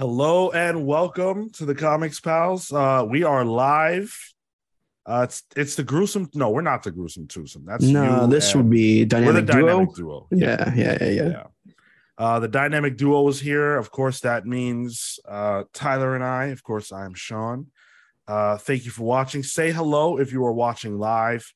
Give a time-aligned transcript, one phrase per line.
[0.00, 2.72] Hello and welcome to the Comics Pals.
[2.72, 4.18] Uh, we are live.
[5.04, 6.26] Uh, it's it's the gruesome.
[6.32, 7.66] No, we're not the gruesome twosome.
[7.66, 9.66] That's No, this would be we're the dynamic duo.
[9.66, 10.26] dynamic duo.
[10.30, 11.28] Yeah, yeah, yeah, yeah.
[11.28, 11.72] yeah.
[12.16, 13.76] Uh, the dynamic duo is here.
[13.76, 16.46] Of course, that means uh, Tyler and I.
[16.46, 17.66] Of course, I'm Sean.
[18.26, 19.42] Uh, thank you for watching.
[19.42, 21.52] Say hello if you are watching live.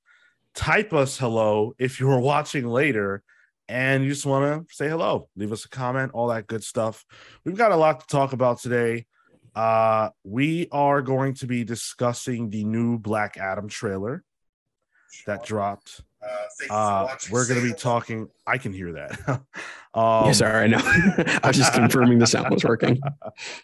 [0.54, 3.22] Type us hello if you are watching later
[3.68, 5.28] and you just want to say hello.
[5.36, 7.04] Leave us a comment, all that good stuff.
[7.44, 9.06] We've got a lot to talk about today.
[9.54, 14.24] Uh, we are going to be discussing the new Black Adam trailer
[15.26, 16.02] that dropped.
[16.70, 18.28] Uh, we're going to be talking.
[18.46, 19.18] I can hear that.
[19.94, 20.80] um, yeah, sorry, I know.
[20.82, 23.00] I was just confirming the sound was working.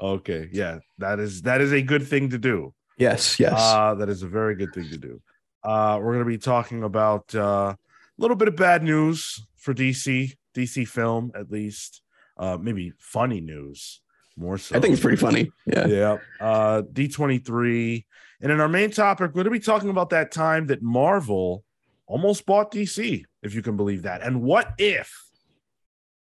[0.01, 2.75] Okay, yeah, that is that is a good thing to do.
[2.99, 3.55] Yes, yes.
[3.57, 5.21] Uh, that is a very good thing to do.
[5.63, 7.77] Uh, we're going to be talking about uh, a
[8.19, 12.03] little bit of bad news for DC, DC film at least.
[12.37, 14.01] Uh, maybe funny news
[14.37, 14.75] more so.
[14.75, 15.53] I think it's pretty funny.
[15.67, 15.87] Yeah.
[15.87, 16.17] Yeah.
[16.41, 18.05] Uh, D23.
[18.41, 21.63] And in our main topic, we're going to be talking about that time that Marvel
[22.07, 24.23] almost bought DC, if you can believe that.
[24.23, 25.13] And what if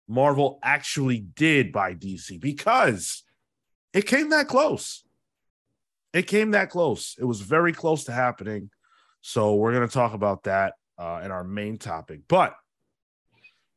[0.08, 2.42] Marvel actually did buy DC?
[2.42, 3.24] Because
[3.94, 5.04] it came that close.
[6.14, 7.16] It came that close.
[7.20, 8.72] It was very close to happening.
[9.22, 12.22] So we're going to talk about that uh, in our main topic.
[12.28, 12.56] But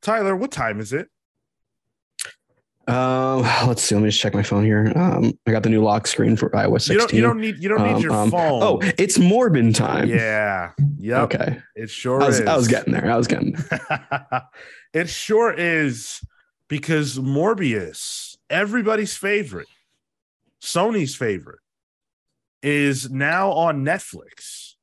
[0.03, 1.09] Tyler, what time is it?
[2.89, 3.95] Um, let's see.
[3.95, 4.93] Let me just check my phone here.
[4.97, 6.95] Um, I got the new lock screen for iOS 16.
[6.95, 7.15] You don't.
[7.15, 7.63] You don't need.
[7.63, 8.63] You don't need Um, your um, phone.
[8.63, 10.09] Oh, it's Morbin time.
[10.09, 10.73] yeah.
[10.99, 11.19] Yep.
[11.35, 11.59] Okay.
[11.77, 12.49] It sure I was, is.
[12.49, 13.11] I was getting there.
[13.11, 13.57] I was getting.
[14.93, 16.21] it sure is
[16.69, 19.69] because Morbius, everybody's favorite,
[20.61, 21.61] Sony's favorite,
[22.63, 24.75] is now on Netflix.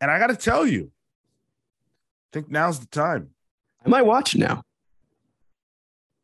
[0.00, 3.30] And I got to tell you, I think now's the time.
[3.88, 4.62] I might watch it now.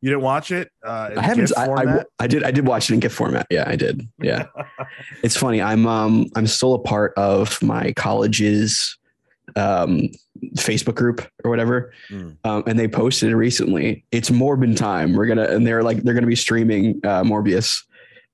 [0.01, 0.69] You didn't watch it?
[0.85, 1.51] Uh, in I haven't.
[1.57, 2.03] I, I.
[2.19, 2.43] I did.
[2.43, 3.47] I did watch it in GIF format.
[3.49, 4.07] Yeah, I did.
[4.21, 4.45] Yeah.
[5.23, 5.63] it's funny.
[5.63, 8.99] I'm um I'm still a part of my college's
[9.55, 10.09] um
[10.57, 11.91] Facebook group or whatever.
[12.11, 12.37] Mm.
[12.43, 14.05] Um, and they posted it recently.
[14.11, 15.13] It's Morbin time.
[15.13, 17.83] We're gonna and they're like they're gonna be streaming uh Morbius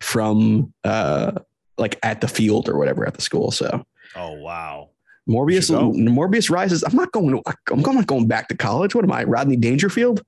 [0.01, 1.31] from uh
[1.77, 3.49] like at the field or whatever at the school.
[3.51, 3.85] So
[4.17, 4.89] oh, wow.
[5.29, 5.69] Morbius.
[5.71, 6.83] Morbius rises.
[6.83, 8.95] I'm not going to I'm not going back to college.
[8.95, 10.23] What am I, Rodney Dangerfield?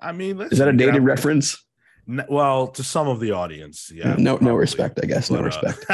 [0.00, 1.64] I mean, Is that a dated yeah, reference?
[2.08, 4.14] n- Well, to some of the audience, yeah.
[4.18, 5.30] no, no respect, I guess.
[5.30, 5.86] No But, respect.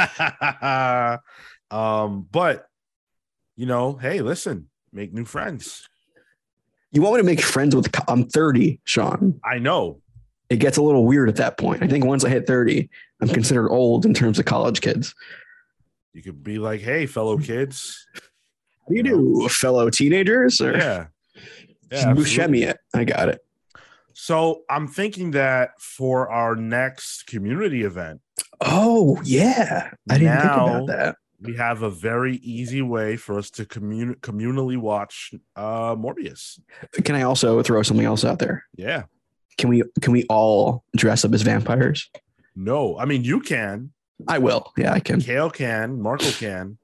[0.63, 1.17] uh,
[1.75, 2.67] um, but
[3.55, 5.87] you know, hey, listen, make new friends.
[6.91, 7.87] You want me to make friends with?
[8.07, 9.39] I'm 30, Sean.
[9.43, 10.01] I know.
[10.49, 11.83] It gets a little weird at that point.
[11.83, 12.89] I think once I hit 30,
[13.21, 15.13] I'm considered old in terms of college kids.
[16.19, 18.05] You could be like, hey, fellow kids.
[18.13, 20.59] How do you do, fellow teenagers?
[20.59, 21.05] Or Yeah.
[21.91, 22.77] Yeah, Buscemi it.
[22.93, 23.39] I got it.
[24.13, 28.19] So I'm thinking that for our next community event,
[28.59, 31.15] Oh yeah, I didn't think Now- about that.
[31.41, 36.59] we have a very easy way for us to commun- communally watch uh Morbius.
[37.05, 38.65] Can I also throw something else out there?
[38.75, 39.03] Yeah.
[39.57, 42.09] Can we can we all dress up as vampires?
[42.57, 43.93] No, I mean you can.
[44.27, 44.71] I will.
[44.77, 45.21] Yeah, I can.
[45.21, 46.77] Cale can, Marco can.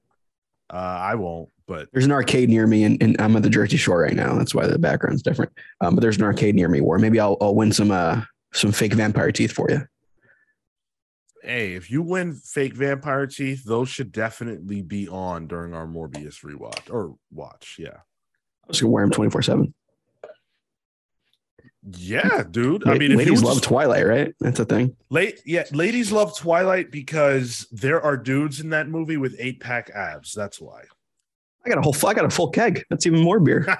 [0.69, 3.77] Uh, I won't, but There's an arcade near me, and, and I'm at the Jersey
[3.77, 4.35] Shore right now.
[4.35, 5.51] That's why the background's different.
[5.81, 8.21] Um, but there's an arcade near me where maybe I'll, I'll win some uh
[8.53, 9.85] some fake vampire teeth for you.
[11.43, 16.43] hey, if you win fake vampire teeth, those should definitely be on during our Morbius
[16.43, 17.75] rewatch or watch.
[17.77, 17.97] Yeah.
[17.97, 19.73] I was gonna wear them 24 seven.
[21.91, 22.87] Yeah, dude.
[22.87, 24.33] I mean, if ladies love just- Twilight, right?
[24.39, 24.95] That's a thing.
[25.09, 29.91] late, yeah, ladies love Twilight because there are dudes in that movie with eight pack
[29.91, 30.33] abs.
[30.33, 30.83] That's why.
[31.63, 32.85] I got a whole I got a full keg.
[32.89, 33.67] That's even more beer.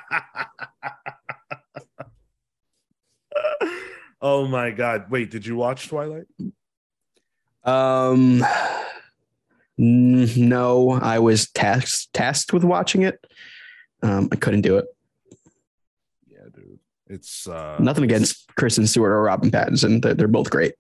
[4.22, 5.10] oh my god!
[5.10, 6.26] Wait, did you watch Twilight?
[7.64, 8.46] Um,
[9.78, 13.24] no, I was tasked tasked with watching it.
[14.02, 14.86] Um, I couldn't do it.
[17.08, 20.02] It's uh Nothing against Kristen Stewart or Robert Pattinson.
[20.02, 20.74] They're, they're both great.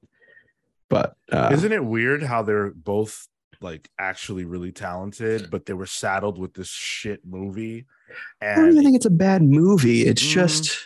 [0.89, 3.27] But uh, Isn't it weird how they're both
[3.61, 7.85] like actually really talented, but they were saddled with this shit movie?
[8.41, 10.05] I don't even think it's a bad movie.
[10.05, 10.29] It's Mm.
[10.29, 10.77] just,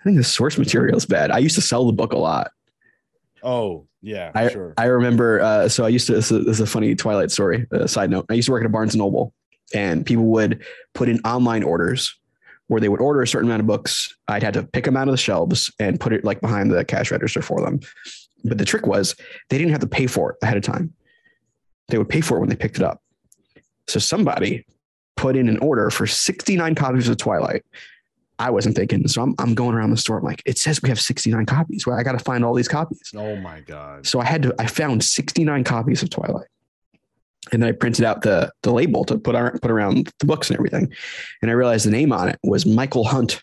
[0.00, 1.30] I think the source material is bad.
[1.30, 2.50] I used to sell the book a lot.
[3.42, 4.74] oh yeah, I, sure.
[4.76, 7.66] I remember, uh, so I used to, this is, this is a funny Twilight story,
[7.72, 8.26] uh, side note.
[8.30, 9.34] I used to work at a Barnes and Noble
[9.74, 12.17] and people would put in online orders
[12.68, 14.14] where they would order a certain amount of books.
[14.28, 16.84] I'd had to pick them out of the shelves and put it like behind the
[16.84, 17.80] cash register for them.
[18.44, 19.14] But the trick was
[19.50, 20.92] they didn't have to pay for it ahead of time.
[21.88, 23.02] They would pay for it when they picked it up.
[23.88, 24.66] So somebody
[25.16, 27.64] put in an order for 69 copies of Twilight
[28.38, 29.06] I wasn't thinking.
[29.08, 30.18] So I'm, I'm going around the store.
[30.18, 31.86] I'm like, it says we have 69 copies.
[31.86, 33.10] Well, I got to find all these copies.
[33.16, 34.06] Oh my god.
[34.06, 36.46] So I had to, I found 69 copies of Twilight.
[37.52, 40.50] And then I printed out the the label to put ar- put around the books
[40.50, 40.92] and everything.
[41.42, 43.42] And I realized the name on it was Michael Hunt.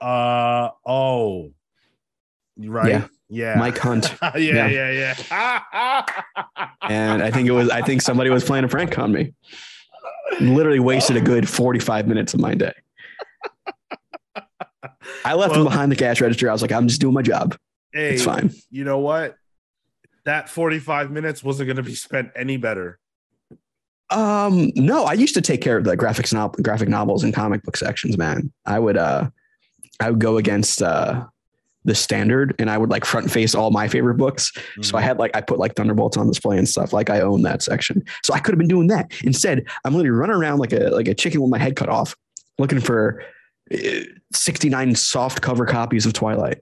[0.00, 1.52] Uh oh.
[2.58, 2.88] Right.
[2.88, 3.06] Yeah.
[3.28, 3.54] Yeah.
[3.58, 4.14] Mike Hunt.
[4.36, 6.04] yeah, yeah, yeah.
[6.82, 9.32] And I think it was I think somebody was playing a prank on me.
[10.40, 12.72] Literally wasted a good 45 minutes of my day.
[15.24, 16.48] I left him behind the cash register.
[16.48, 17.56] I was like, I'm just doing my job.
[17.92, 18.50] hey, It's fine.
[18.70, 19.36] you know what?
[20.24, 22.98] That 45 minutes wasn't going to be spent any better.
[24.10, 27.62] Um, no, I used to take care of the graphics novel, graphic novels and comic
[27.62, 28.52] book sections, man.
[28.66, 29.30] I would uh
[30.00, 31.24] I would go against uh
[31.84, 34.52] the standard and I would like front face all my favorite books.
[34.82, 35.04] So I Mhm.
[35.04, 36.92] had like I put like Thunderbolts on display and stuff.
[36.92, 38.04] Like I own that section.
[38.22, 39.10] So I could have been doing that.
[39.24, 42.14] Instead, I'm literally running around like a like a chicken with my head cut off,
[42.58, 43.24] looking for
[43.72, 43.78] uh,
[44.34, 46.58] 69 soft cover copies of Twilight.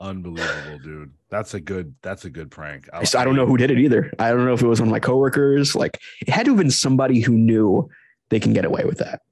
[0.00, 1.12] Unbelievable, dude.
[1.30, 2.88] That's a good that's a good prank.
[2.92, 4.12] I, I don't know who did it either.
[4.18, 5.74] I don't know if it was one of my coworkers.
[5.74, 7.88] Like it had to have been somebody who knew
[8.30, 9.22] they can get away with that.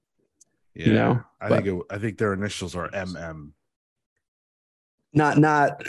[0.74, 3.52] Yeah, you know, I but- think it, I think their initials are MM.
[5.14, 5.82] Not not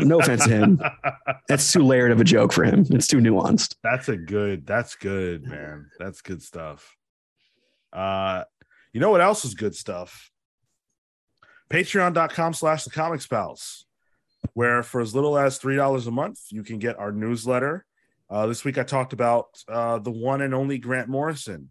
[0.00, 0.82] no offense to him.
[1.48, 2.84] That's too layered of a joke for him.
[2.90, 3.76] It's too nuanced.
[3.82, 4.66] That's a good.
[4.66, 5.90] That's good, man.
[5.98, 6.94] That's good stuff.
[7.90, 8.44] Uh,
[8.92, 10.30] you know what else is good stuff?
[11.70, 13.85] Patreon.com slash the comic pals,
[14.54, 17.84] where for as little as three dollars a month, you can get our newsletter.
[18.28, 21.70] Uh, this week I talked about uh, the one and only Grant Morrison,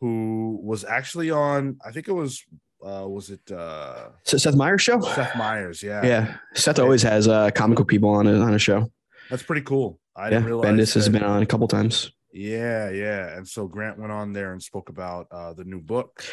[0.00, 2.44] who was actually on, I think it was
[2.84, 5.00] uh, was it uh, So Seth Meyers show?
[5.00, 5.82] Seth Meyers?
[5.82, 6.36] Yeah, Yeah.
[6.54, 8.90] Seth always has uh comical people on a on a show.
[9.28, 9.98] that's pretty cool.
[10.16, 10.30] I Yeah.
[10.30, 12.10] didn't realize Bendis has been on a couple times.
[12.32, 13.36] Yeah, yeah.
[13.36, 16.24] And so Grant went on there and spoke about uh, the new book.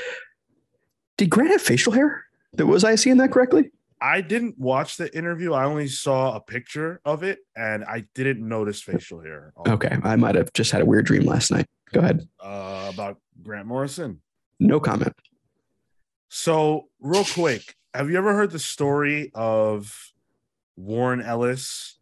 [1.18, 2.24] Did Grant have facial hair?
[2.58, 3.72] Was I seeing that correctly?
[4.00, 5.54] I didn't watch the interview.
[5.54, 9.98] I only saw a picture of it and I didn't notice facial hair Okay.
[10.04, 11.66] I might have just had a weird dream last night.
[11.92, 12.28] Go ahead.
[12.40, 14.22] uh, about Grant Morrison.
[14.60, 15.14] No comment.
[16.30, 20.12] So, real quick, have you ever heard the story of
[20.76, 21.98] Warren Ellis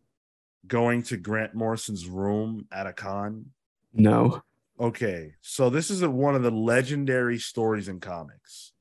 [0.68, 3.48] going to Grant Morrison's room at a con?
[3.94, 4.42] No.
[4.80, 8.74] Okay, so this is a, one of the legendary stories in comics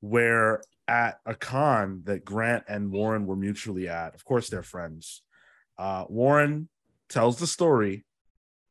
[0.00, 0.60] where
[0.92, 5.22] at a con that Grant and Warren were mutually at, of course, they're friends.
[5.78, 6.68] Uh, Warren
[7.08, 8.04] tells the story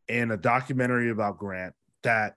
[0.08, 1.74] in a documentary about Grant
[2.04, 2.36] that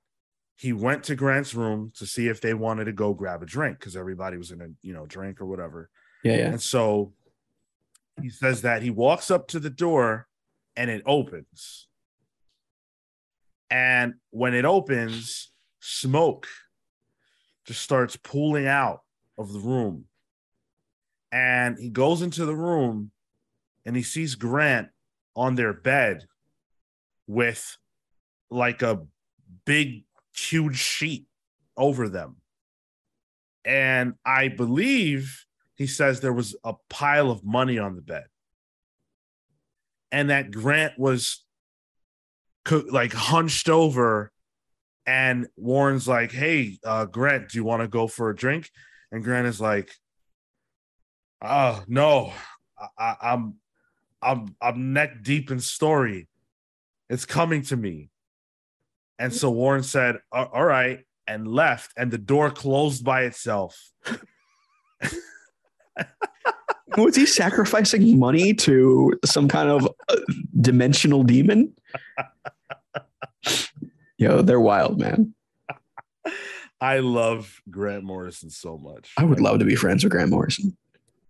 [0.57, 3.79] he went to Grant's room to see if they wanted to go grab a drink
[3.79, 5.91] because everybody was in a you know drink or whatever.
[6.23, 6.47] Yeah, yeah.
[6.47, 7.13] And so
[8.23, 10.29] he says that he walks up to the door
[10.77, 11.89] and it opens.
[13.69, 16.47] And when it opens, smoke
[17.67, 19.04] just starts pooling out
[19.39, 20.07] of the room.
[21.33, 23.11] And he goes into the room
[23.85, 24.89] and he sees Grant
[25.35, 26.27] on their bed
[27.27, 27.77] with
[28.51, 29.03] like a
[29.65, 30.05] big,
[30.37, 31.27] huge sheet
[31.77, 32.37] over them.
[33.65, 35.45] And I believe
[35.75, 38.25] he says there was a pile of money on the bed
[40.15, 41.45] and that grant was
[42.65, 44.31] co- like hunched over
[45.07, 48.71] and warren's like hey uh grant do you want to go for a drink
[49.15, 49.95] and grant is like
[51.41, 52.33] oh no
[52.77, 53.55] I, I, i'm
[54.21, 56.29] i'm i'm neck deep in story
[57.09, 58.11] it's coming to me
[59.19, 63.81] and so warren said all right and left and the door closed by itself
[66.97, 70.17] Was he sacrificing money to some kind of uh,
[70.61, 71.75] dimensional demon?
[74.17, 75.35] Yo, they're wild, man.
[76.85, 79.11] I love Grant Morrison so much.
[79.17, 80.77] I would love to be friends with Grant Morrison.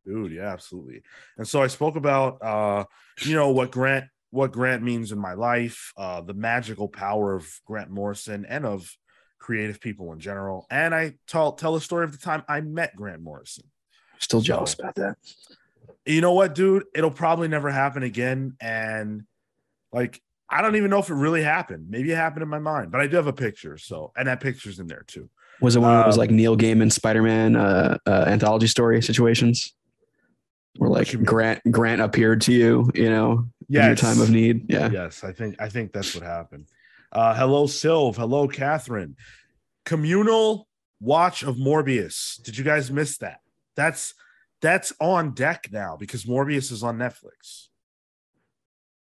[0.05, 0.33] dude.
[0.33, 1.03] Yeah, absolutely.
[1.39, 2.87] And so I spoke about, uh,
[3.23, 7.47] you know, what Grant, what Grant means in my life, uh, the magical power of
[7.67, 8.91] Grant Morrison and of
[9.39, 10.67] creative people in general.
[10.71, 13.71] And I tell tell a story of the time I met Grant Morrison.
[14.19, 15.19] Still jealous about that.
[16.05, 16.87] You know what, dude?
[16.97, 18.57] It'll probably never happen again.
[18.61, 19.23] And
[19.93, 20.21] like,
[20.51, 21.91] I don't even know if it really happened.
[21.91, 23.79] Maybe it happened in my mind, but I do have a picture.
[23.79, 25.31] So, and that picture's in there too.
[25.61, 29.03] Was it one of those Um, like Neil Gaiman Spider Man uh, uh, anthology story
[29.03, 29.75] situations?
[30.77, 31.23] Where like?
[31.25, 34.71] Grant Grant appeared to you, you know, in your time of need.
[34.71, 34.91] Yeah.
[34.91, 36.67] Yes, I think I think that's what happened.
[37.13, 38.17] Uh, hello, Sylv.
[38.17, 39.17] Hello, Catherine.
[39.85, 40.67] Communal
[41.01, 42.43] watch of Morbius.
[42.43, 43.39] Did you guys miss that?
[43.77, 44.15] That's
[44.61, 47.69] that's on deck now because Morbius is on Netflix.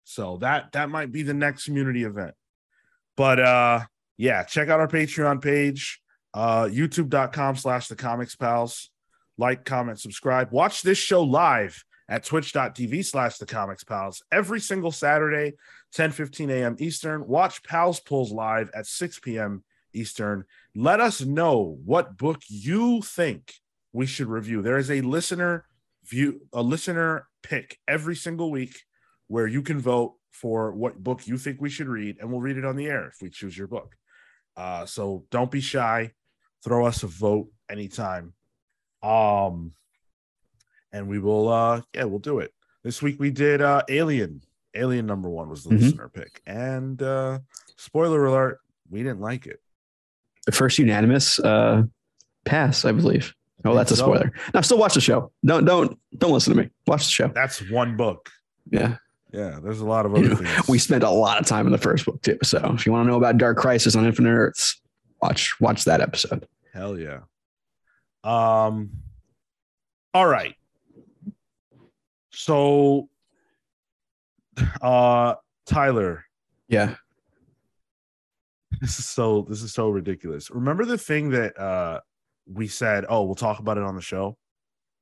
[0.05, 2.35] So that that might be the next community event.
[3.17, 3.81] But uh
[4.17, 6.01] yeah, check out our Patreon page.
[6.35, 8.91] Uh, YouTube.com slash the comics pals.
[9.39, 10.51] Like, comment, subscribe.
[10.51, 15.55] Watch this show live at twitch.tv slash the comics pals every single Saturday,
[15.93, 16.77] 10 15 a.m.
[16.79, 17.27] Eastern.
[17.27, 19.65] Watch Pals Pulls live at 6 p.m.
[19.95, 20.45] Eastern.
[20.75, 23.55] Let us know what book you think
[23.93, 24.61] we should review.
[24.61, 25.67] There is a listener
[26.05, 28.83] view, a listener pick every single week
[29.29, 32.59] where you can vote for what book you think we should read, and we'll read
[32.59, 33.95] it on the air if we choose your book.
[34.57, 36.13] Uh, so don't be shy.
[36.65, 38.33] Throw us a vote anytime.
[39.03, 39.73] Um,
[40.93, 42.53] and we will uh yeah, we'll do it.
[42.83, 44.41] This week we did uh Alien.
[44.75, 45.81] Alien number one was the Mhm.
[45.81, 46.41] listener pick.
[46.47, 47.41] And uh
[47.77, 49.61] spoiler alert, we didn't like it.
[50.47, 51.85] The first unanimous uh,
[52.45, 53.35] pass, I believe.
[53.65, 54.31] Oh, that's a spoiler.
[54.53, 55.33] Now, still watch the show.
[55.45, 56.71] Don't don't don't listen to me.
[56.87, 57.29] Watch the show.
[57.29, 58.31] That's one book.
[58.71, 58.97] Yeah,
[59.33, 60.69] Yeah, there's a lot of other things.
[60.69, 62.39] we spent a lot of time in the first book too.
[62.43, 64.81] So if you want to know about Dark Crisis on Infinite Earths,
[65.25, 66.47] watch watch that episode.
[66.73, 67.21] Hell yeah.
[68.23, 68.91] Um
[70.13, 70.55] all right.
[72.33, 73.09] So
[74.83, 75.35] uh
[75.67, 76.25] Tyler,
[76.69, 76.97] Yeah.
[78.81, 80.51] this is so this is so ridiculous.
[80.51, 82.01] Remember the thing that uh
[82.47, 84.37] we said, "Oh, we'll talk about it on the show."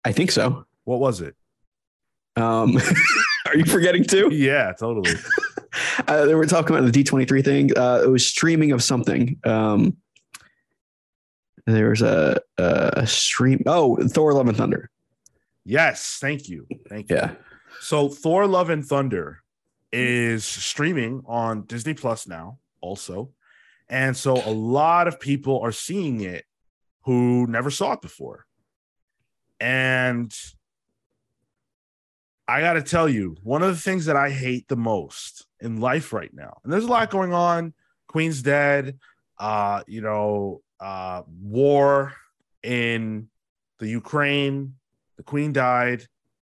[0.04, 0.64] I think so.
[0.84, 1.34] What was it?
[2.36, 2.76] Um,
[3.46, 4.28] are you forgetting too?
[4.32, 5.14] Yeah, totally.
[6.06, 7.76] Uh, they were talking about the D23 thing.
[7.76, 9.38] Uh, it was streaming of something.
[9.44, 9.96] Um,
[11.66, 13.62] there was a, a stream.
[13.66, 14.90] Oh, Thor: Love and Thunder.
[15.64, 16.66] yes, thank you.
[16.88, 17.16] Thank you.
[17.16, 17.34] Yeah.
[17.80, 19.42] So Thor Love and Thunder
[19.92, 23.30] is streaming on Disney Plus now also.
[23.88, 26.44] And so a lot of people are seeing it
[27.02, 28.46] who never saw it before.
[29.60, 30.32] And
[32.48, 35.80] I got to tell you, one of the things that I hate the most in
[35.80, 37.74] life right now, and there's a lot going on.
[38.08, 38.98] Queen's dead,
[39.38, 42.12] uh, you know, uh, war
[42.64, 43.28] in
[43.78, 44.74] the Ukraine,
[45.16, 46.06] the Queen died,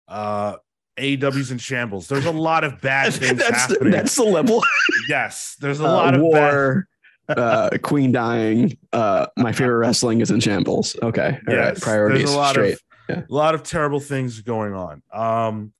[0.06, 0.56] uh,
[0.98, 2.08] AEW's in shambles.
[2.08, 4.62] There's a lot of bad things that's the, that's the level.
[5.08, 6.22] yes, there's a Uh, lot of bad.
[6.22, 6.88] war.
[7.28, 8.76] uh, Queen dying.
[8.92, 10.94] Uh, my favorite wrestling is in shambles.
[11.02, 11.38] Okay.
[11.48, 11.66] All right.
[11.74, 12.72] Yes, Priorities There's a lot straight.
[12.74, 13.22] of Yeah.
[13.28, 15.02] a lot of terrible things going on.
[15.12, 15.72] Um,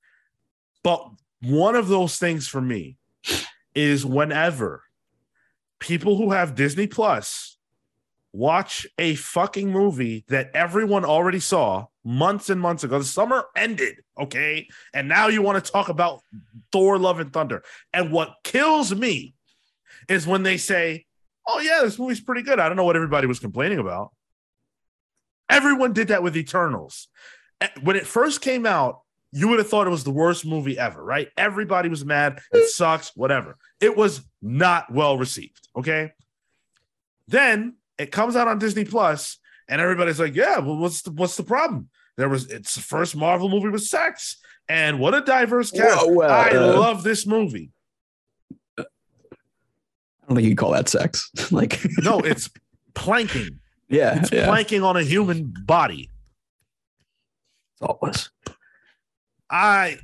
[0.83, 1.07] but
[1.43, 2.97] one of those things for me
[3.75, 4.83] is whenever
[5.79, 7.58] people who have Disney Plus
[8.33, 12.99] watch a fucking movie that everyone already saw months and months ago.
[12.99, 14.69] The summer ended, okay?
[14.95, 16.21] And now you want to talk about
[16.73, 17.63] Thor Love and Thunder.
[17.93, 19.35] And what kills me
[20.09, 21.07] is when they say,
[21.47, 24.13] "Oh yeah, this movie's pretty good." I don't know what everybody was complaining about.
[25.51, 27.09] Everyone did that with Eternals.
[27.83, 29.01] When it first came out,
[29.33, 31.29] you would have thought it was the worst movie ever, right?
[31.37, 32.41] Everybody was mad.
[32.53, 33.57] It sucks, whatever.
[33.81, 35.69] It was not well received.
[35.77, 36.13] Okay.
[37.27, 39.39] Then it comes out on Disney Plus,
[39.69, 43.17] and everybody's like, "Yeah, well, what's the what's the problem?" There was it's the first
[43.17, 44.39] Marvel movie with sex,
[44.69, 46.07] and what a diverse cast!
[46.07, 47.71] Whoa, well, I uh, love this movie.
[50.29, 51.31] I don't think you'd call that sex.
[51.51, 52.51] like, No, it's
[52.95, 53.61] planking.
[53.89, 54.47] yeah, It's yeah.
[54.47, 56.11] planking on a human body.
[57.73, 58.31] It's all it was.
[59.51, 59.97] I,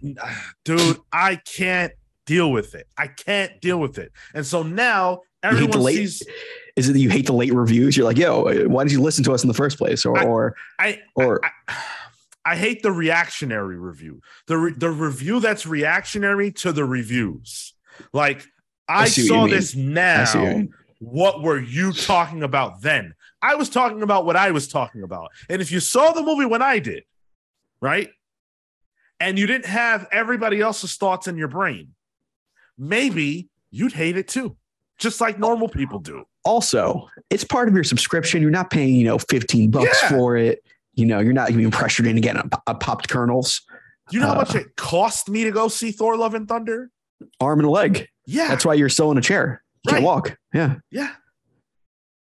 [0.64, 1.92] dude, I can't
[2.24, 2.86] deal with it.
[2.96, 4.12] I can't deal with it.
[4.32, 6.22] And so now everyone sees.
[6.76, 7.96] Is it that you hate the late reviews?
[7.96, 10.04] You're like, yo, why did you listen to us in the first place?
[10.04, 11.50] Or, I- or, I, or I,
[12.44, 14.20] I hate the reactionary review.
[14.48, 17.74] The re, the review that's reactionary to the reviews.
[18.12, 18.44] Like
[18.88, 20.24] I, you saw this now.
[20.24, 20.68] what.
[21.00, 23.14] What were you talking about then?
[23.42, 25.32] I was talking about what I was talking about.
[25.50, 27.04] And if you saw the movie when I did,
[27.80, 28.08] right?
[29.20, 31.94] And you didn't have everybody else's thoughts in your brain,
[32.78, 34.56] maybe you'd hate it too,
[34.98, 36.24] just like normal people do.
[36.44, 38.42] Also, it's part of your subscription.
[38.42, 40.08] You're not paying, you know, 15 bucks Yeah.
[40.10, 40.62] for it.
[40.94, 43.62] You know, you're not being pressured into getting a, a popped kernels,
[44.10, 44.58] Do you know how much Uh.
[44.60, 46.90] it cost me to go see Thor Love and Thunder?
[47.40, 48.08] arm and a leg.
[48.26, 48.48] Yeah.
[48.48, 49.62] That's why you're still in a chair.
[49.84, 50.36] You can't walk.
[50.52, 50.76] Yeah.
[50.90, 51.10] Yeah.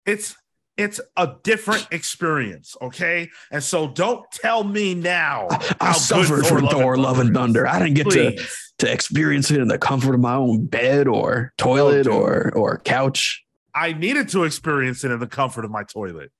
[0.05, 0.35] It's
[0.77, 3.29] it's a different experience, okay?
[3.49, 5.47] And so don't tell me now.
[5.49, 7.65] I, I suffered for Thor, Love and Thunder.
[7.65, 8.73] I didn't get to, Please.
[8.79, 12.07] to experience it in the comfort of my own bed or toilet dude.
[12.13, 13.41] or or couch.
[13.75, 16.31] I needed to experience it in the comfort of my toilet.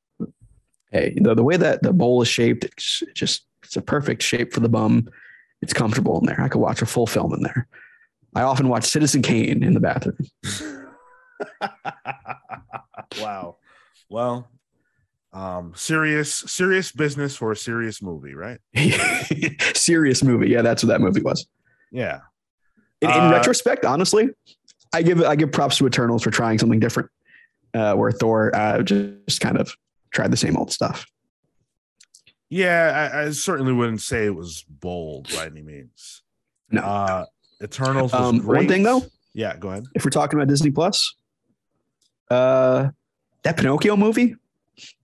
[0.91, 4.53] Hey, the, the way that the bowl is shaped, it's just it's a perfect shape
[4.53, 5.09] for the bum.
[5.61, 6.39] It's comfortable in there.
[6.39, 7.67] I could watch a full film in there.
[8.35, 10.17] I often watch Citizen Kane in the bathroom.
[13.19, 13.57] wow.
[14.09, 14.47] Well,
[15.33, 18.59] um, serious, serious business for a serious movie, right?
[19.75, 20.49] Serious movie.
[20.49, 21.45] Yeah, that's what that movie was.
[21.91, 22.21] Yeah.
[23.01, 24.29] In, in Uh, retrospect, honestly,
[24.93, 27.09] I give I give props to Eternals for trying something different.
[27.75, 29.75] Uh, where Thor uh, just kind of
[30.11, 31.05] tried the same old stuff.
[32.49, 36.21] Yeah, I, I certainly wouldn't say it was bold by any means.
[36.71, 36.81] No.
[36.81, 37.25] Uh,
[37.61, 38.59] Eternals was Um, great.
[38.59, 39.03] one thing though,
[39.33, 39.83] Yeah, go ahead.
[39.93, 41.15] if we're talking about Disney Plus,
[42.31, 42.89] uh,
[43.43, 44.35] that Pinocchio movie,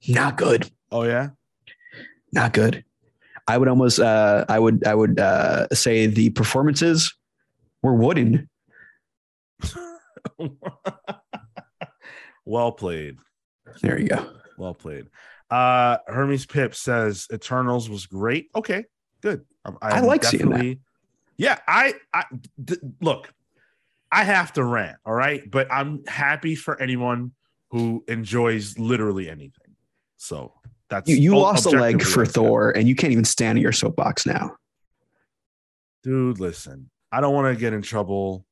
[0.08, 1.30] not good, Oh yeah.
[2.32, 2.86] not good.
[3.48, 7.14] I would almost, uh, I would, I would uh, say the performances
[7.82, 8.48] were wooden.
[12.46, 13.18] well played.
[13.82, 14.32] There you go.
[14.58, 15.08] Well played.
[15.50, 18.50] Uh Hermes Pip says Eternals was great.
[18.56, 18.86] Okay,
[19.22, 19.46] good.
[19.66, 20.78] I'm- I I'm like seeing that.
[21.38, 22.24] Yeah, I, I
[22.64, 23.34] d- look.
[24.12, 27.32] I have to rant, all right, but I'm happy for anyone
[27.72, 29.76] who enjoys literally anything.
[30.18, 30.54] So
[30.90, 32.26] that's You, you lost a leg for.
[32.26, 34.56] Thor, and you can't even stand in your soapbox now.
[36.04, 36.40] dude.
[36.40, 38.46] Listen, I don't want to get in trouble,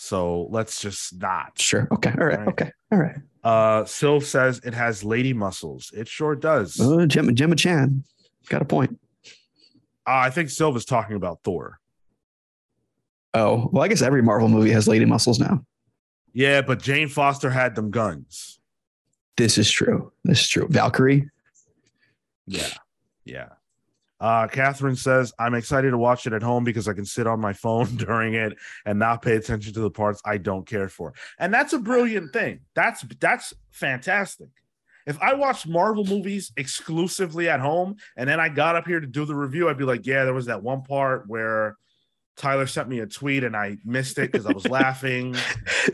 [0.00, 1.52] so let's just not.
[1.58, 1.86] Sure.
[1.92, 2.10] Okay.
[2.18, 2.38] All right.
[2.38, 2.48] Right.
[2.48, 2.72] Okay.
[2.90, 3.16] All right.
[3.44, 5.92] Uh, Sylph says it has lady muscles.
[5.94, 6.80] It sure does.
[6.80, 8.02] Uh, Gemma, Gemma Chan
[8.48, 8.98] got a point.
[10.06, 11.78] Uh, I think Sylph is talking about Thor.
[13.34, 15.66] Oh, well, I guess every Marvel movie has lady muscles now.
[16.32, 18.58] Yeah, but Jane Foster had them guns.
[19.36, 20.12] This is true.
[20.24, 20.66] This is true.
[20.70, 21.28] Valkyrie.
[22.46, 22.72] Yeah.
[23.26, 23.50] Yeah.
[24.20, 27.40] Uh, Catherine says, I'm excited to watch it at home because I can sit on
[27.40, 31.14] my phone during it and not pay attention to the parts I don't care for.
[31.38, 32.60] And that's a brilliant thing.
[32.74, 34.48] That's that's fantastic.
[35.06, 39.06] If I watched Marvel movies exclusively at home and then I got up here to
[39.06, 41.76] do the review, I'd be like, yeah, there was that one part where
[42.36, 45.36] Tyler sent me a tweet and I missed it because I was laughing.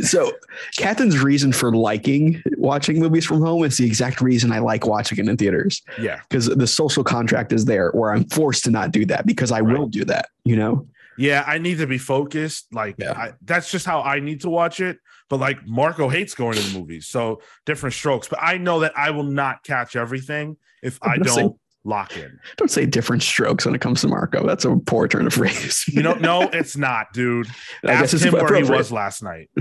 [0.00, 0.32] So,
[0.76, 5.18] Catherine's reason for liking watching movies from home is the exact reason I like watching
[5.18, 6.20] it in theaters Yeah.
[6.28, 9.60] because the social contract is there where I'm forced to not do that because I
[9.60, 9.78] Right.
[9.78, 10.86] will do that, you know?
[11.18, 12.66] Yeah, I need to be focused.
[12.72, 13.12] Like Yeah.
[13.12, 14.98] I, that's just how I need to watch it.
[15.30, 18.28] But like Marco hates going to the movies, so different strokes.
[18.28, 22.38] But I know that I will not catch everything if I Let's don't lock in.
[22.56, 24.46] Don't say different strokes when it comes to Marco.
[24.46, 25.84] That's a poor turn of phrase.
[25.88, 27.46] You know, no, it's not, dude.
[27.84, 29.48] I guess Ask it's him where he was last night.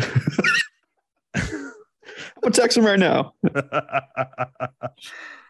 [1.35, 1.71] I'm
[2.41, 3.33] gonna text him right now.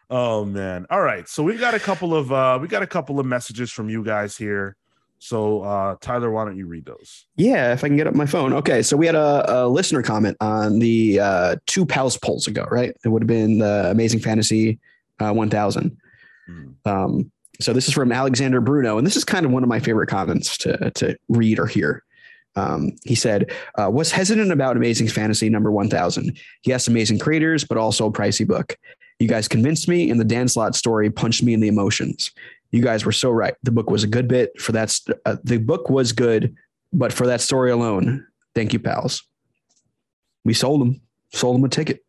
[0.09, 0.85] oh man.
[0.89, 1.27] All right.
[1.27, 4.03] So we've got a couple of uh we got a couple of messages from you
[4.03, 4.75] guys here.
[5.19, 7.25] So uh Tyler, why don't you read those?
[7.35, 8.53] Yeah, if I can get up my phone.
[8.53, 12.65] Okay, so we had a, a listener comment on the uh, two Pals Pulls ago,
[12.71, 12.95] right?
[13.03, 14.79] It would have been the Amazing Fantasy
[15.19, 15.97] uh, 1000.
[16.45, 16.69] Hmm.
[16.85, 19.79] Um, so this is from Alexander Bruno, and this is kind of one of my
[19.79, 22.03] favorite comments to to read or hear.
[22.57, 26.37] Um, he said, uh, "Was hesitant about Amazing Fantasy number 1000.
[26.65, 28.77] Yes, amazing creators, but also a pricey book.
[29.19, 32.31] You guys convinced me, and the Dan Slott story punched me in the emotions.
[32.71, 33.55] You guys were so right.
[33.63, 34.89] The book was a good bit for that.
[34.89, 36.55] St- uh, the book was good,
[36.91, 39.23] but for that story alone, thank you, pals.
[40.43, 42.03] We sold them, sold them a ticket.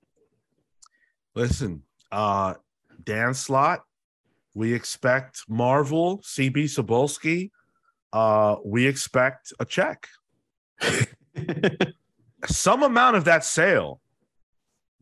[1.35, 2.55] Listen, uh
[3.05, 3.85] Dan Slott,
[4.57, 7.51] we expect Marvel, CB Cebulski,
[8.15, 10.09] uh, we expect a check.
[12.47, 14.01] Some amount of that sale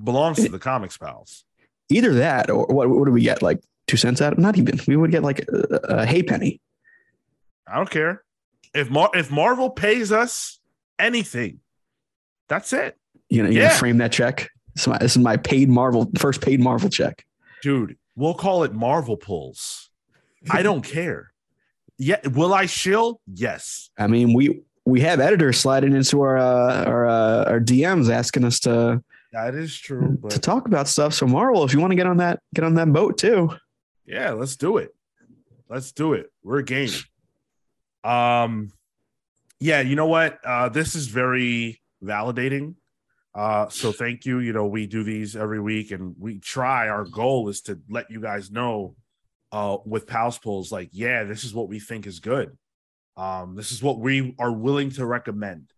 [0.03, 1.45] belongs to the comics pals.
[1.89, 2.89] Either that, or what?
[2.89, 3.43] What do we get?
[3.43, 4.33] Like two cents out?
[4.33, 4.81] of Not even.
[4.89, 6.61] We would get like a, a hay penny.
[7.69, 8.25] I don't care.
[8.75, 10.59] If Mar- if Marvel pays us
[10.99, 11.61] anything,
[12.49, 12.99] that's it.
[13.29, 13.69] You know, you Yeah.
[13.79, 14.51] frame that check.
[14.75, 17.25] This is, my, this is my paid Marvel first paid Marvel check.
[17.63, 19.91] Dude, we'll call it Marvel pulls.
[20.51, 21.33] I don't care.
[21.99, 23.21] Yeah, will I shill?
[23.33, 23.91] Yes.
[23.99, 28.45] I mean, we we have editors sliding into our uh, our uh, our DMs asking
[28.45, 30.19] us to That is true.
[30.29, 31.15] to talk about stuff.
[31.15, 33.51] So Marvel, if you want to get on that get on that boat too.
[34.07, 34.95] yeah, let's do it.
[35.69, 36.31] Let's do it.
[36.43, 36.91] We're game.
[38.03, 38.73] Um,
[39.61, 40.39] yeah, you know what?
[40.45, 42.75] Uh, this is very validating.
[43.35, 44.39] Uh, so thank you.
[44.39, 46.89] You know, we do these every week and we try.
[46.89, 48.95] Our goal is to let you guys know
[49.53, 52.57] uh with Pals Pulls, like, yeah, this is what we think is good.
[53.17, 55.71] Um, this is what we are willing to recommend.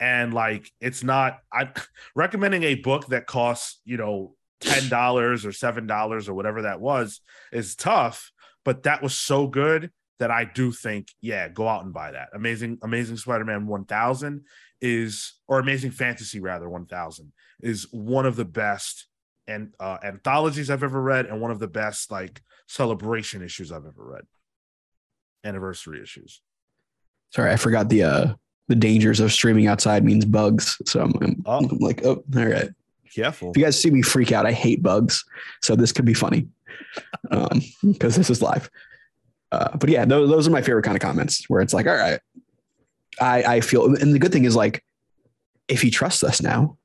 [0.00, 1.70] And like it's not I
[2.14, 6.80] recommending a book that costs, you know, ten dollars or seven dollars or whatever that
[6.80, 7.20] was
[7.52, 8.32] is tough,
[8.64, 12.28] but that was so good that I do think, yeah, go out and buy that.
[12.34, 14.44] Amazing, Amazing Spider-Man 1000
[14.80, 19.06] is, or Amazing Fantasy rather 1000 is one of the best
[19.46, 23.86] and uh, anthologies I've ever read, and one of the best like celebration issues I've
[23.86, 24.24] ever read.
[25.44, 26.42] Anniversary issues.
[27.30, 28.34] Sorry, I forgot the uh
[28.68, 30.76] the dangers of streaming outside means bugs.
[30.84, 31.58] So I'm, I'm, Oh.
[31.58, 32.68] I'm like, oh, all right.
[33.14, 33.50] Careful.
[33.50, 35.24] If you guys see me freak out, I hate bugs.
[35.62, 36.46] So this could be funny
[37.30, 38.70] um, because this is live.
[39.50, 41.96] Uh, but yeah, those, those are my favorite kind of comments where it's like, all
[41.96, 42.20] right,
[43.20, 44.82] I, I feel, and the good thing is like,
[45.68, 46.78] if he trusts us now,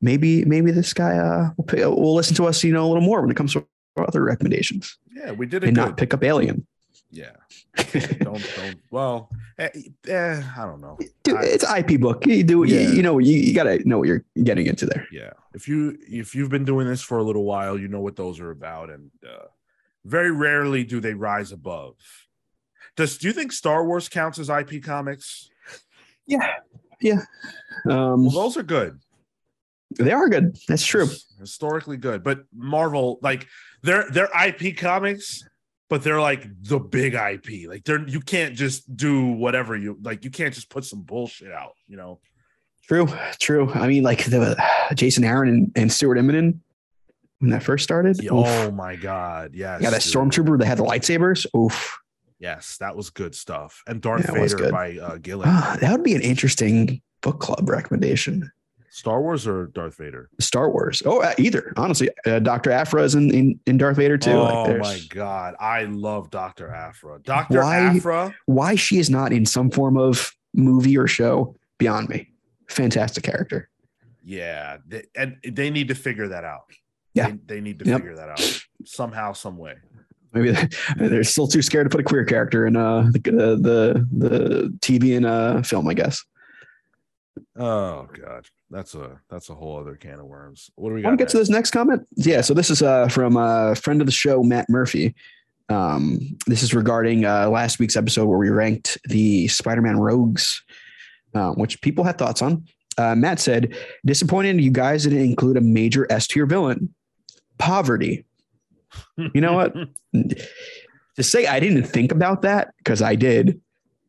[0.00, 3.02] maybe, maybe this guy uh, will, pay, will listen to us, you know, a little
[3.02, 5.82] more when it comes to other recommendations Yeah, we did it and good.
[5.86, 6.66] not pick up Alien.
[7.10, 7.32] yeah.
[8.20, 9.68] don't don't well eh,
[10.08, 10.98] eh, I don't know.
[11.22, 12.26] Dude, I- it's IP book.
[12.26, 12.88] You do you, Yeah.
[12.90, 15.06] you know you, you gotta know what you're getting into there.
[15.12, 15.30] Yeah.
[15.54, 18.40] If you if you've been doing this for a little while, you know what those
[18.40, 18.90] are about.
[18.90, 19.46] And uh
[20.04, 21.94] very rarely do they rise above.
[22.96, 25.48] Does do you think Star Wars counts as IP comics?
[26.28, 26.54] Yeah,
[27.00, 27.22] yeah.
[27.86, 29.00] Um, Well, those are good.
[29.98, 30.56] they are good.
[30.68, 31.08] That's true.
[31.40, 32.22] Historically good.
[32.22, 33.46] But Marvel, like
[33.82, 35.42] they're they're IP comics,
[35.88, 37.68] but they're like the big IP.
[37.68, 41.50] Like they're you can't just do whatever you like, you can't just put some bullshit
[41.52, 42.20] out, you know.
[42.86, 43.06] True,
[43.38, 43.70] true.
[43.72, 44.56] I mean, like the
[44.94, 46.58] Jason Aaron and, and Stuart Immonen
[47.38, 48.22] when that first started.
[48.22, 49.52] Yeah, oh my god.
[49.54, 49.80] Yes.
[49.82, 50.12] yeah, that dude.
[50.12, 51.46] stormtrooper that had the lightsabers.
[51.56, 51.98] Oof.
[52.38, 53.82] Yes, that was good stuff.
[53.86, 55.48] And Darth Yeah, Vader by uh Gillen.
[55.50, 58.50] Ah, that would be an interesting book club recommendation.
[58.90, 60.28] Star Wars or Darth Vader?
[60.40, 61.02] Star Wars.
[61.04, 64.30] Oh, uh, either honestly, uh, Doctor Aphra is in, in in Darth Vader too.
[64.32, 67.20] oh Like, my god, I love Doctor Aphra.
[67.22, 68.34] Doctor Why- Aphra.
[68.46, 72.30] Why she is not in some form of movie or show beyond me.
[72.68, 73.68] Fantastic character.
[74.24, 76.64] Yeah, they, and they need to figure that out.
[77.14, 77.28] Yeah.
[77.30, 77.96] they, they need to Yep.
[78.00, 79.76] figure that out somehow, some way.
[80.38, 80.56] Maybe
[80.96, 85.16] they're still too scared to put a queer character in uh, the, the the TV
[85.16, 85.88] and uh, film.
[85.88, 86.24] I guess.
[87.56, 90.70] Oh god, that's a that's a whole other can of worms.
[90.76, 91.08] What do we I got?
[91.10, 92.06] want to get to this next comment.
[92.16, 95.14] Yeah, so this is uh, from a friend of the show, Matt Murphy.
[95.68, 100.62] Um, this is regarding uh, last week's episode where we ranked the Spider-Man rogues,
[101.34, 102.64] uh, which people had thoughts on.
[102.96, 106.94] Uh, Matt said, "Disappointed you guys didn't include a major S tier villain,
[107.58, 108.24] poverty."
[109.16, 109.74] You know what?
[111.16, 113.60] to say I didn't think about that because I did.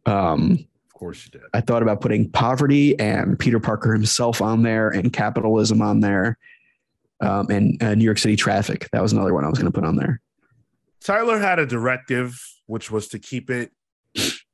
[0.06, 1.42] Um, of course you did.
[1.54, 6.38] I thought about putting poverty and Peter Parker himself on there and capitalism on there.
[7.22, 8.88] Um, and uh, New York City traffic.
[8.94, 10.22] That was another one I was going to put on there.
[11.04, 13.72] Tyler had a directive, which was to keep it,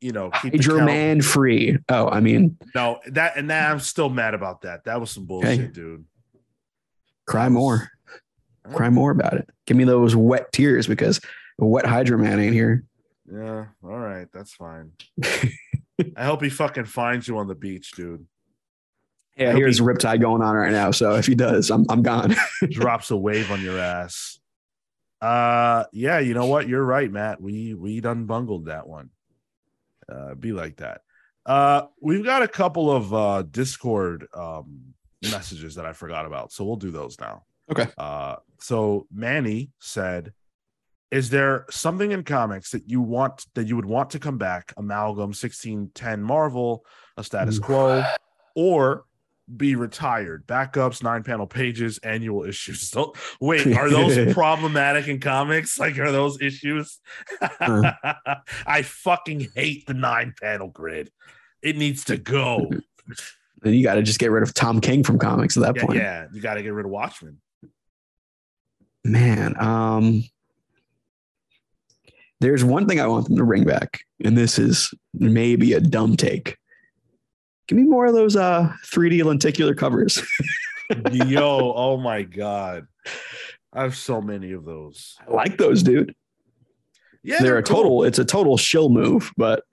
[0.02, 1.78] you know, keep count- Man free.
[1.90, 4.86] Oh, I mean, No, that and that I'm still mad about that.
[4.86, 5.68] That was some bullshit, Okay.
[5.72, 6.06] dude.
[7.28, 7.90] cry more.
[8.74, 9.50] Cry more about it.
[9.66, 11.20] Give me those wet tears because
[11.60, 12.84] a wet Hydro Man ain't here.
[13.32, 14.92] Yeah, all right, that's fine.
[16.16, 18.26] I hope he fucking finds you on the beach, dude.
[19.38, 20.92] Yeah, here's be- Riptide going on right now.
[20.92, 22.36] So if he does, I'm I'm gone.
[22.70, 24.40] Drops a wave on your ass.
[25.22, 26.68] Uh yeah, you know what?
[26.68, 27.42] You're right, Matt.
[27.42, 29.10] We we done bungled that one.
[30.12, 31.02] Uh be like that.
[31.46, 36.52] Uh we've got a couple of uh Discord um messages that I forgot about.
[36.52, 37.44] So we'll do those now.
[37.72, 37.88] Okay.
[37.98, 40.34] Uh so Manny said
[41.12, 44.74] is there something in comics that you want that you would want to come back?
[44.76, 48.04] Amalgam 1610 marvel a status quo
[48.56, 49.06] or
[49.56, 50.46] be retired?
[50.48, 52.90] Backups nine panel pages annual issues.
[52.96, 55.80] So, wait are those problematic in comics?
[55.80, 57.00] Like are those issues?
[57.42, 61.12] I fucking hate the nine panel grid.
[61.62, 62.70] It needs to go.
[63.62, 65.86] Then you got to just get rid of Tom King from comics at that yeah,
[65.86, 65.98] point.
[65.98, 67.38] yeah you got to get rid of watchmen
[69.06, 70.24] Man, um,
[72.42, 76.18] there's one thing I want them to bring back, and this is maybe a dumb
[76.18, 76.58] take.
[77.68, 80.22] Give me more of those uh 3D lenticular covers.
[81.14, 82.86] yo oh my god
[83.74, 86.14] i have so many of those I like those, dude.
[87.24, 87.76] yeah they're a cool.
[87.76, 89.64] total, it's a total shill move, but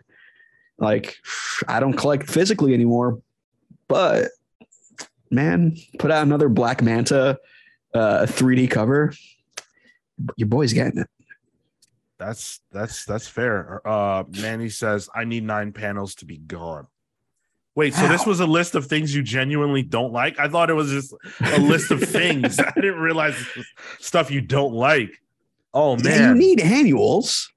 [0.78, 1.16] like
[1.68, 3.20] I don't collect physically anymore.
[3.88, 4.30] But
[5.30, 7.38] man, put out another Black Manta
[7.94, 9.12] uh 3D cover.
[10.36, 11.08] Your boy's getting it.
[12.18, 13.80] That's that's that's fair.
[13.86, 16.86] Uh Manny says, I need nine panels to be gone.
[17.74, 20.38] Wait, so this was a list of things you genuinely don't like?
[20.38, 22.58] I thought it was just a list of things.
[22.60, 23.66] I didn't realize this was
[23.98, 25.10] stuff you don't like.
[25.72, 27.50] Oh Yeah, you need annuals.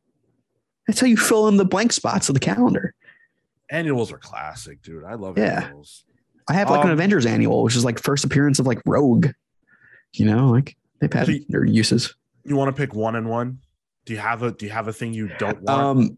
[0.88, 2.93] That's how you fill in the blank spots of the calendar.
[3.69, 5.04] annuals are classic, dude.
[5.04, 5.63] I love Yeah.
[5.65, 6.06] annuals.
[6.48, 9.28] I have like an Um, Avengers annual, which is like first appearance of like Rogue.
[10.19, 12.15] You know, like they've had So their uses.
[12.43, 13.60] You want to pick one and one?
[14.06, 15.69] Do you have a do you have a thing you don't want?
[15.69, 16.17] Um,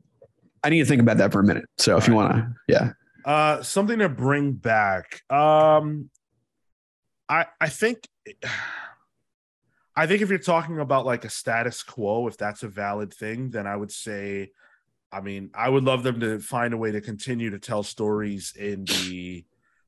[0.63, 1.65] I need to think about that for a minute.
[1.77, 2.91] So if you want to, yeah,
[3.23, 5.21] Uh, something to bring back.
[5.31, 6.09] Um,
[7.29, 8.07] I I think,
[9.95, 13.49] I think if you're talking about like a status quo, if that's a valid thing,
[13.49, 14.51] then I would say,
[15.11, 18.53] I mean, I would love them to find a way to continue to tell stories
[18.57, 19.45] in the,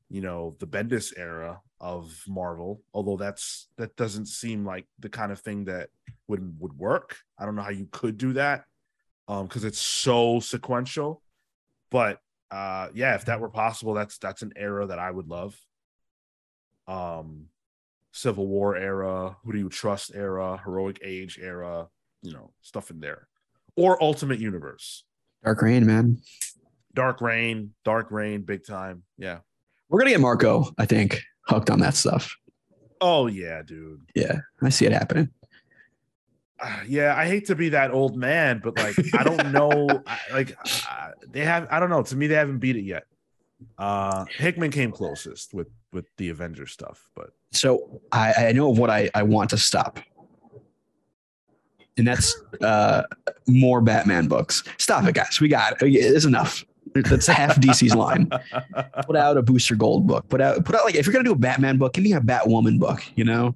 [0.10, 2.82] you know, the Bendis era of Marvel.
[2.94, 5.90] Although that's that doesn't seem like the kind of thing that
[6.28, 7.18] would would work.
[7.38, 8.66] I don't know how you could do that,
[9.28, 11.22] um, because it's so sequential.
[11.92, 12.20] But
[12.52, 15.56] uh yeah if that were possible that's that's an era that i would love
[16.88, 17.46] um
[18.12, 21.88] Civil War era, Who Do You Trust era, Heroic Age era,
[22.22, 23.28] you know, stuff in there,
[23.76, 25.06] or Ultimate Universe.
[25.44, 26.18] Dark Reign, man.
[26.94, 29.04] Dark Reign, Dark Reign, big time.
[29.18, 29.40] Yeah.
[29.88, 32.36] We're gonna get Marco, I think, hooked on that stuff.
[33.02, 34.02] Oh yeah, dude.
[34.16, 35.30] Yeah, I see it happening.
[36.62, 40.20] Uh, yeah, I hate to be that old man, but like I don't know, I,
[40.32, 40.58] like
[40.90, 41.68] uh, they have.
[41.72, 42.04] I don't know.
[42.04, 43.04] To me, they haven't beat it yet.
[43.78, 48.78] Uh Hickman came closest with with the Avengers stuff, but So I, I know of
[48.78, 50.00] what I, I want to stop.
[51.98, 53.04] And that's uh,
[53.48, 54.64] more Batman books.
[54.78, 55.42] Stop it, guys.
[55.42, 55.86] We got it.
[55.88, 56.64] It's enough.
[56.96, 58.30] That's half DC's line.
[59.06, 60.28] Put out a Booster Gold book.
[60.30, 62.22] Put out put out like if you're gonna do a Batman book, give me a
[62.22, 63.04] Batwoman book.
[63.16, 63.56] You know,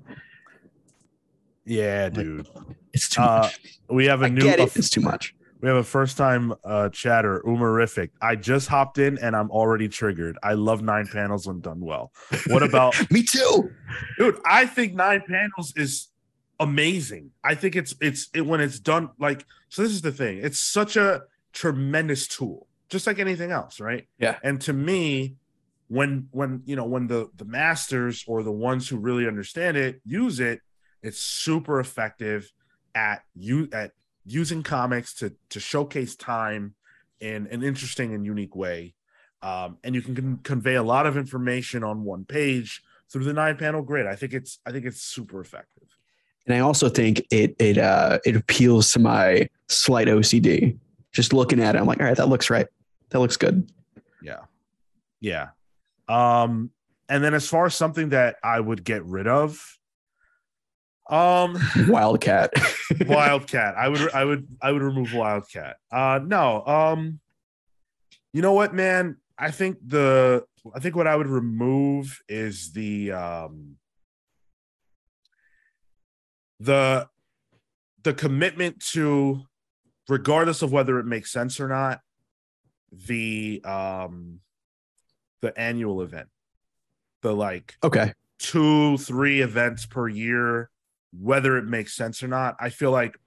[1.65, 2.47] yeah, dude.
[2.93, 3.59] it's too Uh, much.
[3.89, 4.47] We have a I new.
[4.47, 4.59] it.
[4.75, 5.35] It's too much.
[5.61, 8.09] We have a first time uh, chatter, Umarific.
[8.21, 10.37] I just hopped in and I'm already triggered.
[10.43, 12.11] I love nine panels when done well.
[12.47, 13.71] What about, Me too.
[14.17, 14.37] dude?
[14.45, 16.09] I think nine panels is
[16.59, 17.31] amazing.
[17.45, 19.83] I think it's it's it when it's done like so.
[19.83, 20.39] This is the thing.
[20.39, 21.21] It's such a
[21.53, 24.07] tremendous tool, just like anything else, right?
[24.19, 24.37] Yeah.
[24.43, 25.35] And to me,
[25.87, 30.01] when when you know when the the masters or the ones who really understand it
[30.05, 30.61] use it,
[31.01, 32.51] it's super effective
[32.95, 33.91] at you at
[34.25, 36.75] using comics to to showcase time
[37.19, 38.93] in an interesting and unique way.
[39.41, 43.33] Um, and you can con- convey a lot of information on one page through the
[43.33, 44.07] nine panel grid.
[44.07, 45.87] I think it's I think it's super effective.
[46.45, 50.77] And I also think it it uh it appeals to my slight OCD.
[51.13, 52.67] Just looking at it, I'm like, all right, that looks right.
[53.09, 53.71] That looks good.
[54.21, 54.39] Yeah.
[55.21, 55.49] Yeah.
[56.09, 56.71] Um,
[57.07, 59.77] and then as far as something that I would get rid of,
[61.09, 62.53] um Wildcat.
[63.05, 63.75] Wildcat.
[63.77, 65.75] I would I would I would remove Wildcat.
[65.91, 66.65] Uh no.
[66.65, 67.19] Um
[68.31, 69.17] you know what, man?
[69.37, 73.75] I think the I think what I would remove is the um
[76.61, 77.09] the
[78.03, 79.43] the commitment to
[80.09, 81.99] regardless of whether it makes sense or not
[82.91, 84.39] the um
[85.41, 86.27] the annual event
[87.21, 88.13] the like okay.
[88.37, 90.69] two three events per year
[91.19, 93.17] whether it makes sense or not i feel like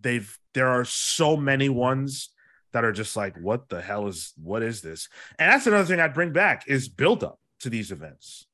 [0.00, 2.30] they've there are so many ones
[2.72, 5.08] that are just like what the hell is what is this?
[5.38, 8.46] And that's another thing i'd bring back is build up to these events.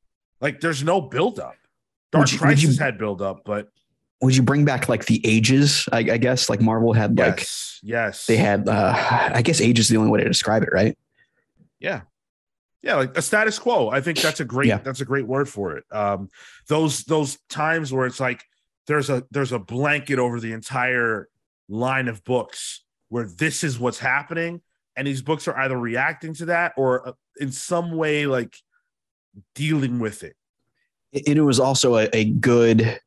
[0.43, 1.55] Like there's no build up.
[2.13, 3.69] Dark Would you- would you- crisis had build up but
[4.23, 5.89] Would you bring back like the ages?
[5.93, 8.95] I, I guess like Marvel had like yes yes they had uh
[9.35, 10.97] I guess age is the only way to describe it, right?
[11.79, 12.03] yeah
[12.83, 14.79] yeah like a status quo i think that's a great Yeah.
[14.79, 16.29] that's a great word for it um
[16.69, 18.43] those those times where it's like
[18.87, 21.29] there's a there's a blanket over the entire
[21.71, 24.61] line of books where this is what's happening
[24.97, 28.55] and these books are either reacting to that or uh, in some way like
[29.55, 30.37] dealing with it
[31.15, 33.01] And it was also a, a good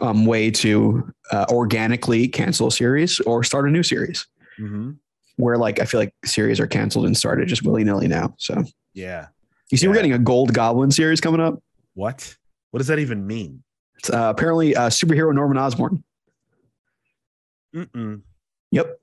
[0.00, 4.26] um way to uh, organically cancel a series or start a new series.
[4.58, 4.92] mm-hmm.
[5.36, 8.34] Where like I feel like series are canceled and started just willy nilly now.
[8.38, 9.28] So yeah
[9.70, 11.60] you see, we're getting a Gold Goblin series coming up.
[11.94, 12.36] what
[12.70, 13.62] what does that even mean
[13.98, 16.04] It's uh, apparently uh, superhero Norman Osborn.
[17.74, 18.22] Mm-mm.
[18.70, 19.00] Yep,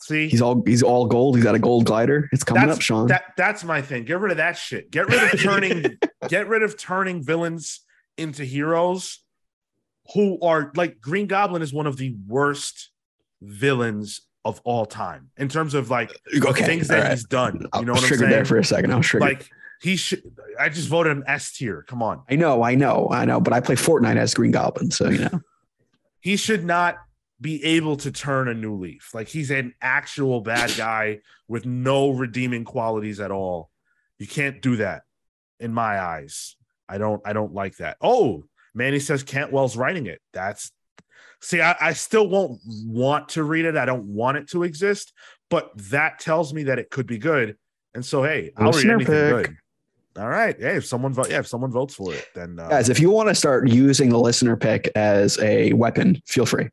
[0.00, 1.36] see he's all he's all gold.
[1.36, 2.28] He's got a gold glider.
[2.32, 3.06] It's coming That's- up, Sean.
[3.08, 4.04] That that's my thing.
[4.04, 4.90] Get rid of that shit.
[4.90, 7.80] Get rid of turning get rid of turning villains
[8.16, 9.20] into heroes
[10.14, 12.90] who are like Green Goblin is one of the worst
[13.42, 17.10] villains of all time in terms of like okay, things that right.
[17.10, 17.66] he's done.
[17.74, 18.30] You know what I'm triggered saying?
[18.30, 18.92] there for a second.
[18.92, 19.28] I was triggered.
[19.28, 19.48] like
[19.80, 20.22] he should
[20.58, 21.84] I just voted him S tier.
[21.88, 22.22] Come on.
[22.28, 25.18] I know, I know, I know, but I play Fortnite as Green Goblin, so you
[25.18, 25.40] know.
[26.22, 26.96] He should not
[27.40, 29.14] be able to turn a new leaf.
[29.14, 33.70] Like he's an actual bad guy with no redeeming qualities at all.
[34.18, 35.04] You can't do that
[35.58, 36.56] in my eyes.
[36.88, 37.96] I don't I don't like that.
[38.02, 40.20] Oh, Manny says Cantwell's writing it.
[40.32, 40.72] That's
[41.40, 43.76] see, I, I still won't want to read it.
[43.76, 45.12] I don't want it to exist,
[45.48, 47.56] but that tells me that it could be good.
[47.94, 49.46] And so hey, I'll read anything pick.
[49.46, 49.56] good.
[50.18, 50.56] All right.
[50.58, 53.10] Hey, if someone vote, yeah, if someone votes for it, then uh, Guys, if you
[53.10, 56.68] want to start using the listener pick as a weapon, feel free.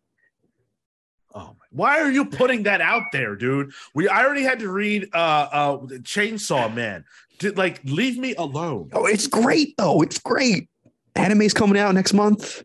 [1.34, 1.66] Oh my!
[1.70, 3.72] Why are you putting that out there, dude?
[3.94, 7.06] We I already had to read uh uh Chainsaw Man.
[7.38, 8.90] Did like leave me alone.
[8.94, 10.02] Oh, it's great though.
[10.02, 10.70] It's great.
[11.18, 12.64] Anime's coming out next month.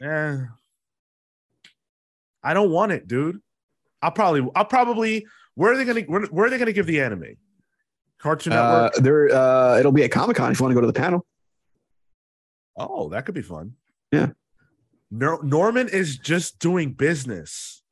[0.00, 0.46] Yeah.
[2.42, 3.40] I don't want it, dude.
[4.02, 7.00] I'll probably I'll probably where are they gonna where, where are they gonna give the
[7.00, 7.36] anime?
[8.18, 8.94] Cartoon Uh, Network.
[9.04, 11.24] there, uh, it'll be at Comic Con if you want to go to the panel.
[12.76, 13.74] oh, that could be fun.
[14.12, 14.28] Yeah.
[15.10, 17.82] Nor- Norman is just doing business.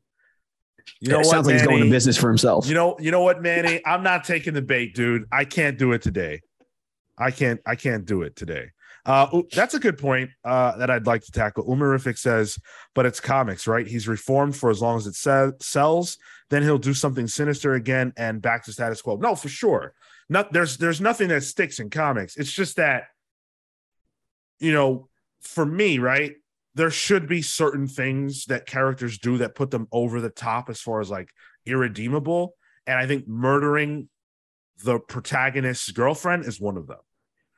[1.00, 2.66] You know it what, sounds like he's going to business for himself.
[2.68, 3.80] You know, you know what, Manny?
[3.84, 5.24] I'm not taking the bait, dude.
[5.32, 6.42] I can't do it today.
[7.18, 7.60] I can't.
[7.66, 8.70] I can't do it today.
[9.06, 11.64] Uh, that's a good point uh, that I'd like to tackle.
[11.64, 12.58] Umarific says,
[12.92, 13.86] but it's comics, right?
[13.86, 16.18] He's reformed for as long as it se- sells.
[16.50, 19.16] Then he'll do something sinister again and back to status quo.
[19.16, 19.94] No, for sure.
[20.28, 22.36] Not there's there's nothing that sticks in comics.
[22.36, 23.04] It's just that,
[24.58, 25.08] you know,
[25.40, 26.34] for me, right?
[26.74, 30.80] There should be certain things that characters do that put them over the top as
[30.80, 31.30] far as like
[31.64, 32.56] irredeemable.
[32.88, 34.08] And I think murdering
[34.84, 36.98] the protagonist's girlfriend is one of them.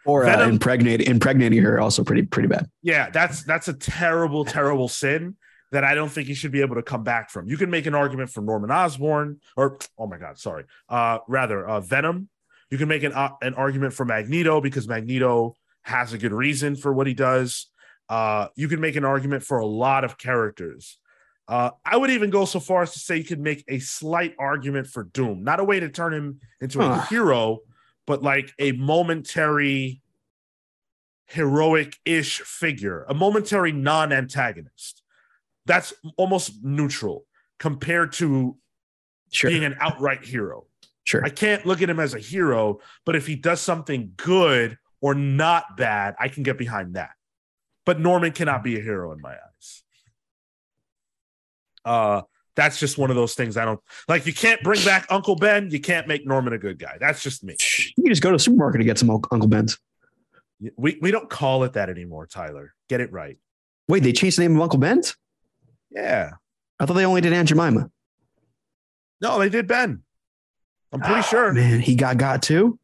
[0.08, 2.68] Or uh, Venom- impregnate, impregnating her also pretty pretty bad.
[2.82, 5.36] Yeah, that's that's a terrible, terrible sin
[5.70, 7.46] that I don't think he should be able to come back from.
[7.46, 11.68] You can make an argument for Norman Osborn, or oh my god, sorry, uh, rather
[11.68, 12.30] uh, Venom.
[12.70, 16.74] You can make an uh, an argument for Magneto because Magneto has a good reason
[16.74, 17.66] for what he does.
[18.08, 20.98] Uh, you can make an argument for a lot of characters.
[21.46, 24.34] Uh, I would even go so far as to say you could make a slight
[24.38, 27.00] argument for Doom, not a way to turn him into a Huh.
[27.08, 27.58] hero,
[28.08, 30.00] but like a momentary
[31.26, 35.02] heroic-ish figure, a momentary non-antagonist.
[35.66, 37.26] That's almost neutral
[37.58, 38.56] compared to
[39.30, 40.64] Sure, being an outright hero.
[41.04, 41.22] sure.
[41.22, 45.14] I can't look at him as a hero, but if he does something good or
[45.14, 47.10] not bad, I can get behind that.
[47.84, 49.82] But Norman cannot be a hero in my eyes.
[51.84, 52.22] Uh
[52.58, 54.26] that's just one of those things I don't like.
[54.26, 55.70] You can't bring back Uncle Ben.
[55.70, 56.96] You can't make Norman a good guy.
[56.98, 57.56] That's just me.
[57.96, 59.78] You just go to the supermarket and get some Uncle Ben's.
[60.76, 62.74] We we don't call it that anymore, Tyler.
[62.88, 63.38] Get it right.
[63.86, 65.16] Wait, they changed the name of Uncle Ben's?
[65.92, 66.32] Yeah.
[66.80, 67.90] I thought they only did Aunt Jemima.
[69.20, 70.02] No, they did Ben.
[70.92, 71.52] I'm pretty Oh, sure.
[71.52, 72.78] Man, he got got too.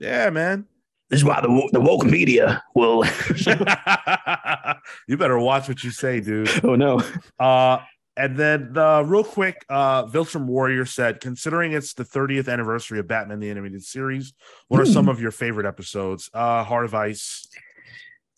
[0.00, 0.66] Yeah, man.
[1.08, 3.04] This is why the the woke media will.
[5.06, 6.50] you better watch what you say, dude.
[6.64, 7.00] oh no.
[7.38, 7.78] Uh,
[8.16, 13.08] and then uh, real quick, uh, Viltrum Warrior said, considering it's the 30th anniversary of
[13.08, 14.32] Batman the Animated Series,
[14.68, 14.92] what are Hmm.
[14.92, 16.30] some of your favorite episodes?
[16.32, 17.46] Uh, Heart of Ice.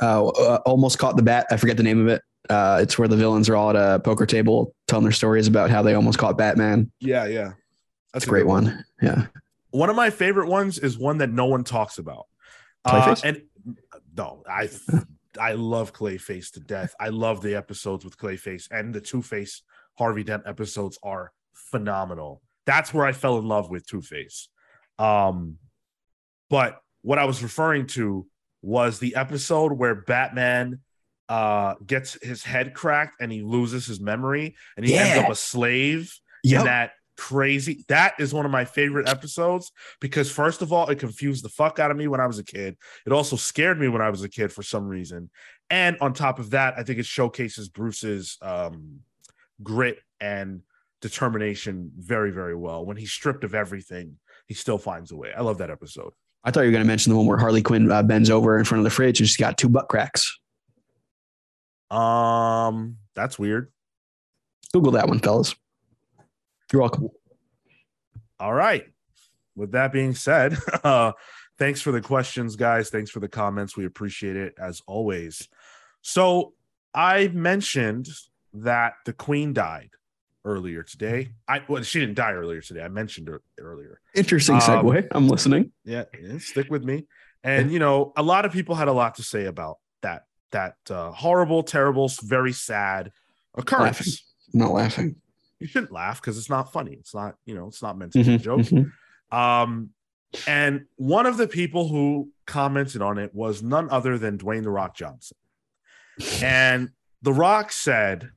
[0.03, 1.47] Uh, uh, almost caught the bat.
[1.51, 2.23] I forget the name of it.
[2.49, 5.69] Uh, it's where the villains are all at a poker table telling their stories about
[5.71, 6.91] how they almost caught Batman.
[7.01, 7.53] Yeah, yeah.
[8.13, 8.85] That's a great good one.
[9.03, 9.27] Yeah.
[9.71, 12.27] One of my favorite ones is one that no one talks about.
[12.85, 13.43] Uh, and
[14.17, 14.71] no, I
[15.39, 16.95] I love Clayface to death.
[17.01, 19.63] I love the episodes with Clayface and the Two Face
[19.99, 22.43] Harvey Dent episodes are phenomenal.
[22.67, 24.49] That's where I fell in love with Two Face.
[24.99, 25.59] Um,
[26.51, 28.27] but what I was referring to
[28.63, 30.81] was the episode where Batman
[31.29, 35.35] uh gets his head cracked and he loses his memory and he ends up a
[35.35, 37.85] slave in that crazy.
[37.89, 41.79] That is one of my favorite episodes because first of all it confused the fuck
[41.79, 42.77] out of me when i was a kid.
[43.07, 45.31] It also scared me when i was a kid for some reason.
[45.71, 49.01] And on top of that i think it showcases bruce's um
[49.63, 50.63] grit and
[51.01, 52.85] determination very very well.
[52.85, 55.33] When he's stripped of everything he still finds a way.
[55.37, 56.13] I love that episode.
[56.45, 58.57] I thought you were going to mention the one where Harley Quinn uh, bends over
[58.57, 60.39] in front of the fridge and she's got two butt cracks.
[61.91, 63.73] um that's weird.
[64.73, 65.55] Google that one, fellas.
[66.73, 67.09] You're welcome.
[68.39, 68.85] All right.
[69.55, 71.13] With that being said, uh,
[71.59, 72.91] thanks for the questions, guys.
[72.91, 73.77] Thanks for the comments.
[73.77, 75.49] We appreciate it as always.
[76.03, 76.53] So
[76.95, 78.09] I mentioned
[78.53, 79.91] that the queen died
[80.45, 81.31] earlier today.
[81.49, 82.83] I well, she didn't die earlier today.
[82.83, 84.01] I mentioned her earlier.
[84.15, 85.09] Interesting Um, segue.
[85.11, 85.73] I'm listening.
[85.85, 87.07] Yeah, yeah, stick with me.
[87.43, 90.77] And you know, a lot of people had a lot to say about that that
[90.91, 93.13] uh, horrible, terrible, very sad
[93.55, 93.99] occurrence.
[93.99, 94.13] Laughing.
[94.53, 95.17] Not laughing.
[95.61, 96.95] You shouldn't laugh because it's not funny.
[96.95, 98.61] It's not, you know, it's not meant to be a Mhm, joke.
[98.61, 98.93] mhm.
[99.37, 99.91] Um,
[100.47, 104.71] and one of the people who commented on it was none other than Dwayne the
[104.71, 105.37] Rock Johnson.
[106.43, 106.91] And
[107.23, 108.31] the Rock said,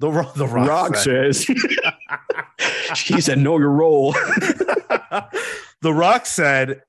[0.00, 1.44] the, Ro- the Rock, Rock said, says.
[3.06, 4.12] he said, "Know your role."
[5.80, 6.82] the Rock said,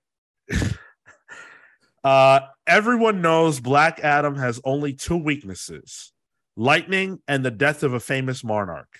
[2.03, 6.11] uh, everyone knows Black Adam has only two weaknesses
[6.55, 8.99] lightning and the death of a famous monarch.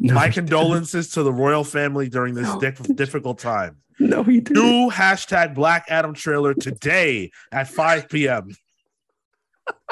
[0.00, 2.58] No, My condolences to the royal family during this No.
[2.60, 3.78] diff- difficult time.
[4.00, 4.62] No, he didn't.
[4.62, 8.48] New hashtag Black Adam trailer today at 5 p.m.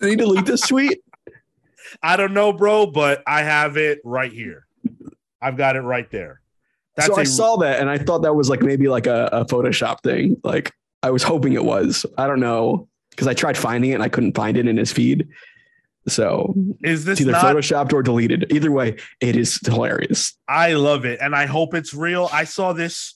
[0.00, 1.00] Did he delete this tweet?
[2.02, 4.66] I don't know, bro, but I have it right here.
[5.40, 6.40] I've got it right there.
[6.96, 9.44] That's so I saw that and I thought that was like maybe like a, a
[9.44, 10.36] Photoshop thing.
[10.42, 12.04] Like I was hoping it was.
[12.18, 14.92] I don't know because I tried finding it and I couldn't find it in his
[14.92, 15.28] feed.
[16.08, 16.54] So
[16.84, 17.44] is this either not?
[17.44, 18.52] photoshopped or deleted.
[18.52, 20.36] Either way, it is hilarious.
[20.48, 22.28] I love it, and I hope it's real.
[22.32, 23.14] I saw this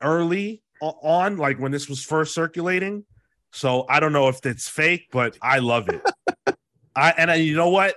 [0.00, 3.04] early on, like when this was first circulating.
[3.52, 6.02] So I don't know if it's fake, but I love it.
[6.96, 7.94] I and I, you know what?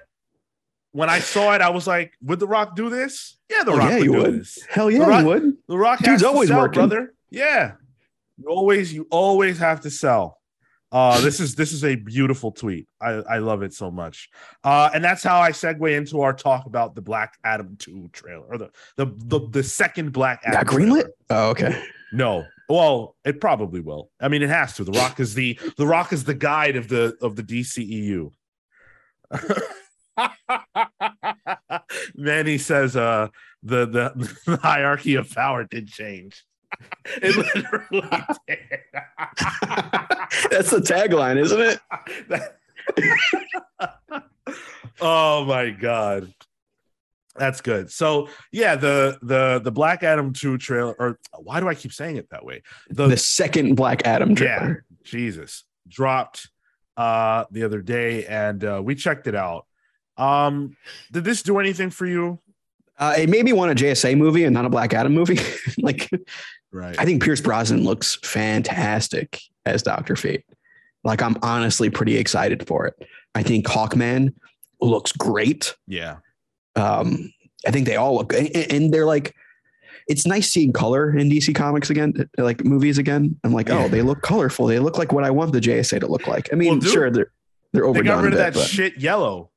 [0.91, 3.78] When I saw it, I was like, "Would The Rock do this?" Yeah, The Oh,
[3.78, 4.39] Rock yeah, would would.
[4.41, 4.59] this.
[4.70, 5.20] Hell yeah, Right.
[5.22, 5.53] you would.
[5.68, 6.80] The Rock Dude's has to always sell, working.
[6.80, 7.13] brother.
[7.30, 7.74] Yeah,
[8.38, 10.39] you always you always have to sell.
[10.91, 12.88] Uh, this is this is a beautiful tweet.
[13.01, 14.29] I, I love it so much.
[14.63, 18.45] Uh, and that's how I segue into our talk about the Black Adam 2 trailer
[18.45, 20.65] or the the the, the second Black Adam.
[20.65, 21.01] Greenlit?
[21.01, 21.09] trailer.
[21.31, 21.83] Oh, okay.
[22.13, 22.45] No.
[22.69, 24.09] Well, it probably will.
[24.19, 24.83] I mean, it has to.
[24.83, 28.31] The Rock is the the Rock is the guide of the of the DCEU.
[32.15, 33.27] Manny says uh
[33.63, 36.43] the, the the hierarchy of power did change.
[37.21, 38.09] It literally
[38.47, 38.59] did.
[40.49, 41.80] That's the tagline, isn't it?
[45.01, 46.34] oh my god.
[47.36, 47.91] That's good.
[47.91, 52.17] So yeah, the the the Black Adam 2 trailer, or why do I keep saying
[52.17, 52.63] it that way?
[52.89, 54.86] The, The second Black Adam yeah, trailer.
[55.03, 56.49] Jesus dropped
[56.97, 59.65] uh the other day and uh we checked it out.
[60.17, 60.78] Um
[61.11, 62.39] did this do anything for you?
[62.97, 65.39] Uh, it made me want a JSA movie and not a Black Adam movie.
[65.78, 66.09] like,
[66.76, 66.95] Right.
[66.99, 70.43] I think Pierce Brosnan looks fantastic as Doctor Fate.
[71.05, 72.95] Like, I'm honestly pretty excited for it.
[73.34, 74.34] I think Hawkman
[74.82, 75.76] looks great.
[75.88, 76.17] yeah.
[76.76, 77.32] Um,
[77.65, 79.34] I think they all look, and, and they're like,
[80.09, 83.39] it's nice seeing color in DC Comics again, like movies again.
[83.45, 83.86] I'm like, Yeah.
[83.86, 84.67] oh, they look colorful.
[84.67, 86.49] They look like what I want the JSA to look like.
[86.51, 87.32] I mean, Well, dude, sure, they're
[87.71, 89.49] they're They overdone got rid of bit, that but- shit yellow.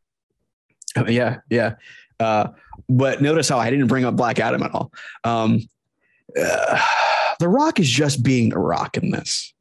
[0.96, 1.74] Oh, yeah, yeah.
[2.20, 2.48] Uh,
[2.88, 4.90] but notice how I didn't bring up Black Adam at all.
[5.24, 5.60] Um,
[6.40, 6.80] uh,
[7.38, 9.52] the Rock is just being the Rock in this.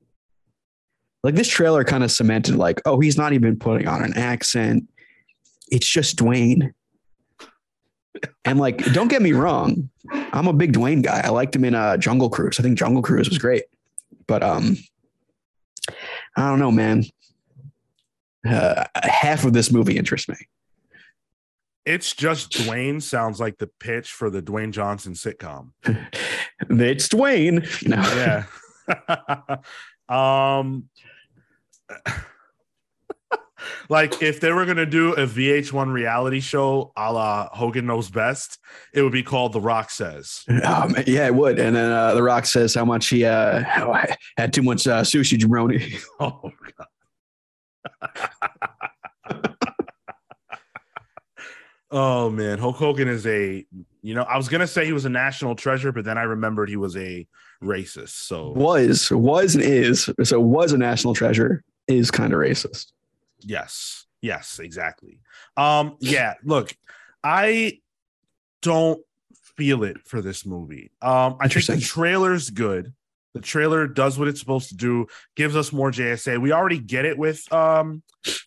[1.24, 4.88] Like this trailer kind of cemented, like, oh, he's not even putting on an accent.
[5.70, 6.74] It's just Dwayne.
[8.46, 11.22] And like, don't get me wrong, I'm a big Dwayne guy.
[11.24, 12.60] I liked him in uh, Jungle Cruise.
[12.60, 13.64] I think Jungle Cruise was great,
[14.26, 14.78] but um,
[16.36, 17.04] I don't know, man.
[18.48, 20.36] Uh, half of this movie interests me.
[21.88, 25.72] It's just Dwayne sounds like the pitch for the Dwayne Johnson sitcom.
[26.70, 27.64] It's Dwayne.
[27.88, 28.02] No.
[28.90, 29.60] Yeah.
[30.60, 30.90] um
[33.90, 38.58] like if they were gonna do a VH1 reality show a la Hogan Knows Best,
[38.94, 40.44] it would be called The Rock Says.
[40.64, 41.60] Um, yeah, it would.
[41.60, 43.64] And then uh, The Rock says how much he uh,
[44.36, 46.02] had too much uh, sushi jabroni.
[46.20, 46.52] Oh
[48.02, 48.90] god.
[51.92, 53.66] Oh man, Hulk Hogan is a
[54.02, 56.70] you know, I was gonna say he was a national treasure, but then I remembered
[56.70, 57.28] he was a
[57.64, 58.10] racist.
[58.10, 60.10] So Was, was, and is.
[60.24, 62.92] So was a national treasure, is kind of racist.
[63.40, 64.06] Yes.
[64.22, 65.20] Yes, exactly.
[65.56, 66.76] Um yeah, look,
[67.24, 67.80] I
[68.62, 69.00] don't
[69.56, 70.92] feel it for this movie.
[71.02, 72.94] Um I think the trailer's good.
[73.34, 76.42] The trailer does what it's supposed to do, gives us more JSA.
[76.42, 78.02] We already get it with um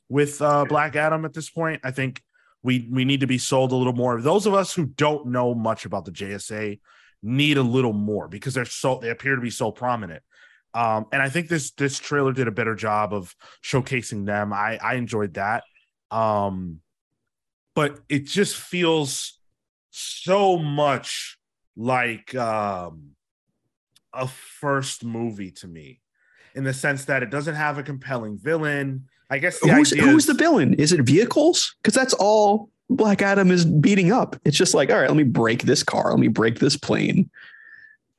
[0.09, 1.81] with uh Black Adam at this point.
[1.85, 2.23] I think
[2.63, 4.21] we we need to be sold a little more.
[4.21, 6.81] Those of us who don't know much about the JSA
[7.23, 10.23] need a little more because they're so they appear to be so prominent.
[10.73, 13.35] Um, and I think this this trailer did a better job of
[13.65, 14.53] showcasing them.
[14.53, 15.65] I I enjoyed that.
[16.11, 16.81] Um,
[17.75, 19.39] but it just feels
[19.91, 21.39] so much
[21.77, 23.11] like um
[24.13, 26.01] a first movie to me
[26.55, 29.05] in the sense that it doesn't have a compelling villain.
[29.31, 30.75] I guess the Who's, who's is- the villain?
[30.75, 31.75] Is it vehicles?
[31.83, 34.35] Because that's all Black Adam is beating up.
[34.45, 36.11] It's just like, all right, let me break this car.
[36.11, 37.31] Let me break this plane.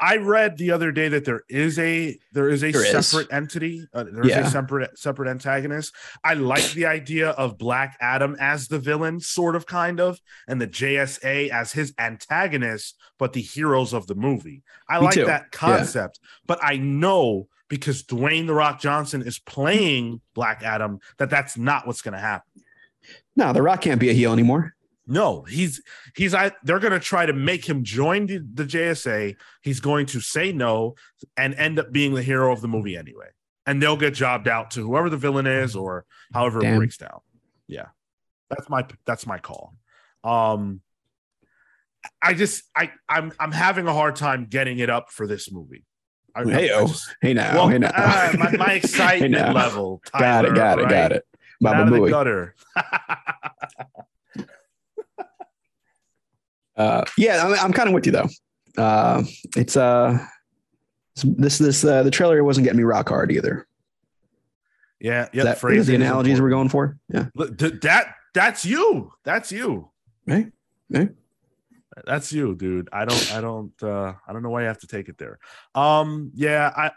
[0.03, 3.05] I read the other day that there is a there is a There is.
[3.07, 3.85] separate entity.
[3.93, 4.47] Uh, there's Yeah.
[4.47, 5.93] a separate separate antagonist.
[6.23, 10.59] I like the idea of Black Adam as the villain, sort of, kind of, and
[10.59, 14.63] the JSA as his antagonist, but the heroes of the movie.
[14.89, 15.25] I Me like too.
[15.25, 21.29] that concept, but I know because Dwayne the Rock Johnson is playing Black Adam that
[21.29, 22.51] that's not what's going to happen.
[23.37, 24.75] No, The Rock can't be a heel anymore.
[25.07, 25.81] No, he's
[26.15, 29.35] he's I they're gonna try to make him join the, the JSA.
[29.61, 30.95] He's going to say no
[31.35, 33.27] and end up being the hero of the movie anyway.
[33.65, 37.21] And they'll get jobbed out to whoever the villain is or however it breaks down.
[37.67, 37.87] Yeah.
[38.49, 39.75] That's my that's my call.
[40.23, 40.81] Um
[42.21, 45.85] I just I I'm I'm having a hard time getting it up for this movie.
[46.35, 46.87] I, Hey, oh,
[47.21, 47.91] hey now, well, hey now.
[47.95, 49.51] ah, my, my excitement now.
[49.53, 50.01] level.
[50.17, 50.89] got it, got it, right?
[50.89, 51.25] got it.
[51.65, 52.55] Out of the gutter.
[56.77, 58.27] Uh, yeah, I'm, I'm kind of with you though.
[58.77, 59.23] Uh,
[59.55, 60.17] it's uh,
[61.23, 63.67] this this uh, the trailer wasn't getting me rock hard either.
[64.99, 65.43] yeah, yeah.
[65.43, 66.97] That, is the analogies we're going for?
[67.13, 67.27] Yeah.
[67.35, 69.11] Look, th- that that's you.
[69.25, 69.89] That's you.
[70.25, 70.51] Right.
[70.89, 71.09] Right.
[72.05, 72.89] That's you, dude.
[72.93, 75.39] I don't I don't uh I don't know why you have to take it there.
[75.75, 76.91] Um yeah, I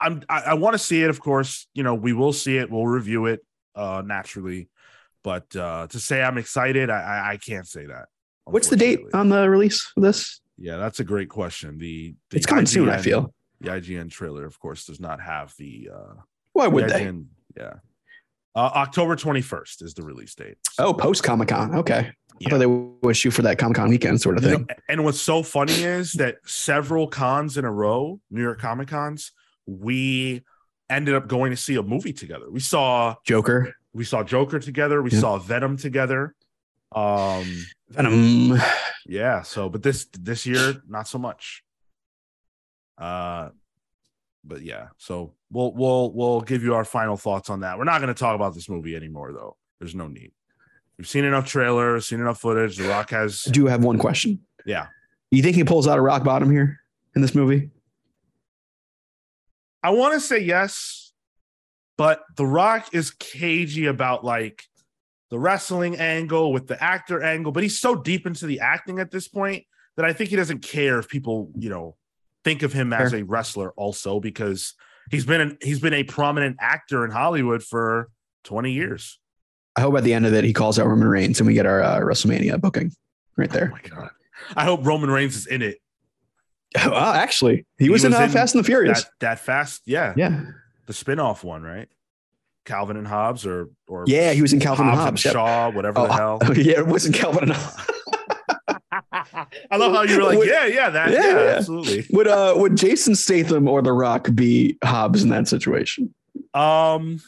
[0.00, 1.66] I'm I, I want to see it, of course.
[1.74, 3.40] You know, we will see it, we'll review it
[3.74, 4.68] uh naturally.
[5.24, 8.06] But uh to say I'm excited, I I, I can't say that.
[8.44, 10.40] What's the date on the release of this?
[10.56, 11.76] Yeah, that's a great question.
[11.78, 12.88] The, the It's coming soon.
[12.88, 13.34] I feel.
[13.60, 16.14] the IGN trailer, of course, does not have the uh
[16.52, 17.04] Why would Yeah, they?
[17.04, 17.72] Jan- yeah.
[18.56, 20.56] Uh, October 21st is the release date.
[20.78, 21.74] Oh, post Comic Con.
[21.74, 22.10] Okay.
[22.44, 24.68] I thought they would shoot for that Comic Con weekend sort of You know, thing.
[24.88, 29.32] and what's so funny is that several cons in a row, New York Comic Cons,
[29.66, 30.42] we
[30.88, 32.50] ended up going to see a movie together.
[32.50, 35.20] We saw Joker, we saw Joker together, we Yeah.
[35.20, 36.34] saw Venom together.
[36.94, 37.44] Um
[37.90, 38.58] Venom.
[39.06, 41.62] yeah, so but this this year not so much.
[42.96, 43.50] Uh
[44.46, 47.78] but yeah, so we'll we'll we'll give you our final thoughts on that.
[47.78, 49.56] We're not going to talk about this movie anymore though.
[49.80, 50.32] There's no need.
[50.98, 52.76] We've seen enough trailers, seen enough footage.
[52.76, 54.40] The Rock has I do have one question.
[54.64, 54.86] yeah.
[55.30, 56.78] You think he pulls out a rock bottom here
[57.14, 57.70] in this movie?
[59.82, 61.12] I want to say yes,
[61.98, 64.64] but The Rock is cagey about like
[65.30, 69.10] the wrestling angle with the actor angle, but he's so deep into the acting at
[69.10, 69.64] this point
[69.96, 71.96] that I think he doesn't care if people, you know,
[72.46, 74.74] think of him as a wrestler also because
[75.10, 78.08] he's been an, he's been a prominent actor in Hollywood for
[78.44, 79.18] 20 years.
[79.74, 81.66] I hope at the end of it he calls out Roman Reigns and we get
[81.66, 82.92] our uh, WrestleMania booking
[83.36, 83.68] right Oh there.
[83.70, 84.10] my god.
[84.56, 85.78] I hope Roman Reigns is in it.
[86.84, 89.02] Oh, actually, he, He was, in, was uh, in Fast and the Furious.
[89.04, 90.12] That that fast, yeah.
[90.16, 90.42] yeah,
[90.86, 91.88] The spin-off one, right?
[92.64, 95.24] Calvin and Hobbes, or or yeah, he was in Calvin and and Hobbs.
[95.24, 95.32] yep.
[95.32, 96.38] Shaw, whatever Oh, the hell.
[96.54, 97.90] yeah, it wasn't Calvin and Hobbs.
[99.70, 101.50] I love how you were like, Would- yeah, yeah, that, Yeah, yeah, yeah.
[101.56, 102.06] absolutely.
[102.10, 106.12] Would uh would Jason Statham or The Rock be Hobbs in that situation?
[106.54, 107.20] Um,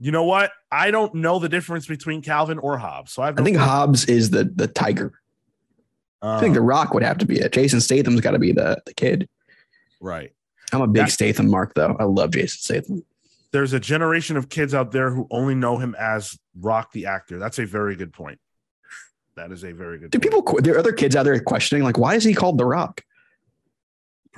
[0.00, 0.52] you know what?
[0.70, 4.30] I don't know the difference between Calvin or Hobbs, so I've I think Hobbs is
[4.30, 5.12] the the tiger.
[6.20, 7.52] I think The Rock would have to be it.
[7.52, 9.28] Jason Statham's got to be the the kid.
[10.00, 10.32] right.
[10.72, 11.96] I'm a big That- Statham mark though.
[11.98, 13.04] I love Jason Statham.
[13.52, 17.38] There's a generation of kids out there who only know him as Rock the actor.
[17.38, 18.38] That's a very good point.
[19.38, 20.10] That is a very good.
[20.10, 20.32] Do point.
[20.46, 20.60] people?
[20.60, 23.02] There are other kids out there questioning like, why is he called The Rock?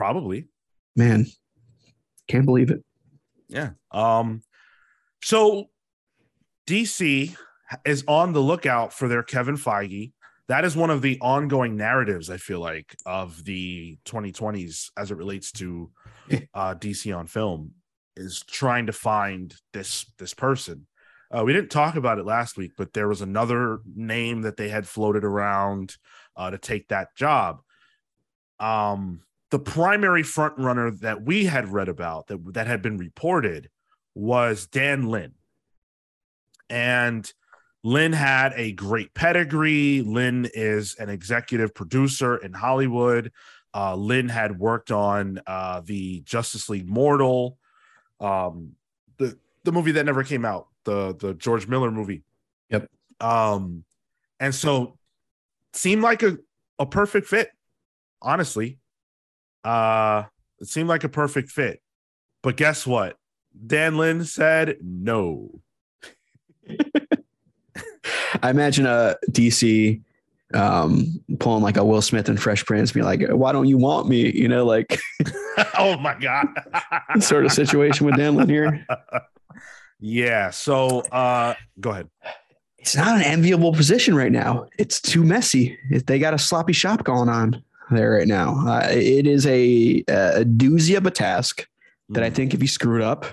[0.00, 0.46] probably?
[0.96, 1.26] Man,
[2.26, 2.82] can't believe it.
[3.48, 3.70] Yeah.
[3.90, 4.42] Um.
[5.22, 5.66] So
[6.66, 7.36] DC
[7.84, 10.12] is on the lookout for their Kevin Feige.
[10.48, 15.16] That is one of the ongoing narratives I feel like of the 2020s as it
[15.16, 15.90] relates to
[16.54, 17.72] uh, DC on film
[18.16, 20.86] is trying to find this this person.
[21.30, 24.68] Uh, we didn't talk about it last week, but there was another name that they
[24.68, 25.96] had floated around
[26.36, 27.60] uh, to take that job.
[28.58, 33.68] Um, the primary front runner that we had read about that that had been reported
[34.14, 35.34] was Dan Lin,
[36.68, 37.32] and
[37.82, 40.02] Lin had a great pedigree.
[40.02, 43.32] Lin is an executive producer in Hollywood.
[43.72, 47.56] Uh, Lin had worked on uh, the Justice League Mortal,
[48.20, 48.72] um,
[49.18, 52.22] the the movie that never came out, the the George Miller movie.
[52.70, 52.88] Yep.
[53.20, 53.84] Um,
[54.38, 54.98] and so
[55.72, 56.38] seemed like a
[56.78, 57.50] a perfect fit,
[58.22, 58.78] honestly.
[59.62, 60.24] Uh,
[60.60, 61.82] it seemed like a perfect fit,
[62.42, 63.16] but guess what?
[63.66, 65.60] Dan Lin said no.
[68.42, 70.00] I imagine a DC
[70.52, 74.08] um pulling like a Will Smith and Fresh Prince, be like, why don't you want
[74.08, 74.30] me?
[74.32, 74.98] You know, like
[75.78, 76.46] oh my god.
[77.20, 78.86] sort of situation with Dan Lin here.
[80.00, 80.50] Yeah.
[80.50, 82.08] So uh go ahead.
[82.78, 84.66] It's not an enviable position right now.
[84.78, 85.78] It's too messy.
[85.90, 88.54] They got a sloppy shop going on there right now.
[88.66, 91.66] Uh, it is a, a doozy of a task
[92.14, 93.26] that I Mm, think if you screw it up,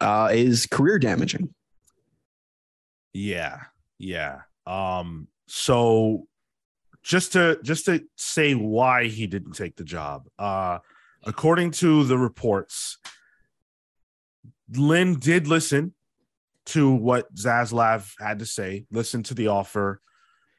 [0.00, 1.52] uh, is career damaging.
[3.12, 3.62] yeah.
[3.98, 4.42] Yeah.
[4.66, 6.26] Um, so
[7.02, 10.28] just to just to say why he didn't take the job.
[10.38, 10.78] Uh
[11.24, 12.98] according to the reports,
[14.74, 15.94] Lin did listen
[16.66, 20.00] to what Zaslav had to say, listen to the offer,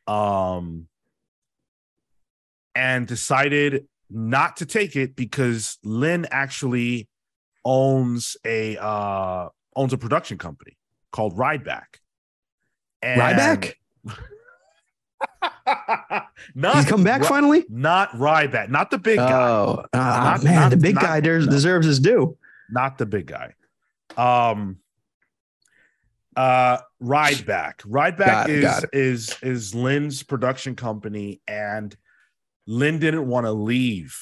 [0.08, 0.88] um,
[2.76, 7.08] and decided not to take it because Lin actually
[7.64, 10.78] owns a uh owns a production company
[11.12, 12.00] called Rideback.
[13.02, 13.74] And Ryback?
[16.56, 17.66] not He's come back Ri- finally?
[17.70, 19.32] not Ryback, not the big guy.
[19.50, 22.38] Oh, ah, Not- man, not- the big not- guy des- deserves his due.
[22.70, 23.54] not the big guy.
[24.18, 24.78] Um
[26.36, 27.82] uh Rideback.
[27.82, 28.90] Rideback Got it, is it.
[28.94, 31.96] is is Lin's production company and
[32.68, 34.18] Lin didn't want to leave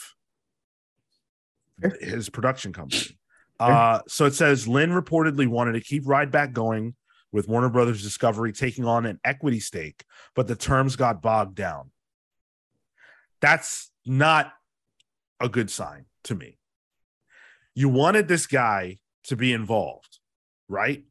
[2.02, 3.18] his production company.
[3.60, 6.96] Uh so it says Lin reportedly wanted to keep Rideback going
[7.32, 10.04] with Warner Brothers Discovery taking on an equity stake,
[10.36, 11.90] but the terms got bogged down.
[13.42, 14.54] That's not
[15.40, 16.58] a good sign to me.
[17.76, 20.20] You wanted this guy to be involved,
[20.70, 21.04] right?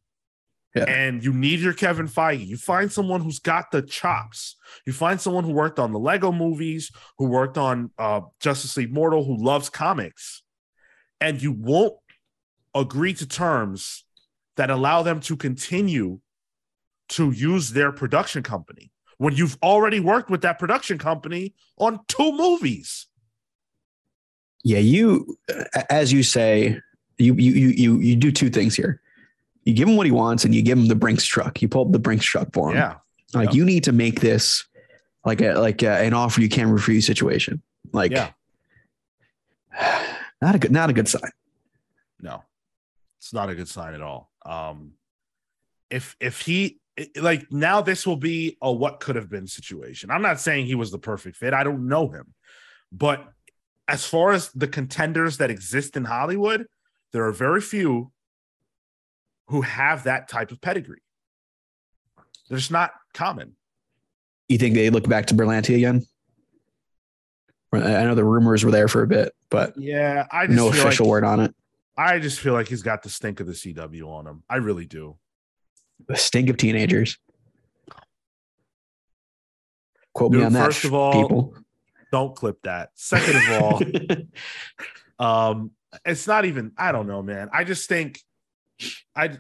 [0.75, 0.85] Yeah.
[0.85, 2.47] And you need your Kevin Feige.
[2.47, 4.57] You find someone who's got the chops.
[4.87, 8.93] You find someone who worked on the Lego movies, who worked on uh, Justice League
[8.93, 10.43] Mortal, who loves comics,
[11.21, 11.95] and you won't
[12.75, 14.05] agree to terms
[14.57, 16.21] that allow them to continue
[17.11, 22.33] to use their production company when you've already worked with that production company on two
[22.33, 23.09] movies.
[24.65, 25.37] Yeah, you,
[25.91, 26.81] as you say,
[27.19, 29.02] you you you you you do two things here.
[29.65, 31.63] You give him what he wants, and you give him the Brinks truck.
[31.63, 32.77] You pull up the Brinks truck for him.
[32.77, 32.97] Yeah.
[33.35, 33.55] Like Yep.
[33.55, 34.65] you need to make this
[35.25, 37.63] like a like a, an offer you can't refuse situation.
[37.93, 38.31] Like, Yeah.
[40.43, 41.31] not a good not a good sign.
[42.21, 42.43] No,
[43.19, 44.31] it's not a good sign at all.
[44.45, 44.93] Um,
[45.91, 46.79] if if he
[47.21, 50.11] like now this will be a what could have been situation.
[50.11, 51.55] I'm not saying he was the perfect fit.
[51.55, 52.35] I don't know him,
[52.91, 53.33] but
[53.89, 56.67] as far as the contenders that exist in Hollywood,
[57.13, 58.13] there are very few
[59.53, 61.03] who have that type of pedigree.
[62.49, 63.55] They're just not common.
[64.49, 66.07] You think they look back to Berlanti again?
[67.71, 71.05] I know the rumors were there for a bit, but Yeah, I just no official
[71.05, 71.55] like, word on it.
[71.99, 74.43] I just feel like he's got the stink of the CW on him.
[74.49, 75.19] I really do.
[76.09, 77.19] The stink of teenagers.
[80.15, 81.55] Quote me on that, first of all, people.
[82.11, 82.91] Don't clip that.
[82.95, 83.83] Second of all,
[85.53, 85.73] um
[86.07, 88.19] it's not even i don't know man i just think
[89.17, 89.31] i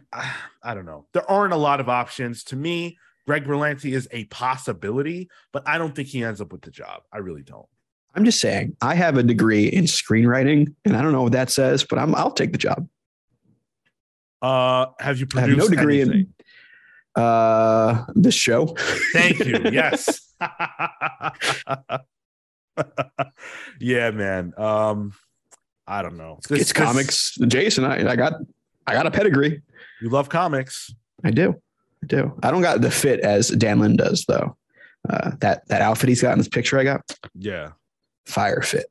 [0.62, 4.24] i don't know there aren't a lot of options to me greg berlanti is a
[4.26, 7.66] possibility but i don't think he ends up with the job i really don't
[8.14, 11.48] I'm just saying, I have a degree in screenwriting, and I don't know what that
[11.48, 12.86] says, but I'm I'll take the job.
[14.42, 16.26] uh have you I have no degree anything?
[17.16, 18.66] in uh this show.
[19.14, 20.34] thank you yes
[23.80, 25.12] yeah man um
[25.86, 27.34] i don't know This- it's this- comics.
[27.46, 28.34] Jason, I, I got
[28.86, 29.62] I got a pedigree.
[30.00, 30.92] you love comics
[31.24, 31.54] I do.
[32.02, 32.36] I do.
[32.42, 34.56] I don't got the fit as Dan Lin does though.
[35.08, 37.00] Uh, that that outfit he's got in this picture I got,
[37.34, 37.72] yeah
[38.26, 38.86] fire fit.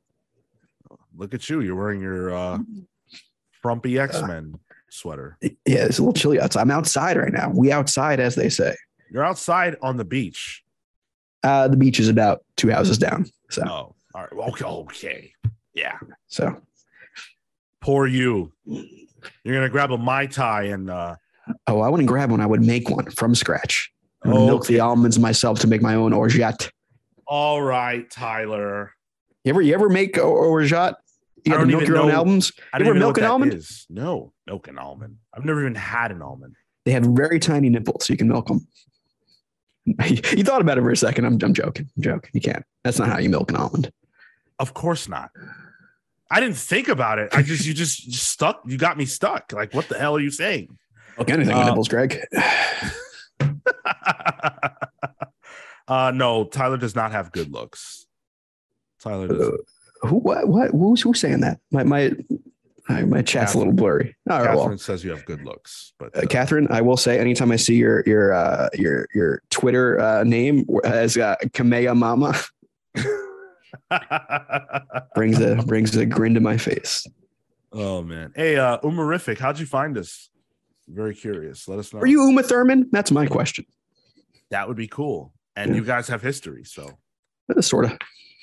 [1.16, 2.58] look at you you're wearing your uh
[3.62, 4.54] frumpy x-men
[4.90, 5.50] sweater Yeah,
[5.86, 6.60] it's a little chilly outside.
[6.62, 7.50] I'm outside right now.
[7.54, 8.74] We outside, as they say.
[9.10, 10.62] you're outside on the beach
[11.42, 13.24] Uh, the beach is about two houses down.
[13.50, 14.32] So Oh, all right.
[14.32, 14.64] Okay.
[14.64, 15.32] Okay.
[15.74, 15.98] Yeah.
[16.28, 16.60] so
[17.80, 18.52] Poor you.
[19.44, 21.16] You're gonna grab a mai tai and uh
[21.66, 22.40] oh, I wouldn't grab one.
[22.40, 23.90] I would make one from scratch.
[24.24, 26.70] I would milk the almonds myself to make my own orgeat.
[27.26, 28.92] all right, Tyler.
[29.44, 30.94] You ever you ever make or- orgeat?
[31.44, 32.52] You I ever don't milk even your own know- almonds?
[32.72, 33.54] I You ever milk an almond?
[33.54, 33.84] is.
[33.90, 35.16] No, milk an almond.
[35.34, 36.54] I've never even had an almond.
[36.84, 38.64] They have very tiny nipples, so you can milk them.
[39.86, 41.24] you thought about it for a second.
[41.24, 41.88] I'm, I'm joking.
[41.96, 42.30] I'm joking.
[42.32, 42.64] You can't.
[42.84, 43.90] That's not how you milk an almond.
[44.60, 45.30] Of course not.
[46.32, 47.28] I didn't think about it.
[47.34, 48.62] I just you just stuck.
[48.66, 49.52] You got me stuck.
[49.52, 50.78] Like, what the hell are you saying?
[51.18, 52.18] Milk anything Uh, nipples, Greg.
[55.88, 58.06] uh no, Tyler does not have good looks.
[59.00, 59.40] Tyler does.
[59.40, 59.56] Uh,
[60.08, 60.16] who?
[60.16, 60.48] What?
[60.48, 60.70] What?
[60.70, 61.60] Who's who's saying that?
[61.70, 62.12] My my
[62.88, 64.16] my, chat's a little blurry.
[64.28, 64.46] All right.
[64.46, 67.52] Catherine Well, says you have good looks, but uh, uh, Catherine, I will say, anytime
[67.52, 72.34] I see your your uh, your your Twitter uh, name as uh, Kamea Mama,
[75.14, 77.06] brings a brings a grin to my face.
[77.72, 78.32] Oh man.
[78.36, 80.30] Hey, uh Umarific, how'd you find us?
[80.88, 81.68] Very curious.
[81.68, 82.00] Let us know.
[82.00, 82.88] Are you Uma Thurman?
[82.92, 83.64] That's my question.
[84.50, 85.32] that would be cool.
[85.56, 85.76] And Yeah.
[85.76, 86.98] you guys have history, so
[87.60, 87.92] sort of.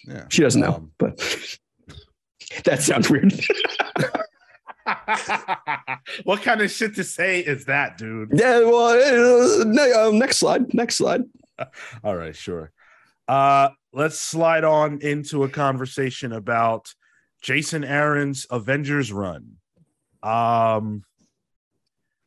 [0.08, 0.26] yeah.
[0.30, 1.18] She doesn't know, Um, but
[2.66, 3.34] that sounds weird.
[6.24, 8.30] what kind of shit to say is that, dude?
[8.34, 8.60] yeah.
[8.60, 10.74] Well, uh, uh, next slide.
[10.74, 11.22] Next slide.
[12.04, 12.72] All right, sure.
[13.28, 16.94] Uh let's slide on into a conversation about
[17.42, 19.58] Jason Aaron's Avengers run.
[20.24, 21.04] Um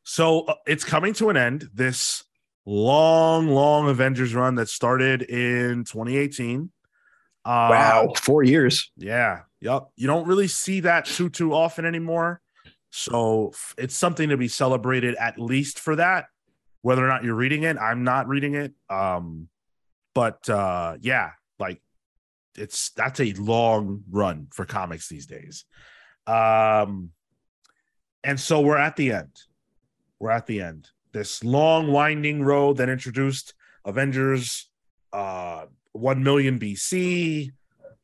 [0.05, 1.69] so uh, it's coming to an end.
[1.73, 2.25] This
[2.67, 6.71] long, long Avengers run that started in 2018.
[7.45, 8.91] Uh, Wow, four years.
[8.97, 9.41] Yeah.
[9.61, 9.89] Yep.
[9.97, 12.41] You don't really see that too too often anymore.
[12.91, 16.27] So it's something to be celebrated at least for that.
[16.83, 18.73] Whether or not you're reading it, I'm not reading it.
[18.91, 19.49] Um,
[20.15, 21.31] but uh, yeah,
[21.63, 21.81] like
[22.57, 25.65] it's that's a long run for comics these days.
[26.27, 27.11] Um,
[28.23, 29.41] and so we're at the end.
[30.19, 30.89] We're at the end.
[31.13, 33.55] This long winding road that introduced
[33.85, 34.69] Avengers
[35.13, 37.53] uh 1 million BC.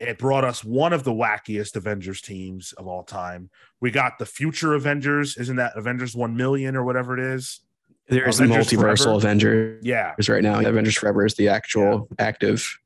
[0.01, 3.51] It brought us one of the wackiest Avengers teams of all time.
[3.81, 5.37] We got the future Avengers.
[5.37, 7.61] Isn't that Avengers 1 million or whatever it is?
[8.09, 9.17] There's the multiversal Forever.
[9.17, 10.61] Avengers Yeah, right now.
[10.61, 12.79] Avengers Forever is the actual active.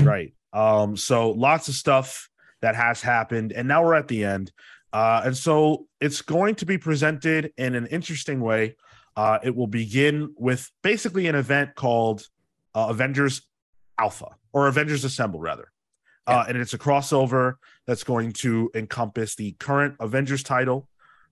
[0.00, 0.32] Right.
[0.52, 2.28] Um, so lots of stuff
[2.62, 4.52] that has happened, and now we're at the end.
[4.92, 8.76] Uh, and so it's going to be presented in an interesting way.
[9.16, 12.26] Uh, it will begin with basically an event called
[12.74, 13.42] uh, Avengers
[13.98, 15.70] Alpha or Avengers Assemble, rather.
[16.26, 17.54] Uh, and it's a crossover
[17.86, 20.88] that's going to encompass the current Avengers title,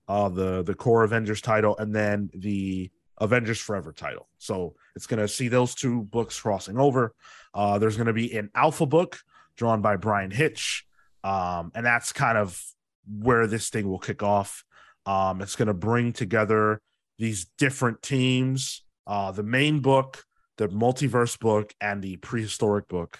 [0.09, 4.27] uh, the the core Avengers title, and then the Avengers Forever title.
[4.39, 7.13] So it's going to see those two books crossing over.
[7.53, 9.17] Uh, there's going to be an Alpha book
[9.55, 10.85] drawn by Bryan Hitch,
[11.23, 12.61] um, and that's kind of
[13.07, 14.65] where this thing will kick off.
[15.05, 16.81] Um, it's going to bring together
[17.17, 20.25] these different teams, uh, the main book,
[20.57, 23.19] the multiverse book, and the prehistoric book.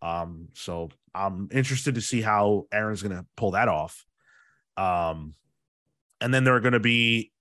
[0.00, 4.06] Um, so I'm interested to see how Aaron's going to pull that off.
[4.76, 5.34] Um,
[6.20, 7.32] and then there are going to be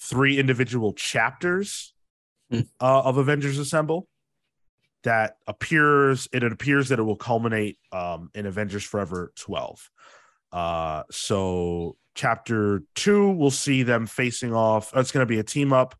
[0.00, 1.92] three individual chapters
[2.50, 2.60] Hmm.
[2.80, 4.08] uh, of Avengers Assemble
[5.04, 6.28] that appears.
[6.32, 9.90] It appears that it will culminate um, in Avengers Forever 12.
[10.52, 14.92] Uh, so chapter two, we'll see them facing off.
[14.96, 15.94] It's going to be a team up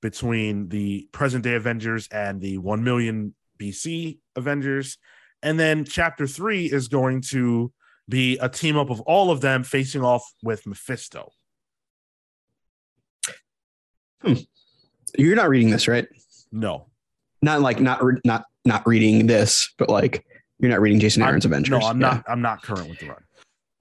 [0.00, 4.98] between the present day Avengers and the 1 million BC Avengers.
[5.42, 7.72] And then chapter three is going to
[8.08, 11.30] be a team up of all of them facing off with Mephisto.
[15.18, 16.06] You're not reading this, right?
[16.52, 16.86] No,
[17.42, 20.24] Not like not re- not not reading this, but like
[20.58, 21.70] you're not reading Jason I'm- Aaron's Avengers.
[21.70, 22.08] no, I'm Yeah.
[22.08, 22.24] not.
[22.28, 23.22] I'm not current with the run.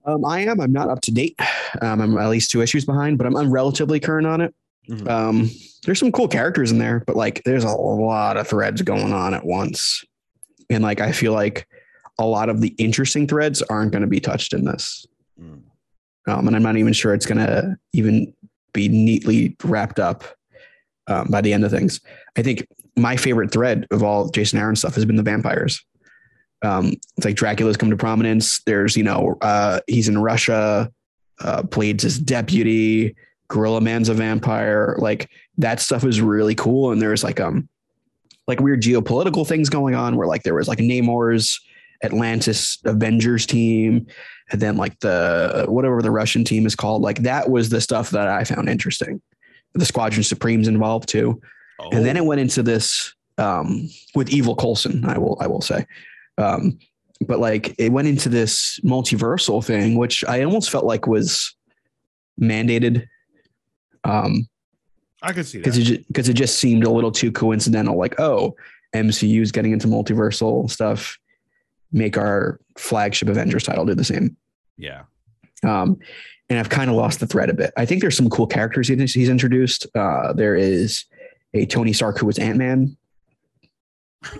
[0.06, 0.60] Um, I am.
[0.62, 1.38] I'm not up to date.
[1.82, 4.56] Um, I'm at least two issues behind, but I'm, I'm relatively current on it.
[4.90, 5.08] Mhm.
[5.10, 5.50] Um,
[5.86, 9.34] there's some cool characters in there, but like there's a lot of threads going on
[9.34, 10.04] at once,
[10.70, 11.68] and like I feel like
[12.18, 15.06] a lot of the interesting threads aren't going to be touched in this.
[15.42, 15.62] Mm.
[16.28, 18.34] Um, and I'm not even sure it's going to even
[18.74, 20.24] be neatly wrapped up
[21.10, 22.00] um, by the end of things.
[22.38, 25.84] I think my favorite thread of all Jason Aaron stuff has been the vampires.
[26.62, 28.62] Um, it's like Dracula's come to prominence.
[28.66, 30.92] There's, you know, uh, he's in Russia,
[31.42, 33.16] uh, played his deputy.
[33.48, 34.96] Gorilla Man's a vampire.
[35.00, 36.92] Like that stuff is really cool.
[36.92, 37.68] And there's like um,
[38.48, 41.60] like weird geopolitical things going on where like there was like Namor's
[42.04, 44.08] Atlantis Avengers team,
[44.52, 47.02] and then like the whatever the Russian team is called.
[47.02, 49.22] Like that was the stuff that I found interesting.
[49.74, 51.42] The Squadron Supreme's involved too.
[51.92, 55.86] And then it went into this um, with Evil Coulson, I will I will say.
[56.38, 56.78] Um,
[57.26, 61.56] but like it went into this multiversal thing, which I almost felt like was
[62.42, 63.08] mandated.
[64.04, 64.48] Um,
[65.22, 65.66] I could see that.
[65.66, 67.98] because it because it just seemed a little too coincidental.
[67.98, 68.56] Like, oh,
[68.96, 71.18] MCU's getting into multiversal stuff.
[71.92, 74.38] Make our flagship Avengers title do the same.
[74.78, 75.04] yeah.
[75.64, 75.98] Um,
[76.50, 77.72] and I've kind of lost the thread a bit.
[77.78, 79.86] I think there's some cool characters he's introduced.
[79.96, 81.06] Uh, there is
[81.54, 82.98] a Tony Stark who was Ant Man.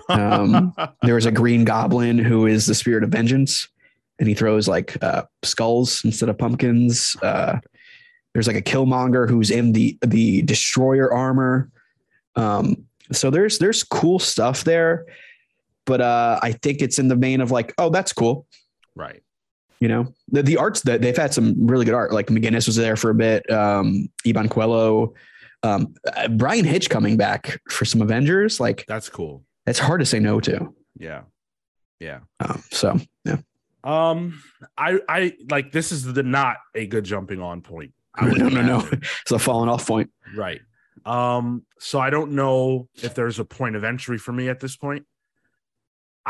[0.08, 3.68] Um, There was a Green Goblin who is the spirit of vengeance,
[4.18, 7.16] and he throws like uh, skulls instead of pumpkins.
[7.22, 7.58] Uh,
[8.34, 11.70] there's like a Killmonger who's in the the Destroyer armor.
[12.36, 15.06] Um, so there's there's cool stuff there,
[15.86, 18.46] but uh, I think it's in the vein of like, oh, that's cool.
[18.94, 19.22] right.
[19.80, 22.12] You know, the, the arts that they've had some really good art.
[22.12, 23.50] Like McGuinness was there for a bit.
[23.50, 25.14] Um, Iban Coello,
[25.62, 28.60] um, uh, Bryan Hitch coming back for some Avengers.
[28.60, 29.42] Like That's cool.
[29.66, 30.74] it's hard to say no to.
[30.98, 31.22] Yeah.
[31.98, 32.20] Yeah.
[32.40, 33.36] Um, so yeah,
[33.84, 34.42] Um,
[34.76, 37.92] I I like this is the not a good jumping on point.
[38.14, 38.88] I no, no, no.
[39.22, 40.10] It's a falling off point.
[40.36, 40.60] Right.
[41.06, 44.76] Um, so I don't know if there's a point of entry for me at this
[44.76, 45.06] point.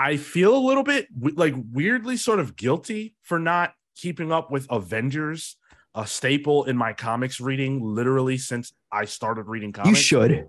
[0.00, 4.66] I feel a little bit like weirdly sort of guilty for not keeping up with
[4.70, 5.56] Avengers,
[5.94, 9.90] a staple in my comics reading literally since I started reading comics.
[9.90, 10.48] You should.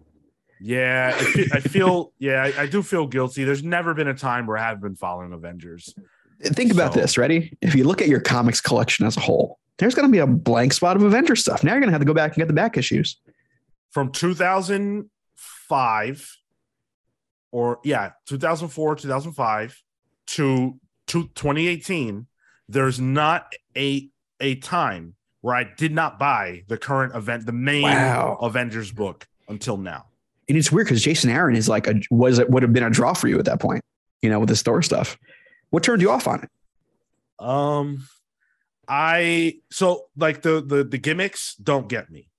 [0.62, 3.44] Yeah, I fe- I feel, yeah, I, I do feel guilty.
[3.44, 5.94] There's never been a time where I have been following Avengers.
[6.44, 7.18] Think about So- this.
[7.18, 7.58] Ready?
[7.62, 10.28] If you look at your comics collection as a whole, there's going to be a
[10.28, 11.64] blank spot of Avengers stuff.
[11.64, 13.18] Now you're going to have to go back and get the back issues.
[13.92, 16.38] From 2005,
[17.52, 19.84] or yeah, 2004, 2005
[20.28, 22.28] to, to 2018,
[22.68, 27.84] there's not a a time where I did not buy the current event, the main
[27.84, 28.38] Wow.
[28.42, 30.06] Avengers book until now.
[30.50, 32.90] And it's weird because Jason Aaron is like a was it would have been a
[32.90, 33.84] draw for you at that point,
[34.22, 35.18] you know, with the store stuff.
[35.70, 36.50] What turned you off on it?
[37.44, 38.08] Um,
[38.88, 42.30] I so like the the the gimmicks don't get me.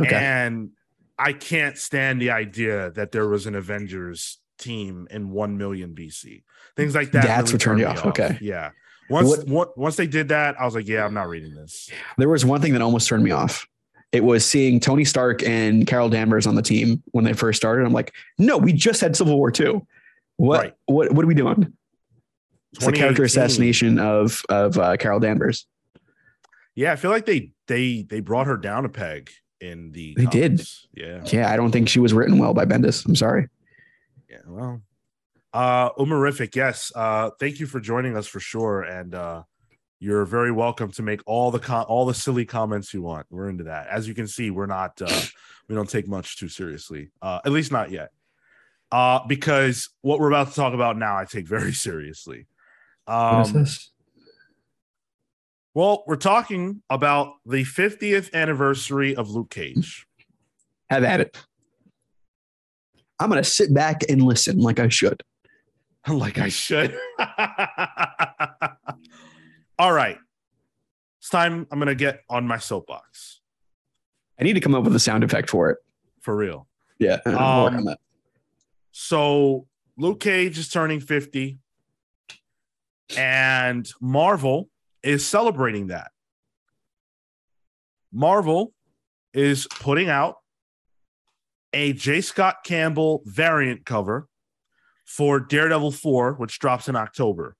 [0.00, 0.14] Okay.
[0.14, 0.70] And
[1.18, 6.42] I can't stand the idea that there was an Avengers team in 1 million BC.
[6.76, 7.24] Things like that.
[7.24, 8.06] That's what turned you me off.
[8.06, 8.38] Okay.
[8.40, 8.70] Yeah.
[9.10, 11.90] Once What- once they did that, I was like, yeah, I'm not reading this.
[12.18, 13.66] There was one thing that almost turned me off.
[14.12, 17.84] It was seeing Tony Stark and Carol Danvers on the team when they first started.
[17.84, 19.86] I'm like, no, we just had Civil War two.
[20.36, 20.74] What Right.
[20.86, 21.72] what what are we doing?
[22.74, 25.66] It's the character assassination of of uh, Carol Danvers.
[26.74, 30.26] Yeah, I feel like they they they brought her down a peg in the They
[30.26, 30.60] did.
[30.94, 31.22] Yeah.
[31.26, 33.04] Yeah, I don't think she was written well by Bendis.
[33.06, 33.48] I'm sorry.
[34.28, 34.82] Yeah, well,
[35.52, 36.92] uh, Umarific, yes.
[36.94, 38.82] Uh, thank you for joining us for sure.
[38.82, 39.42] And uh,
[39.98, 43.26] you're very welcome to make all the com- all the silly comments you want.
[43.30, 43.88] We're into that.
[43.88, 45.20] As you can see, we're not uh,
[45.68, 47.10] we don't take much too seriously.
[47.22, 48.10] Uh, at least not yet.
[48.92, 52.46] Uh, because what we're about to talk about now, I take very seriously.
[53.06, 53.90] What is Um, this?
[55.78, 60.08] Well, we're talking about the 50th anniversary of Luke Cage.
[60.90, 61.36] Have at it.
[63.20, 65.22] I'm gonna sit back and listen like I should.
[66.08, 66.98] like I should.
[69.78, 70.18] All right.
[71.20, 73.40] It's time I'm going to get on my soapbox
[74.40, 75.78] I need to come up with a sound effect for it.
[76.22, 76.66] for real.
[76.98, 77.94] Yeah, Um.
[78.90, 81.60] So Luke Cage is turning 50,
[83.16, 84.70] and Marvel
[85.02, 86.10] is celebrating that.
[88.12, 88.72] Marvel
[89.34, 90.36] is putting out
[91.72, 92.20] a J.
[92.20, 94.26] Scott Campbell variant cover
[95.04, 97.56] for Daredevil 4, which drops in October.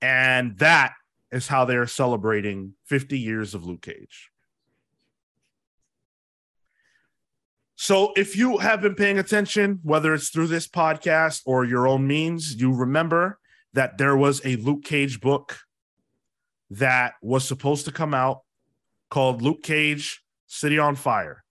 [0.00, 0.92] And that
[1.30, 4.30] is how they're celebrating 50 years of Luke Cage.
[7.76, 12.06] So, if you have been paying attention, whether it's through this podcast or your own
[12.06, 13.40] means, you remember
[13.74, 15.58] that there was a Luke Cage book
[16.70, 18.42] that was supposed to come out
[19.10, 21.44] called Luke Cage City on Fire.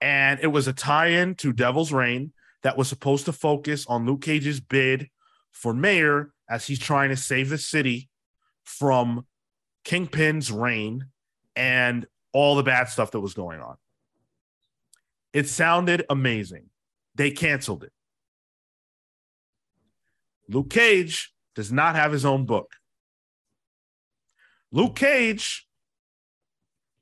[0.00, 4.06] And it was a tie in to Devil's Reign that was supposed to focus on
[4.06, 5.08] Luke Cage's bid
[5.52, 8.08] for mayor as he's trying to save the city
[8.64, 9.26] from
[9.84, 11.06] Kingpin's reign
[11.56, 13.76] and all the bad stuff that was going on.
[15.32, 16.70] It sounded amazing.
[17.14, 17.92] They canceled it.
[20.50, 22.72] Luke Cage does not have his own book.
[24.72, 25.66] Luke Cage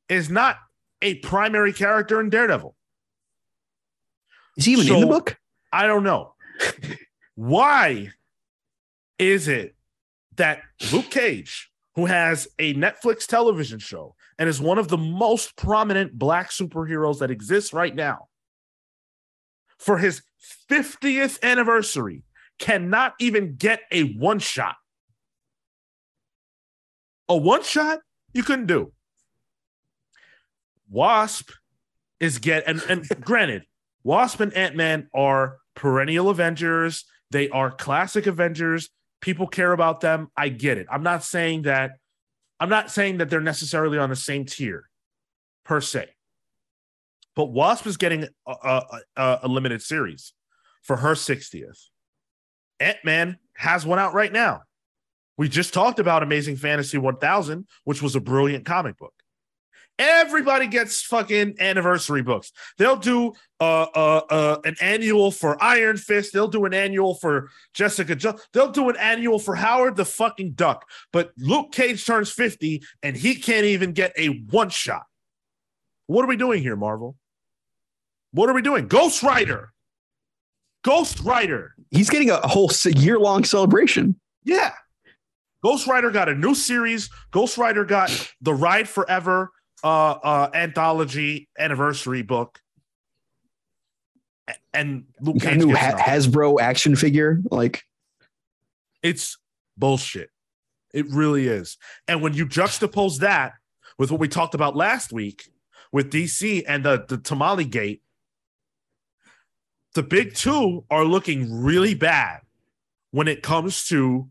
[0.09, 0.57] is not
[1.01, 2.77] a primary character in Daredevil.
[4.59, 5.39] Is he even in the book?
[5.73, 6.35] I don't know.
[7.35, 8.11] Why
[9.19, 9.75] is it
[10.37, 10.61] that
[10.93, 16.19] Luke Cage, who has a Netflix television show and is one of the most prominent
[16.19, 18.29] black superheroes that exists right now,
[19.79, 20.23] for his
[20.71, 22.25] 50th anniversary,
[22.59, 24.77] cannot even get a one shot?
[27.29, 28.01] A one shot
[28.33, 28.93] you couldn't do.
[30.89, 31.51] Wasp
[32.21, 33.65] is get and, and granted,
[34.03, 37.05] Wasp and Ant Man are perennial Avengers.
[37.31, 38.89] They are classic Avengers.
[39.21, 40.29] People care about them.
[40.37, 40.87] I get it.
[40.91, 41.93] I'm not saying that.
[42.61, 44.89] I'm not saying that they're necessarily on the same tier,
[45.65, 46.09] per se.
[47.37, 48.83] But Wasp is getting a, a,
[49.17, 50.33] a, a limited series
[50.83, 51.79] for her 60th.
[52.81, 54.62] Ant Man has one out right now.
[55.37, 59.12] We just talked about Amazing Fantasy 1000, which was a brilliant comic book.
[59.99, 62.53] Everybody gets fucking anniversary books.
[62.76, 66.33] They'll do uh, uh, uh, an annual for Iron Fist.
[66.33, 68.16] They'll do an annual for Jessica.
[68.53, 70.89] They'll do an annual for Howard the fucking Duck.
[71.12, 75.03] But Luke Cage turns 50 and he can't even get a one shot.
[76.07, 77.16] What are we doing here, Marvel?
[78.31, 78.87] What are we doing?
[78.87, 79.72] Ghost Rider.
[80.89, 81.74] Ghost Rider.
[81.91, 84.18] He's getting a whole year long celebration.
[84.45, 84.72] Yeah.
[85.62, 87.11] Ghost Rider got a new series.
[87.30, 88.11] Ghost Rider got
[88.41, 89.51] the Ride Forever
[89.84, 92.59] uh uh anthology anniversary book.
[94.72, 97.43] And Luke Cage new ha- Hasbro action figure.
[97.51, 97.82] Like,
[99.03, 99.36] it's
[99.76, 100.30] bullshit.
[100.95, 101.76] It really is.
[102.07, 103.53] And when you juxtapose that
[103.99, 105.51] with what we talked about last week
[105.93, 108.01] with DC and the, the Tamale Gate,
[109.95, 112.41] the big two are looking really bad
[113.11, 114.28] when it comes to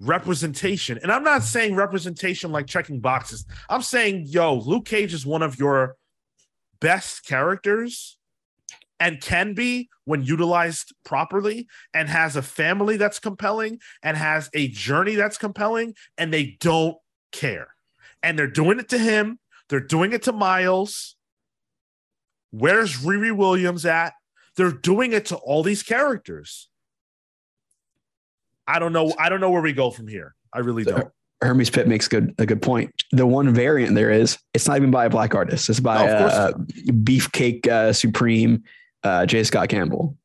[0.00, 0.98] representation.
[1.02, 3.44] And I'm not saying representation like checking boxes.
[3.68, 5.96] I'm saying, yo, Luke Cage is one of your
[6.80, 8.16] best characters
[8.98, 14.68] and can be when utilized properly and has a family that's compelling and has a
[14.68, 16.96] journey that's compelling and they don't
[17.32, 17.68] care.
[18.22, 21.16] And they're doing it to him, they're doing it to Miles.
[22.50, 24.12] Where's Riri Williams at?
[24.56, 26.68] They're doing it to all these characters.
[28.66, 29.12] I don't know.
[29.18, 30.34] I don't know where we go from here.
[30.52, 31.08] I really don't.
[31.42, 32.92] Hermes Pitt makes good a good point.
[33.12, 35.68] The one variant there is it's not even by a black artist.
[35.70, 38.62] It's by No, uh, Beefcake uh, Supreme
[39.02, 39.44] uh, J.
[39.44, 40.16] Scott Campbell.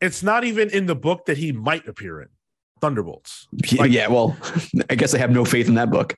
[0.00, 2.28] It's not even in the book that he might appear in.
[2.80, 3.48] Thunderbolts.
[3.76, 4.36] Like- yeah, well,
[4.90, 6.14] I guess I have no faith in that book.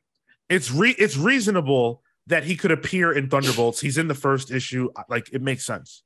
[0.50, 3.80] It's re- it's reasonable that he could appear in Thunderbolts.
[3.80, 4.90] He's in the first issue.
[5.08, 6.02] Like it makes sense.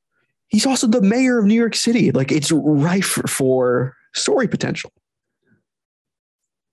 [0.48, 2.12] He's also the mayor of New York City.
[2.12, 4.92] Like it's rife for story potential.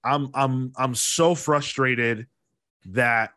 [0.03, 2.27] I'm I'm I'm so frustrated
[2.85, 3.31] that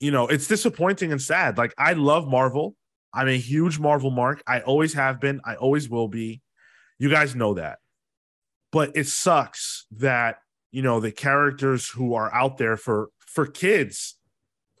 [0.00, 1.58] you know it's disappointing and sad.
[1.58, 2.76] Like I love Marvel.
[3.14, 4.42] I'm a huge Marvel mark.
[4.46, 5.40] I always have been.
[5.44, 6.42] I always will be.
[6.98, 7.78] You guys know that.
[8.72, 10.38] but it sucks that
[10.70, 14.16] you know the characters who are out there for for kids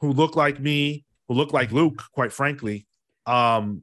[0.00, 2.86] who look like me, who look like Luke, quite frankly,
[3.26, 3.82] um,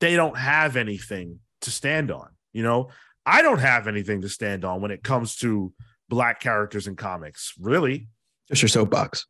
[0.00, 2.28] they don't have anything to stand on.
[2.52, 2.88] You know,
[3.26, 5.72] I don't have anything to stand on when it comes to
[6.08, 7.52] black characters in comics.
[7.60, 8.08] Really,
[8.48, 9.26] Just your soapbox.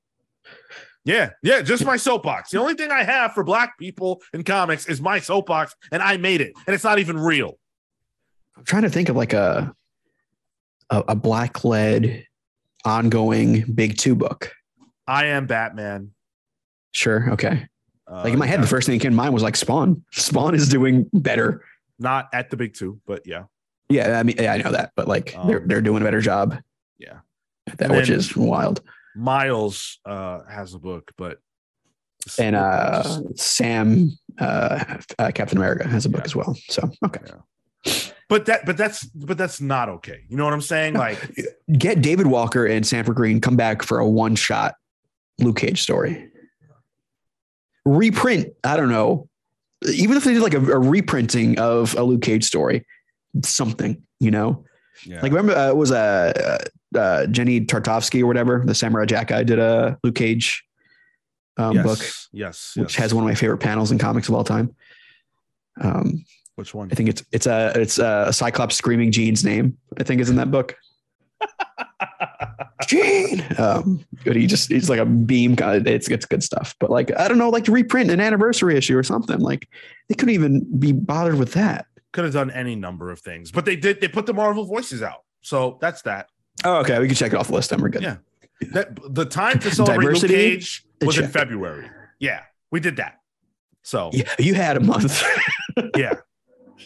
[1.05, 2.51] yeah, yeah, just my soapbox.
[2.51, 6.16] The only thing I have for black people in comics is my soapbox, and I
[6.16, 7.59] made it, and it's not even real.
[8.57, 9.75] I'm trying to think of like a
[10.91, 12.25] a, a black led
[12.85, 14.53] ongoing big two book.
[15.07, 16.12] I am Batman.
[16.93, 17.31] Sure.
[17.33, 17.66] Okay.
[18.11, 19.57] Uh, Like in my head, yeah, the first thing that came to mind was like
[19.57, 20.03] Spawn.
[20.13, 21.63] Spawn is doing better.
[21.99, 23.45] not at the big two, but yeah,
[23.91, 26.21] Yeah, I mean, yeah, I know that, but like they're Um, they're doing a better
[26.21, 26.57] job.
[26.99, 27.19] yeah.
[27.77, 28.81] That which is wild.
[29.15, 31.39] Miles uh, has a book, but
[32.39, 33.03] And uh,
[33.37, 34.85] Sam, uh,
[35.19, 36.25] uh, Captain America, has a book Yeah.
[36.25, 36.57] as well.
[36.71, 37.21] So okay,
[38.29, 40.21] but that, but that's, but that's not okay.
[40.29, 40.95] You know what I'm saying?
[40.95, 41.19] Like,
[41.73, 44.75] get David Walker and Sanford Greene come back for a one shot
[45.39, 46.31] Luke Cage story.
[47.89, 48.53] Reprint.
[48.64, 49.28] I don't know.
[49.89, 52.84] Even if they did like a, a reprinting of a Luke Cage story,
[53.45, 54.64] something you know.
[55.05, 55.20] yeah.
[55.22, 56.61] Like remember uh, it was a
[56.95, 60.64] uh, uh, Jenny Tartovsky or whatever the Samurai Jack guy did a Luke Cage
[61.57, 61.99] um, yes, book,
[62.32, 63.03] yes, which yes.
[63.03, 64.74] has one of my favorite panels in comics of all time.
[65.80, 66.24] Um,
[66.57, 66.89] which one?
[66.91, 69.78] I think it's it's a it's a Cyclops screaming Jean's name.
[69.99, 70.76] I think is in that book.
[72.86, 73.45] Jean.
[73.59, 75.57] Um, but he just he's like a beam.
[75.61, 76.74] of- It's it's good stuff.
[76.78, 79.39] But like I don't know, like to reprint an anniversary issue or something.
[79.41, 79.68] Like
[80.09, 81.86] they couldn't even be bothered with that.
[82.12, 84.01] Could have done any number of things, but they did.
[84.01, 86.28] They put the Marvel voices out, so that's that.
[86.64, 86.99] Oh, okay.
[86.99, 87.70] We can check it off the list.
[87.70, 88.03] Then we're good.
[88.03, 88.16] Yeah.
[88.72, 90.34] That the time to celebrate Diversity?
[90.34, 91.89] Luke Cage was in February.
[92.18, 92.41] Yeah,
[92.72, 93.20] we did that.
[93.82, 95.22] So You, you had a month.
[95.97, 96.14] yeah.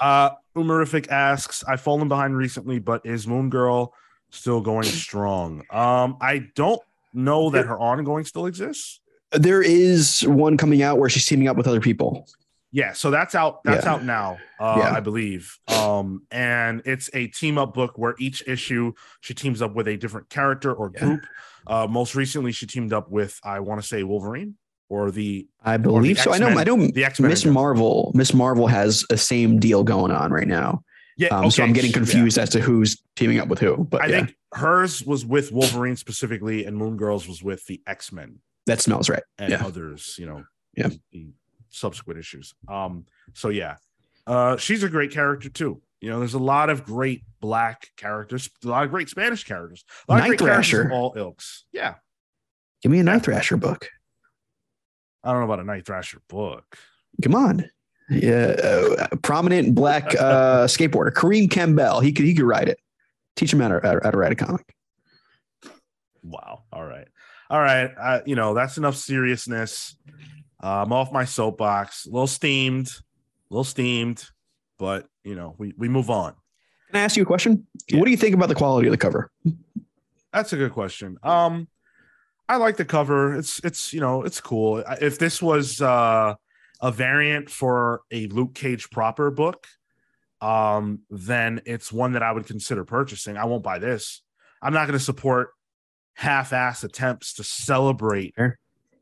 [0.01, 3.95] Uh Umarific asks, I've fallen behind recently, but is Moon Girl
[4.33, 5.63] still going strong?
[5.71, 6.81] Um, I don't
[7.15, 8.99] know that her ongoing still exists.
[9.33, 12.29] there is one coming out where she's teaming up with other people.
[12.71, 13.63] Yeah, so that's out.
[13.65, 13.93] That's Yeah.
[13.93, 14.93] out now, uh, Yeah.
[14.95, 15.59] I believe.
[15.69, 19.97] Um, and it's a team up book where each issue she teams up with a
[19.97, 21.01] different character or Yeah.
[21.01, 21.27] group.
[21.67, 24.57] Uh, most recently, she teamed up with I want to say Wolverine
[24.91, 26.33] or the I believe so.
[26.33, 26.49] I know.
[26.49, 26.77] I know.
[26.89, 28.11] the X Miss Marvel.
[28.15, 30.83] Miss Marvel has a same deal going on right now.
[31.23, 31.97] Yeah, Um, so I'm getting yeah.
[31.97, 33.85] confused as to who's teaming up with who.
[33.85, 37.81] But I yeah, think hers was with Wolverine specifically, and Moon Girls was with the
[37.87, 39.23] X Men that smells right.
[39.39, 39.65] and Yeah.
[39.65, 40.17] others.
[40.19, 40.45] You know,
[40.77, 40.89] Yeah.
[41.13, 41.29] the
[41.71, 42.55] subsequent issues.
[42.69, 43.77] Um, so yeah,
[44.27, 45.81] uh, she's a great character too.
[46.01, 49.85] You know, there's a lot of great black characters, a lot of great Spanish characters,
[50.09, 51.65] a lot of Night great characters of all ilks.
[51.73, 51.95] Yeah,
[52.83, 53.89] Give me a Night Thrasher book.
[55.23, 56.77] I don't know about a Night Thrasher book.
[57.23, 57.71] Come on.
[58.13, 62.01] Yeah, uh, prominent black uh, skateboarder Kareem Campbell.
[62.01, 62.79] He could he could ride it.
[63.37, 64.75] Teach him how to, how to- write a comic.
[66.23, 66.65] Wow.
[66.73, 67.09] All right.
[67.51, 67.91] All right.
[67.99, 69.97] Uh, you know, that's enough seriousness.
[70.63, 72.07] Uh, I'm off my soapbox.
[72.07, 74.25] A little steamed, a little steamed,
[74.79, 76.35] but you know, we we move on.
[76.91, 77.67] Can I ask you a question?
[77.89, 77.99] Yeah.
[77.99, 79.31] What do you think about the quality of the cover?
[80.33, 81.17] That's a good question.
[81.23, 81.69] Um,
[82.49, 83.35] I like the cover.
[83.35, 84.85] It's it's you know it's cool.
[85.01, 86.35] If this was uh,
[86.83, 89.67] a variant for a Luke Cage proper book,
[90.41, 93.37] um, then it's one that I would consider purchasing.
[93.37, 94.21] I won't buy this.
[94.61, 95.51] I'm not going to support
[96.15, 98.59] half-ass attempts to celebrate Fair.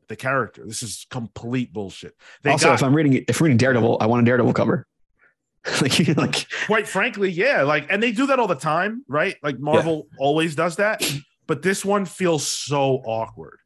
[0.07, 0.63] the character.
[0.65, 2.15] This is complete bullshit.
[2.43, 4.87] They also, got, if I'm reading if I'm reading Daredevil, I want a Daredevil cover.
[5.81, 9.35] like like quite frankly, yeah, like, and they do that all the time, right?
[9.43, 11.03] Like Marvel always does that,
[11.47, 13.59] but this one feels so awkward.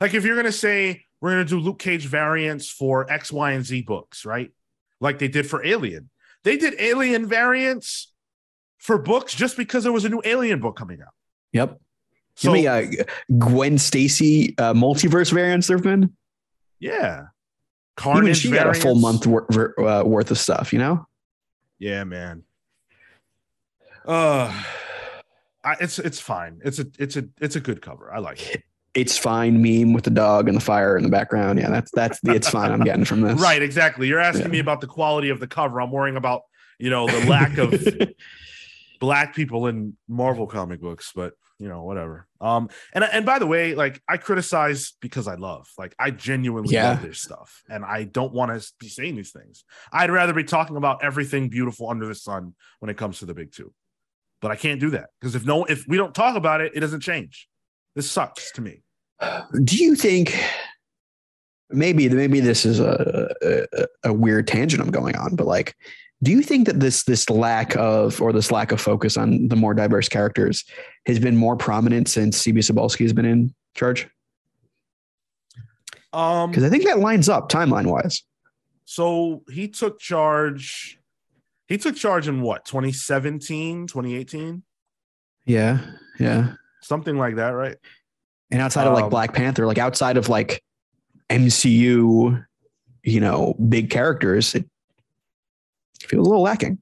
[0.00, 3.64] Like, if you're gonna say we're gonna do Luke Cage variants for X, Y, and
[3.64, 4.52] Z books, right?
[5.00, 6.10] Like they did for Alien,
[6.44, 8.12] they did Alien variants
[8.78, 11.12] for books just because there was a new Alien book coming out.
[11.52, 11.80] yep.
[12.36, 13.04] So, Give me uh,
[13.36, 15.66] Gwen Stacy uh, multiverse variants.
[15.66, 16.14] There've been
[16.78, 17.26] yeah, even
[17.96, 20.72] Carnage she got a full month wor- ver- uh, worth of stuff.
[20.72, 21.06] You know.
[21.80, 22.44] Yeah, man.
[24.06, 24.52] Uh,
[25.64, 26.60] I, it's it's fine.
[26.64, 28.12] It's a it's a it's a good cover.
[28.12, 28.62] I like it.
[29.00, 31.58] It's fine meme with the dog and the fire in the background.
[31.58, 32.70] Yeah, that's that's the it's fine.
[32.72, 33.40] I'm getting from this.
[33.48, 34.08] Right, exactly.
[34.08, 34.52] You're asking Yeah.
[34.52, 35.80] me about the quality of the cover.
[35.80, 36.42] I'm worrying about,
[36.78, 37.80] you know, the lack of
[39.00, 42.28] black people in Marvel comic books, but you know, whatever.
[42.40, 46.74] Um, and and by the way, like I criticize because I love, like I genuinely
[46.74, 46.90] Yeah.
[46.90, 49.64] love this stuff, and I don't want to be saying these things.
[49.92, 53.34] I'd rather be talking about everything beautiful under the sun when it comes to the
[53.34, 53.72] big two,
[54.40, 56.80] but I can't do that because if no, if we don't talk about it, it
[56.80, 57.48] doesn't change.
[57.96, 58.82] This sucks to me.
[59.64, 60.38] Do you think
[61.70, 65.74] maybe maybe this is a, a a weird tangent I'm going on, but like,
[66.22, 69.56] Do you think that this this lack of or this lack of focus on the
[69.56, 70.64] more diverse characters
[71.06, 74.08] has been more prominent since CB Cebulski has been in charge?
[76.12, 78.22] Um, Because I think that lines up timeline wise.
[78.84, 80.98] so he took charge.
[81.66, 84.62] He took charge in what 2017, 2018,
[85.44, 85.80] Yeah,
[86.18, 86.54] yeah.
[86.80, 87.76] something like that, right?
[88.50, 90.62] And outside of like Um, Black Panther, like outside of like
[91.30, 92.44] MCU,
[93.02, 94.64] you know, big characters, it
[96.00, 96.78] feels a little lacking.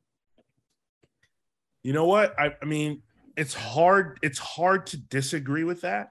[1.83, 2.39] You know what?
[2.39, 3.03] I, I mean,
[3.37, 4.19] it's hard.
[4.23, 6.11] It's hard to disagree with that.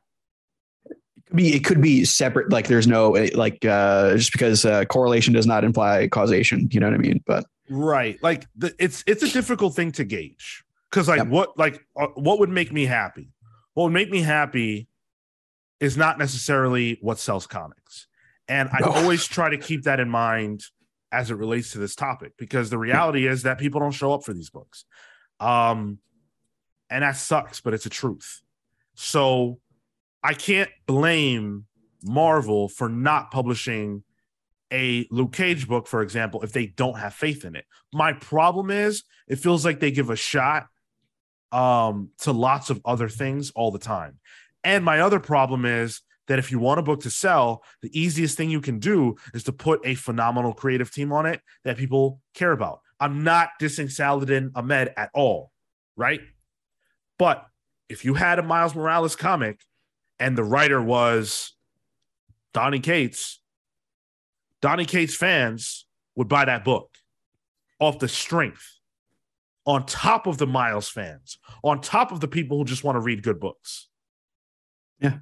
[1.28, 2.52] Could be it could be separate.
[2.52, 6.68] Like there's no like uh just because uh, correlation does not imply causation.
[6.72, 7.24] You know what I mean?
[7.26, 8.22] But Right.
[8.22, 11.28] Like the, it's it's a difficult thing to gauge because like Yep.
[11.28, 13.32] what like uh, what would make me happy?
[13.74, 14.88] What would make me happy
[15.80, 18.08] is not necessarily what sells comics,
[18.48, 18.88] and I No.
[18.92, 20.64] always try to keep that in mind
[21.12, 24.24] as it relates to this topic because the reality is that people don't show up
[24.24, 24.86] for these books,
[25.40, 26.00] um,
[26.90, 28.42] and that sucks, but it's a truth.
[28.96, 29.60] So
[30.24, 31.66] I can't blame
[32.04, 34.04] Marvel for not publishing
[34.72, 37.66] a Luke Cage book, for example, if they don't have faith in it.
[37.94, 40.68] My problem is it feels like they give a shot
[41.52, 44.20] um, to lots of other things all the time.
[44.66, 48.36] And my other problem is that if you want a book to sell, the easiest
[48.36, 52.20] thing you can do is to put a phenomenal creative team on it that people
[52.34, 52.82] care about.
[53.00, 55.52] I'm not dissing Saladin Ahmed at all,
[55.96, 56.22] right?
[57.20, 57.46] But
[57.90, 59.62] if you had a Miles Morales comic
[60.18, 61.54] and the writer was
[62.54, 63.40] Donny Cates,
[64.62, 65.86] Donny Cates fans
[66.16, 66.90] would buy that book
[67.80, 68.80] off the strength,
[69.66, 73.00] on top of the Miles fans, on top of the people who just want to
[73.00, 73.90] read good books.
[75.00, 75.18] Yeah.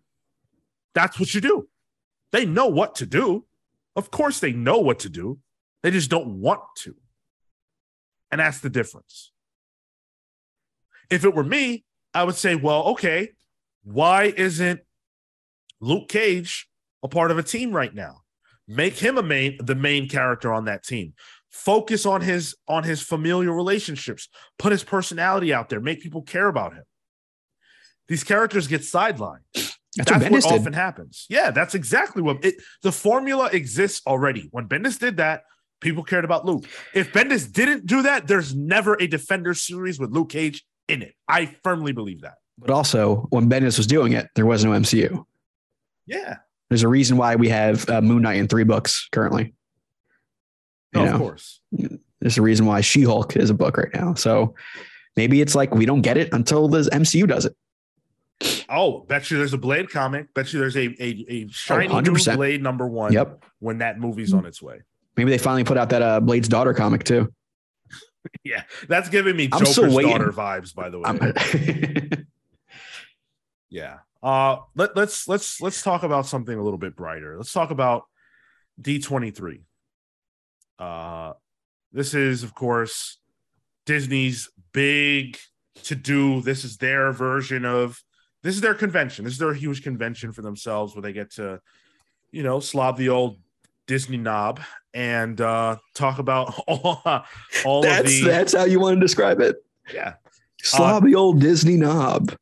[0.93, 1.67] That's what you do.
[2.31, 3.45] They know what to do.
[3.95, 5.39] Of course, they know what to do.
[5.81, 6.95] They just don't want to.
[8.31, 9.31] And that's the difference.
[11.09, 13.29] If it were me, I would say, well, okay,
[13.83, 14.81] why isn't
[15.79, 16.67] Luke Cage
[17.03, 18.21] a part of a team right now?
[18.67, 21.13] Make him a main the main character on that team.
[21.49, 24.29] Focus on his on his familial relationships.
[24.57, 25.81] Put his personality out there.
[25.81, 26.83] Make people care about him.
[28.07, 29.39] These characters get sidelined.
[29.53, 30.51] that's, That's, what what, did.
[30.51, 31.25] often happens.
[31.29, 32.55] Yeah, that's exactly what it.
[32.81, 34.49] The formula exists already.
[34.51, 35.43] When Bendis did that,
[35.81, 36.65] people cared about Luke.
[36.93, 41.13] If Bendis didn't do that, there's never a Defender series with Luke Cage in it.
[41.27, 42.35] I firmly believe that.
[42.57, 45.25] But also, when Bendis was doing it, there was no MCU.
[46.05, 46.37] Yeah,
[46.69, 49.53] There's a reason why we have uh, Moon Knight in three books currently.
[50.93, 51.61] You of know, course.
[52.19, 54.13] there's a reason why She Hulk is a book right now.
[54.13, 54.53] So
[55.15, 57.55] maybe it's like we don't get it until the MCU does it.
[58.69, 60.33] Oh, bet you there's a Blade comic.
[60.33, 63.13] Bet you there's a a, a shiny new Blade number one.
[63.13, 63.45] Yep.
[63.59, 64.81] When that movie's on its way.
[65.15, 67.31] Maybe they finally put out that uh, Blade's daughter comic too.
[68.45, 70.73] Yeah, that's giving me I'm Joker's daughter vibes.
[70.73, 72.23] By the way.
[73.73, 73.97] Yeah.
[74.21, 77.35] Uh let, let's let's let's talk about something a little bit brighter.
[77.35, 78.03] Let's talk about
[78.79, 79.61] D23.
[80.77, 81.33] Uh
[81.91, 83.17] this is of course
[83.87, 85.39] Disney's big
[85.85, 86.41] to do.
[86.41, 88.01] This is their version of
[88.43, 89.23] this is their convention.
[89.25, 91.59] This is their huge convention for themselves where they get to
[92.31, 93.37] you know, slob the old
[93.87, 94.59] Disney knob
[94.93, 97.01] and uh talk about all,
[97.65, 99.57] all of that's the that's how you want to describe it.
[99.93, 100.13] yeah.
[100.63, 102.33] Slobby old Disney knob.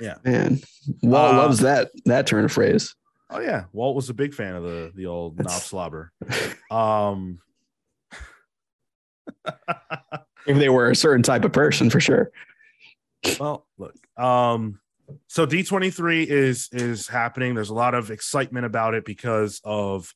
[0.00, 0.14] Yeah.
[0.24, 0.60] man.
[1.02, 2.94] Walt Uh, loves that that turn of phrase.
[3.30, 6.12] Oh yeah, Walt was a big fan of the the old knob slobber.
[6.70, 7.40] Um,
[10.46, 12.30] If they were a certain type of person, for sure.
[13.40, 13.94] well, look.
[14.18, 14.78] Um,
[15.26, 17.54] so D twenty three is is happening.
[17.54, 20.14] There's a lot of excitement about it because of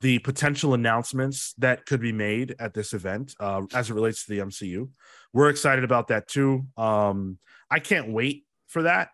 [0.00, 4.30] the potential announcements that could be made at this event uh, as it relates to
[4.32, 4.88] the MCU.
[5.32, 6.66] We're excited about that too.
[6.76, 7.38] Um,
[7.70, 9.08] I can't wait for that.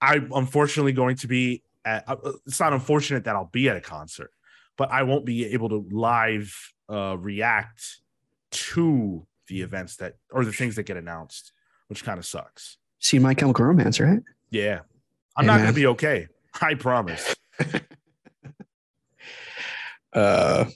[0.00, 2.04] I'm unfortunately going to be at.
[2.08, 2.16] uh,
[2.46, 4.30] It's not unfortunate that I'll be at a concert,
[4.76, 6.54] but I won't be able to live
[6.90, 8.00] uh, react
[8.50, 11.52] to the events that or the things that get announced,
[11.88, 12.76] which kind of sucks.
[13.04, 14.20] Seen My Chemical Romance, right?
[14.50, 14.80] Yeah,
[15.36, 16.26] I'm Hey, not going to be okay.
[16.60, 17.36] I promise.
[20.12, 20.66] Uh,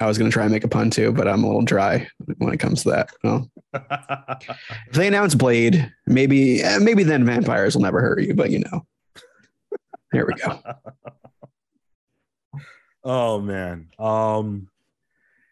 [0.00, 2.08] I was going to try and make a pun too, but I'm a little dry
[2.38, 3.10] when it comes to that.
[3.22, 8.50] Well, if they announce Blade, maybe eh, maybe then vampires will never hurt you, but
[8.50, 8.86] you know.
[10.10, 10.58] There we go.
[13.04, 13.88] oh man.
[13.98, 14.68] Um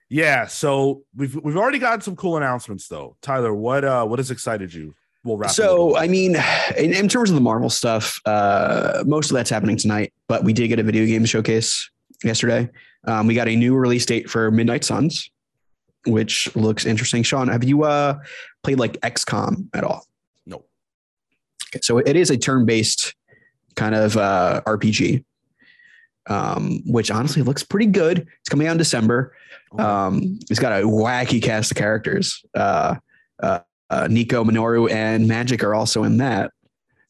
[0.08, 3.18] yeah, so we've we've already gotten some cool announcements though.
[3.20, 4.94] Tyler, what uh what has excited you?
[5.24, 5.96] We'll wrap So.
[5.96, 6.36] I mean,
[6.76, 10.52] in, in terms of the Marvel stuff, uh, most of that's happening tonight, but we
[10.52, 11.88] did get a video game showcase
[12.24, 12.68] yesterday.
[13.06, 15.30] Um, we got a new release date for Midnight Suns.
[16.06, 17.22] which looks interesting.
[17.22, 18.18] Sean, have you uh,
[18.62, 20.04] played like XCOM at all?
[20.46, 20.64] No.
[21.68, 23.14] Okay, so it is a turn-based
[23.76, 25.24] kind of uh, RPG,
[26.28, 28.26] um, which honestly looks pretty good.
[28.40, 29.34] It's coming out in December.
[29.78, 32.44] Um, it's got a wacky cast of characters.
[32.54, 32.96] Uh,
[33.42, 33.60] uh,
[33.92, 36.50] uh, Nico Minoru and Magik are also in that.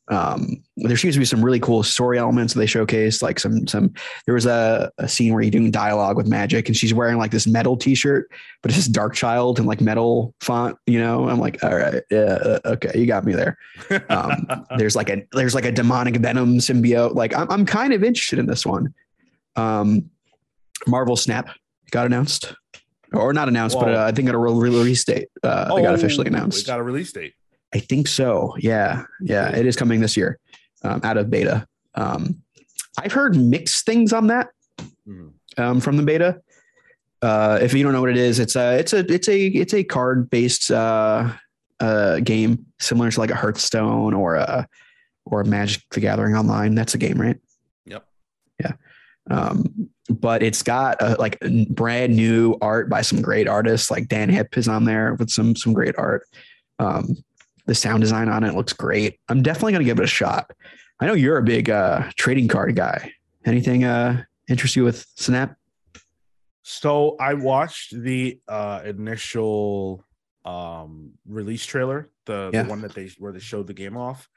[0.09, 3.69] Um, there seems to be some really cool story elements that they showcase, Like some
[3.69, 3.95] some
[4.27, 7.31] there was a, a scene where you're doing dialogue with Magik, and she's wearing like
[7.31, 8.29] this metal T-shirt,
[8.63, 10.77] but it's just Darkchilde and like metal font.
[10.87, 13.57] You know, I'm like, all right, yeah, uh, okay, you got me there.
[14.09, 14.47] Um,
[14.77, 17.15] there's like a there's like a demonic venom symbiote.
[17.15, 18.93] Like I'm I'm kind of interested in this one.
[19.55, 20.11] Um,
[20.89, 21.49] Marvel Snap
[21.93, 22.55] got announced,
[23.15, 25.29] or not announced, but uh, I think got a re- release date.
[25.43, 26.63] Uh, they got officially Oh, announced.
[26.63, 27.35] It got a release date.
[27.75, 28.55] I think so.
[28.59, 29.05] Yeah.
[29.21, 29.49] Yeah.
[29.57, 30.39] It is coming this year
[30.83, 31.67] um, out of beta.
[31.95, 32.43] Um,
[32.99, 34.49] I've heard mixed things on that
[35.09, 35.31] Mhm.
[35.59, 36.41] um, from the beta.
[37.23, 39.73] Uh, if you don't know what it is, it's a it's a it's a it's
[39.75, 41.33] a card based uh,
[41.81, 44.69] uh, game similar to like a Hearthstone or a
[45.25, 46.75] or a Magic the Gathering Online.
[46.75, 47.37] That's a game, right?
[47.87, 48.05] Yep.
[48.61, 48.73] Yeah.
[49.31, 51.39] Um, but it's got uh like
[51.71, 53.91] brand new art by some great artists.
[53.91, 56.25] Like Dan Hipp is on there with some some great art.
[56.79, 57.17] Um,
[57.67, 59.21] the sound design on it looks great.
[59.29, 60.51] I'm definitely gonna give it a shot.
[61.01, 63.13] I know you're a big uh, trading card guy.
[63.45, 65.57] Anything uh, interest you with Snap?
[66.63, 70.05] So I watched the uh initial
[70.45, 72.65] um release trailer, the, Yeah.
[72.65, 74.29] the one that they where they showed the game off,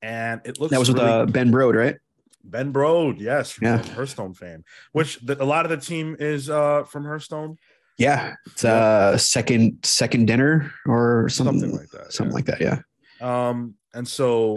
[0.00, 1.96] and it looks That was with really uh, Ben Brode, right?
[2.44, 3.82] Ben Brode, yes, from Yeah.
[3.94, 4.64] Hearthstone fan.
[4.92, 7.56] Which the, a lot of the team is uh from Hearthstone,
[7.98, 12.12] Yeah, it's uh second second dinner or something, something like that.
[12.12, 12.34] something yeah.
[12.34, 12.60] like that.
[12.60, 14.56] Yeah, Um, and so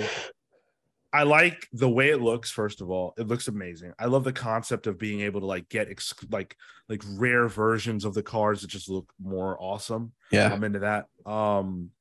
[1.14, 2.52] I like the way it looks.
[2.52, 3.94] First of all, it looks amazing.
[3.98, 6.57] I love the concept of being able to like get ex- like
[6.90, 10.12] like rare versions of the cards that just look more awesome.
[10.32, 10.52] yeah.
[10.52, 11.06] I'm into that.
[11.26, 11.91] Um,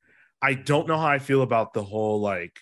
[0.42, 2.58] I don't know how I feel about the whole like,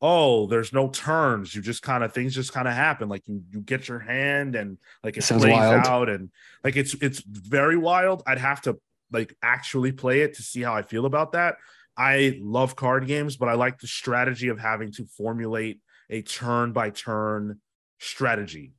[0.00, 1.54] oh, there's no turns.
[1.54, 3.08] You just kind of things just kind of happen.
[3.08, 5.86] Like you you get your hand and like it plays wild.
[5.86, 6.30] out and
[6.62, 8.22] like it's it's very wild.
[8.26, 8.78] I'd have to
[9.10, 11.56] like actually play it to see how I feel about that.
[11.96, 15.80] I love card games, but I like the strategy of having to formulate
[16.10, 17.60] a turn by turn
[17.98, 18.72] strategy.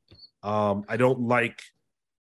[0.44, 1.62] Um, I don't like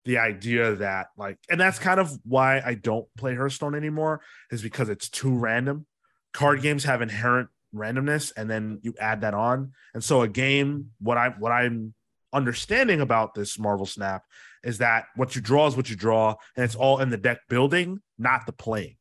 [0.05, 4.61] the idea that like, and that's kind of why I don't play Hearthstone anymore, is
[4.61, 5.85] because it's too random.
[6.33, 9.71] Card games have inherent randomness, and then you add that on.
[9.93, 11.93] And so a game, what I what I'm
[12.33, 14.23] understanding about this Marvel Snap
[14.63, 17.39] is that what you draw is what you draw, and it's all in the deck
[17.49, 18.95] building, not the playing.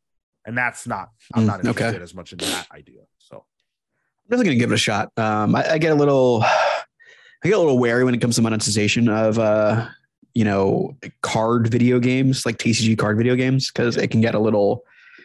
[0.47, 1.69] And that's not, I'm Mm, not okay.
[1.69, 3.03] interested as much in that idea.
[3.19, 5.13] So I'm definitely gonna give it a shot.
[5.19, 6.85] Um, I, I get a little, I
[7.45, 9.87] get a little wary when it comes to monetization of, uh,
[10.33, 14.39] you know, card video games like TCG card video games because it can get a
[14.39, 14.83] little,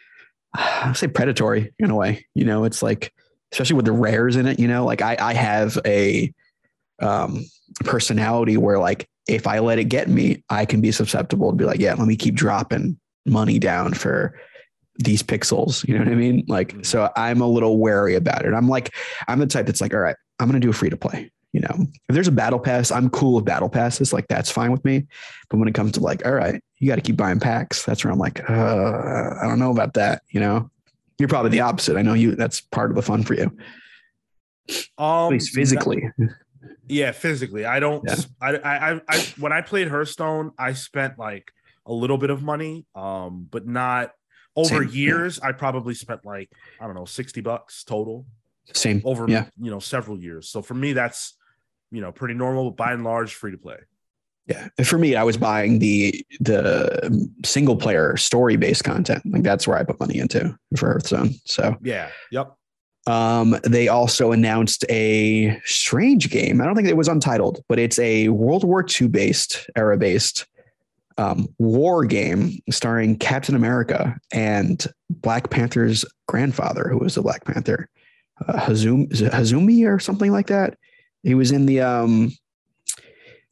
[0.54, 2.26] I'll say predatory in a way.
[2.34, 3.12] You know, it's like,
[3.56, 4.60] especially with the rares in it.
[4.60, 6.30] You know, like I, I have a
[7.00, 7.42] um,
[7.80, 11.64] personality where like if I let it get me, I can be susceptible to be
[11.64, 14.38] like, yeah, let me keep dropping money down for
[14.98, 15.86] these pixels.
[15.88, 16.44] You know what I mean?
[16.48, 16.86] Like, Mhm.
[16.86, 18.52] so I'm a little wary about it.
[18.52, 18.94] I'm like,
[19.26, 21.30] I'm the type that's like, all right, I'm going to do a free to play.
[21.52, 24.12] You know, if there's a battle pass, I'm cool with battle passes.
[24.12, 25.06] Like, that's fine with me.
[25.48, 28.04] But when it comes to like, all right, you got to keep buying packs, that's
[28.04, 30.22] where I'm like, uh, I don't know about that.
[30.30, 30.70] You know,
[31.18, 31.96] you're probably the opposite.
[31.96, 33.50] I know you, that's part of the fun for you,
[34.98, 36.10] um at least physically.
[36.88, 37.64] Yeah, physically.
[37.64, 38.04] I don't.
[38.06, 38.14] Yeah.
[38.40, 41.50] I, I, I, when I played Hearthstone, I spent like
[41.84, 44.12] a little bit of money, um, but not
[44.54, 44.88] over Same, yeah.
[44.90, 45.40] years.
[45.40, 48.24] I probably spent like I don't know, sixty bucks total
[48.72, 49.02] Same.
[49.04, 49.46] over Yeah.
[49.60, 50.48] you know several years.
[50.48, 51.36] So for me, that's
[51.90, 52.70] you know pretty normal.
[52.70, 53.78] But by and large, free to play.
[54.46, 54.68] Yeah.
[54.84, 59.22] For me, I was buying the the single player story based content.
[59.26, 61.34] Like that's where I put money into for Hearthstone.
[61.44, 62.10] So Yeah.
[62.30, 62.54] Yep.
[63.08, 66.60] um, they also announced a strange game.
[66.60, 70.46] I don't think it was untitled, but it's a World War II based era based
[71.18, 77.88] um, war game starring Captain America and Black Panther's grandfather, who was the Black Panther,
[78.46, 80.76] uh, Hazum, Hazumi or something like that.
[81.22, 82.32] He was in the um,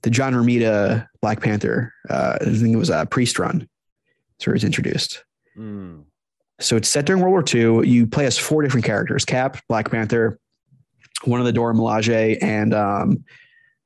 [0.05, 1.93] the John Romita Black Panther.
[2.09, 3.67] Uh, I think it was a priest run.
[4.45, 5.25] Where he was introduced.
[5.57, 6.05] Mm.
[6.61, 7.45] So it's set during World War
[7.83, 7.89] II.
[7.89, 10.39] You play as four different characters: Cap, Black Panther,
[11.25, 13.25] one of the Dora Milaje, and um,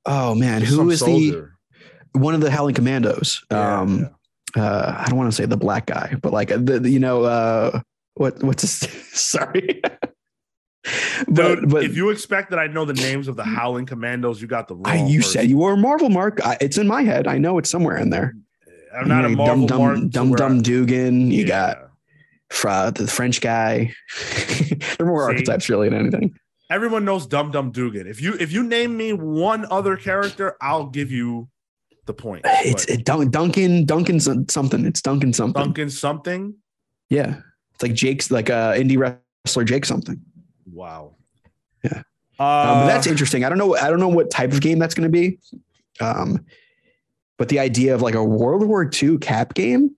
[0.04, 1.48] oh man, who Some is the
[2.12, 3.44] one of the Howling Commandos?
[3.50, 4.10] Yeah, um,
[4.56, 7.22] Uh, I don't want to say the black guy, but like the, the- you know
[7.22, 7.80] uh,
[8.14, 8.80] what what's his?
[9.12, 9.80] sorry,
[11.28, 14.40] but Dude, but if you expect that I know the names of the Howling Commandos,
[14.40, 14.86] you got the wrong.
[14.86, 15.32] I, you person.
[15.32, 16.44] said you were a Marvel mark.
[16.44, 17.26] I, it's in my head.
[17.26, 18.34] I know it's somewhere in there.
[18.98, 21.30] I'm not a You know, Marvel Dum mark Dum to Dum Dum Dugan.
[21.30, 21.90] You got
[22.50, 23.92] Fra, the French guy.
[24.96, 25.32] They're more See?
[25.34, 26.38] archetypes really than anything.
[26.70, 28.06] everyone knows Dum Dum Dugan.
[28.06, 31.48] If you if you name me one other character, I'll give you
[32.06, 32.42] the point.
[32.64, 34.84] It's it, Dun- Duncan Duncan something.
[34.86, 35.62] It's Duncan something.
[35.62, 36.54] Duncan something.
[37.10, 37.40] Yeah,
[37.74, 40.20] it's like Jake's like uh indie wrestler Jake something.
[40.72, 41.16] Wow.
[41.82, 42.02] Yeah.
[42.38, 43.44] Uh, Um, that's interesting.
[43.44, 43.76] I don't know.
[43.76, 45.38] I don't know what type of game that's going to be.
[46.00, 46.44] Um,
[47.36, 49.96] but the idea of like a World War II cap game,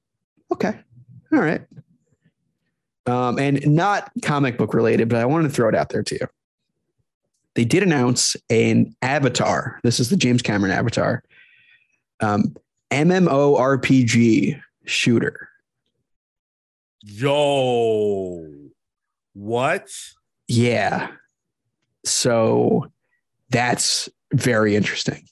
[0.53, 0.79] okay,
[1.33, 1.63] all right.
[3.07, 6.15] Um, and not comic book related, but I wanted to throw it out there to
[6.15, 6.27] you.
[7.55, 9.81] They did announce an Avatar.
[9.83, 11.25] This is the James Cameron Avatar,
[12.21, 12.55] um,
[12.91, 15.49] MMORPG shooter.
[17.03, 18.47] yo.
[19.33, 19.89] What?
[20.53, 21.13] Yeah.
[22.05, 22.91] So
[23.51, 25.23] that's very interesting.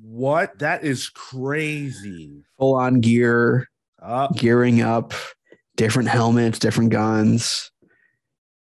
[0.00, 0.60] What?
[0.60, 2.44] That is crazy.
[2.60, 3.68] Full on gear,
[4.00, 5.14] Uh, gearing up,
[5.76, 7.70] different helmets, different guns,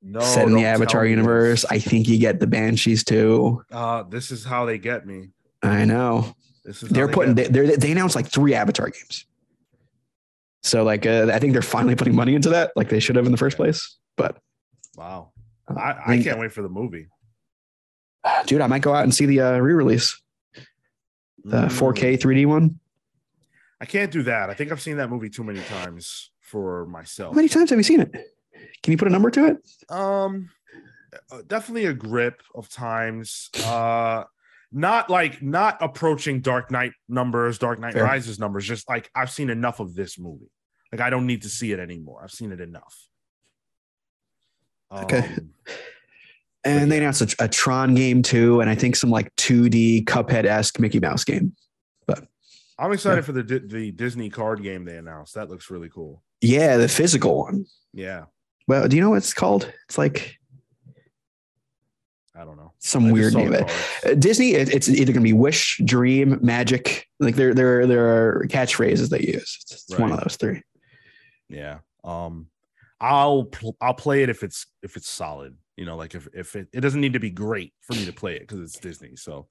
[0.02, 0.20] no.
[0.22, 1.64] set in the Avatar universe.
[1.70, 3.64] I think you get the Banshees too.
[3.72, 5.30] Uh, this is how they get me.
[5.61, 6.36] I know.
[6.65, 9.26] This is They're they putting, they, they're, they announced like three Avatar games.
[10.64, 13.26] So, like, uh, I think they're finally putting money into that, like they should have
[13.26, 13.98] in the first place.
[14.15, 14.38] But,
[14.95, 15.32] wow.
[15.69, 17.07] Uh, I, I can't wait for the movie.
[18.45, 20.22] dude, I might go out and see the uh, re release,
[21.44, 21.94] the Mm.
[21.94, 22.80] 4K 3D one.
[23.81, 24.49] I can't do that.
[24.49, 27.34] I think I've seen that movie too many times for myself.
[27.34, 28.11] How many times have you seen it?
[28.81, 29.57] Can you put a number to it?
[29.91, 30.49] Um,
[31.31, 33.49] uh, definitely a grip of times.
[33.65, 34.23] Uh,
[34.72, 38.03] not like not approaching Dark Knight numbers, Dark Knight Fair.
[38.03, 38.65] Rises numbers.
[38.65, 40.49] Just like I've seen enough of this movie.
[40.91, 42.22] Like I don't need to see it anymore.
[42.23, 42.95] I've seen it enough.
[45.02, 45.20] Okay.
[45.20, 45.49] Um,
[46.65, 50.45] And they announced a, a Tron game too, and I think some like 2D Cuphead
[50.45, 51.53] esque Mickey Mouse game.
[52.07, 52.26] But
[52.80, 55.34] I'm excited for the the Disney card game they announced.
[55.36, 56.24] That looks really cool.
[56.40, 57.65] Yeah, the physical one.
[57.94, 58.26] Yeah,
[58.68, 59.72] Well, do you know what it's called?
[59.90, 60.38] It's like
[62.36, 62.72] I don't know.
[62.80, 63.52] some I weird name.
[63.52, 63.65] the
[64.06, 64.14] Uh.
[64.15, 67.07] Disney, it, it's either going to be Wish, Dream, Magic.
[67.20, 69.60] Like there, there, there are catchphrases they use.
[69.64, 70.64] It's, it's one of those three.
[71.49, 71.80] Yeah.
[72.03, 72.48] Um,
[73.02, 75.57] I'll pl- I'll play it if it's if it's solid.
[75.78, 78.14] You know, like if if it, it doesn't need to be great for me to
[78.14, 79.15] play it because it's Disney.
[79.15, 79.48] So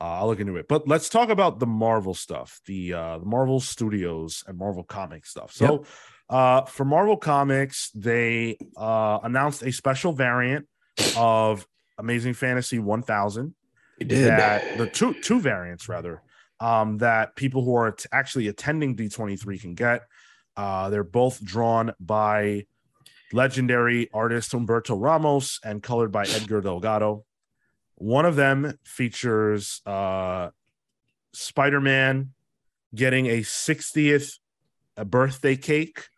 [0.00, 0.68] uh, I'll look into it.
[0.68, 5.30] But let's talk about the Marvel stuff, the uh, the Marvel Studios and Marvel Comics
[5.30, 5.52] stuff.
[5.52, 5.84] So
[6.28, 10.66] uh, for Marvel Comics, they uh, announced a special variant
[11.16, 11.66] of
[11.98, 13.54] Amazing Fantasy 1000
[13.98, 14.28] They did.
[14.28, 16.22] that the two two variants rather
[16.60, 20.02] um, that people who are t- actually attending D23 can get.
[20.56, 22.66] Uh, they're both drawn by
[23.32, 27.24] legendary artist Humberto Ramos and colored by Edgar Delgado.
[27.96, 30.50] One of them features uh,
[31.32, 32.30] Spider-Man
[32.94, 34.38] getting a 60th
[35.06, 36.08] birthday cake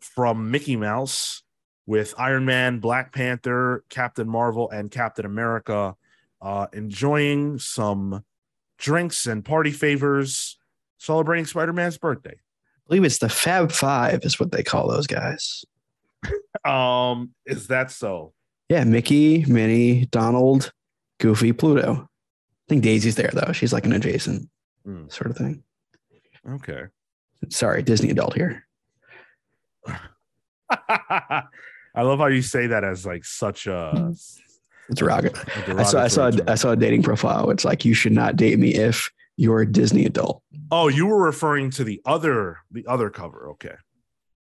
[0.00, 1.42] from Mickey Mouse
[1.86, 5.96] with Iron Man, Black Panther, Captain Marvel, and Captain America
[6.40, 8.24] uh, enjoying some
[8.78, 10.58] drinks and party favors
[10.98, 12.34] celebrating Spider-Man's birthday.
[12.34, 15.64] I believe it's the Fab Five, is what they call those guys.
[16.64, 18.32] Um, is that so?
[18.68, 20.72] Yeah, Mickey, Minnie, Donald,
[21.18, 21.94] Goofy, Pluto.
[21.94, 22.06] I
[22.68, 23.50] think Daisy's there though.
[23.52, 24.48] She's like an adjacent
[24.84, 25.08] Hmm.
[25.08, 25.64] sort of thing.
[26.48, 26.84] Okay.
[27.48, 28.64] Sorry, Disney adult here.
[30.70, 34.12] I love how you say that as like such a,
[34.88, 36.30] It's a I saw, I saw.
[36.48, 37.50] I saw a dating profile.
[37.50, 40.42] It's like you should not date me if you're a Disney adult.
[40.70, 43.48] Oh, you were referring to the other the other cover.
[43.50, 43.74] Okay.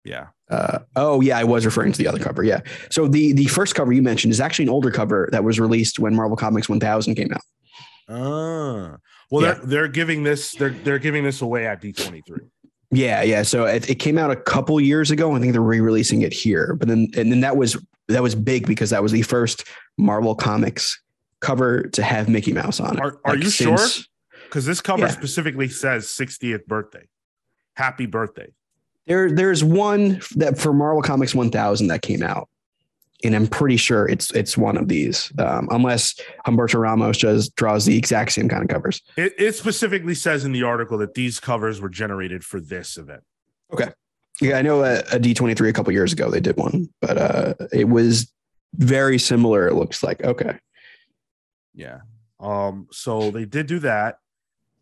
[0.04, 0.28] Yeah.
[0.50, 2.42] Uh, oh yeah, I was referring to the other cover.
[2.42, 2.60] Yeah.
[2.90, 5.98] So the the first cover you mentioned is actually an older cover that was released
[5.98, 7.42] when Marvel Comics 1000 came out.
[8.08, 8.96] Ah.
[9.30, 9.54] Well, Yeah.
[9.54, 12.22] they're they're giving this they're they're giving this away at D23.
[12.92, 13.42] Yeah, yeah.
[13.42, 15.36] So it, it came out a couple years ago.
[15.36, 17.76] I think they're re-releasing it here, but then and then that was
[18.08, 19.64] that was big because that was the first
[19.96, 21.00] Marvel Comics
[21.38, 23.00] cover to have Mickey Mouse on it.
[23.00, 23.78] Are- are Like, you sure?
[24.46, 25.08] Because this cover Yeah.
[25.10, 27.06] specifically says 60th birthday.
[27.76, 28.48] Happy birthday.
[29.10, 32.48] There, there's one that for Marvel Comics 1000 that came out,
[33.24, 36.14] and I'm pretty sure it's it's one of these, um, unless
[36.46, 39.02] Humberto Ramos just draws the exact same kind of covers.
[39.16, 43.24] It, it specifically says in the article that these covers were generated for this event.
[43.72, 43.90] Okay.
[44.40, 47.54] Yeah, I know a, a D23 a couple years ago they did one, but uh,
[47.72, 48.32] it was
[48.74, 49.66] very similar.
[49.66, 50.56] It looks like okay.
[51.74, 52.02] Yeah.
[52.38, 54.18] Um, so they did do that.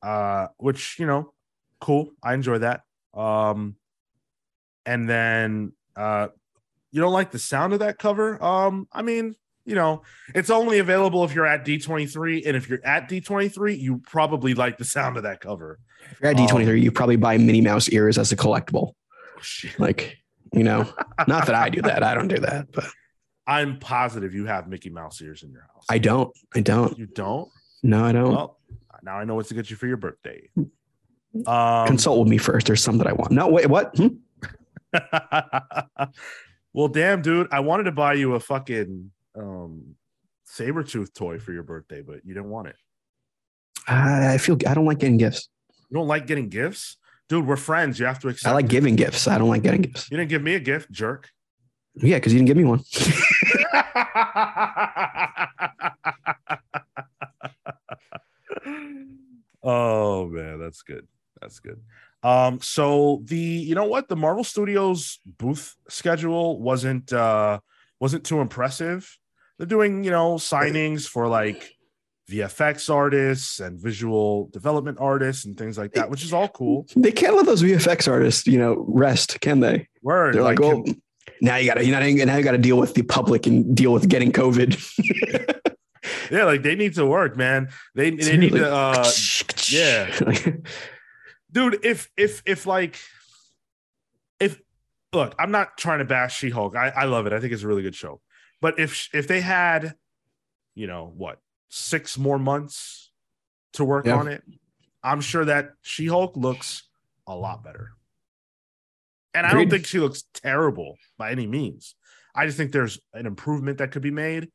[0.03, 1.33] Uh, which, you know,
[1.81, 2.11] cool.
[2.23, 2.83] I enjoy that.
[3.15, 3.77] Um,
[4.89, 6.29] and then uh
[6.91, 8.43] you don't like the sound of that cover?
[8.43, 9.35] Um, I mean,
[9.67, 10.03] you know,
[10.35, 12.47] it's only available if you're at D23.
[12.47, 15.79] And if you're at D23, you probably like the sound of that cover.
[16.11, 18.93] If you're at D23, Um, you probably buy Minnie Mouse ears as a collectible.
[19.37, 19.79] Oh, shit.
[19.79, 20.17] Like,
[20.55, 20.91] you know,
[21.29, 22.03] not that I do that.
[22.03, 22.87] I don't do that, but
[23.47, 25.85] I'm positive you have Mickey Mouse ears in your house.
[25.91, 26.35] I don't.
[26.55, 26.99] I don't.
[26.99, 27.51] you don't?
[27.83, 28.31] No, I don't.
[28.31, 28.59] Well,
[29.03, 30.49] now I know what to get you for your birthday.
[31.47, 32.67] Um, Consult with me first.
[32.67, 33.33] There's some that I want.
[33.33, 33.95] No, wait, what?
[33.95, 34.09] Hmm?
[36.73, 39.95] well, damn, dude, I wanted to buy you a fucking um
[40.45, 42.77] saber tooth toy for your birthday, but you didn't want it.
[43.87, 45.49] I I feel I don't like getting gifts.
[45.91, 46.97] You don't like getting gifts,
[47.29, 47.47] dude.
[47.47, 47.99] We're friends.
[47.99, 48.51] You have to accept.
[48.51, 48.71] I like it.
[48.71, 49.29] giving gifts.
[49.29, 50.11] I don't like getting gifts.
[50.11, 51.31] You didn't give me a gift, jerk.
[51.95, 52.81] Yeah, because you didn't give me one.
[59.63, 61.07] oh man, that's good.
[61.41, 61.81] That's good.
[62.23, 67.61] Um, so the you know what the Marvel Studios booth schedule wasn't uh
[68.01, 69.17] wasn't too impressive.
[69.59, 71.79] They're doing you know signings for like
[72.31, 76.87] VFX artists and visual development artists and things like that, which is all cool.
[76.95, 79.89] They can't let those VFX artists, you know, rest, can they?
[80.03, 80.85] Word, They're like, well,
[81.41, 84.09] now you gotta, you know, now you gotta deal with the public and deal with
[84.09, 84.79] getting COVID.
[86.31, 87.69] yeah, like they need to work, man.
[87.95, 89.11] They they need to uh
[89.69, 90.19] yeah.
[91.51, 92.99] dude if if if like
[94.41, 94.61] if
[95.13, 96.77] look i'm not trying to bash she-hulk.
[96.77, 97.33] I, I love it.
[97.33, 98.21] I think it's a really good show.
[98.61, 99.95] But if if they had
[100.75, 101.39] you know what
[101.69, 103.11] six more months
[103.75, 104.17] to work Yeah.
[104.17, 104.43] on it
[105.03, 106.83] i'm sure that she-hulk looks
[107.27, 107.91] a lot better.
[109.35, 111.95] And i don't think she looks terrible by any means.
[112.35, 114.49] I just think there's an improvement that could be made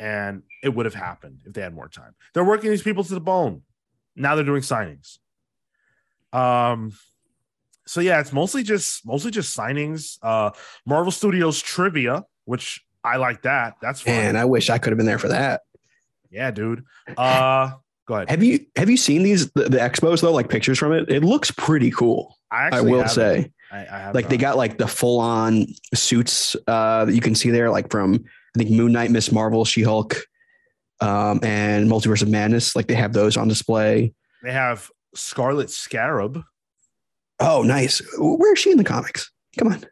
[0.00, 2.14] and it would have happened if they had more time.
[2.34, 3.62] They're working these people to the bone.
[4.16, 5.18] Now they're doing signings
[6.32, 6.92] um,
[7.86, 10.18] so yeah, it's mostly just mostly just signings.
[10.22, 10.50] Uh,
[10.86, 13.74] Marvel Studios trivia, which I like that.
[13.82, 14.14] That's fun.
[14.14, 15.62] Man, I wish I could have been there for that.
[16.30, 16.84] yeah, dude.
[17.16, 17.72] Uh,
[18.06, 18.30] go ahead.
[18.30, 20.32] Have you have you seen these the, the expos though?
[20.32, 21.10] Like pictures from it?
[21.10, 22.36] It looks pretty cool.
[22.50, 23.52] I I will say.
[23.72, 27.34] I, I have Like they got like the full on suits uh, that you can
[27.36, 28.24] see there, like from
[28.54, 30.16] I think Moon Knight, Miss Marvel, She Hulk,
[31.00, 32.74] um, and Multiverse of Madness.
[32.74, 34.12] Like they have those on display.
[34.42, 36.42] they have Scarlet Scarab.
[37.38, 38.02] Oh, nice.
[38.18, 39.30] Where is she in the comics?
[39.58, 39.84] Come on.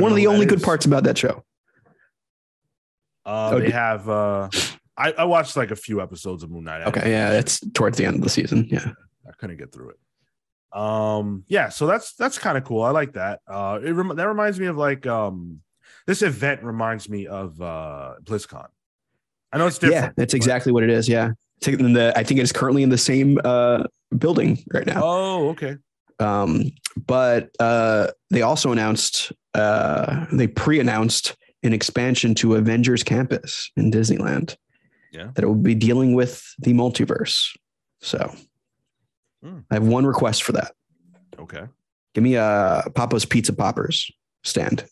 [0.00, 0.64] One of the only good is.
[0.64, 1.44] parts about that show.
[3.24, 4.08] Uh, Oh, they have.
[4.08, 4.48] Uh,
[4.96, 6.86] I, I watched like a few episodes of Moon Knight.
[6.88, 8.66] Okay, yeah, it's towards the end of the season.
[8.70, 8.92] Yeah.
[9.26, 10.78] I couldn't get through it.
[10.78, 12.82] Um, yeah, so that's that's kind of cool.
[12.82, 13.40] I like that.
[13.46, 15.60] Uh, it rem- that reminds me of like um,
[16.06, 18.66] this event reminds me of uh BlizzCon.
[19.52, 20.02] I know it's different.
[20.02, 21.08] Yeah, that's exactly what it is.
[21.08, 21.32] Yeah.
[21.58, 23.84] It's in the, I think it is currently in the same uh,
[24.16, 25.00] building right now.
[25.02, 25.76] Oh, okay.
[26.18, 26.64] Um,
[27.06, 34.56] but uh, they also announced, uh, they pre-announced an expansion to Avengers Campus in Disneyland.
[35.12, 35.30] Yeah.
[35.34, 37.56] That it will be dealing with the multiverse.
[38.00, 38.34] So
[39.42, 39.60] Hmm.
[39.70, 40.72] I have one request for that.
[41.38, 41.64] Okay.
[42.14, 44.10] Give me a Papa's Pizza Poppers
[44.42, 44.84] stand.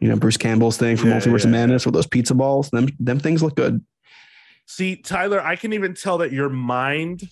[0.00, 2.70] You know, Bruce Campbell's thing from Yeah, Multiverse yeah, of Madness with those pizza balls.
[2.70, 3.84] Them, them things look good.
[4.66, 7.28] See, Tyler, I can even tell that your mind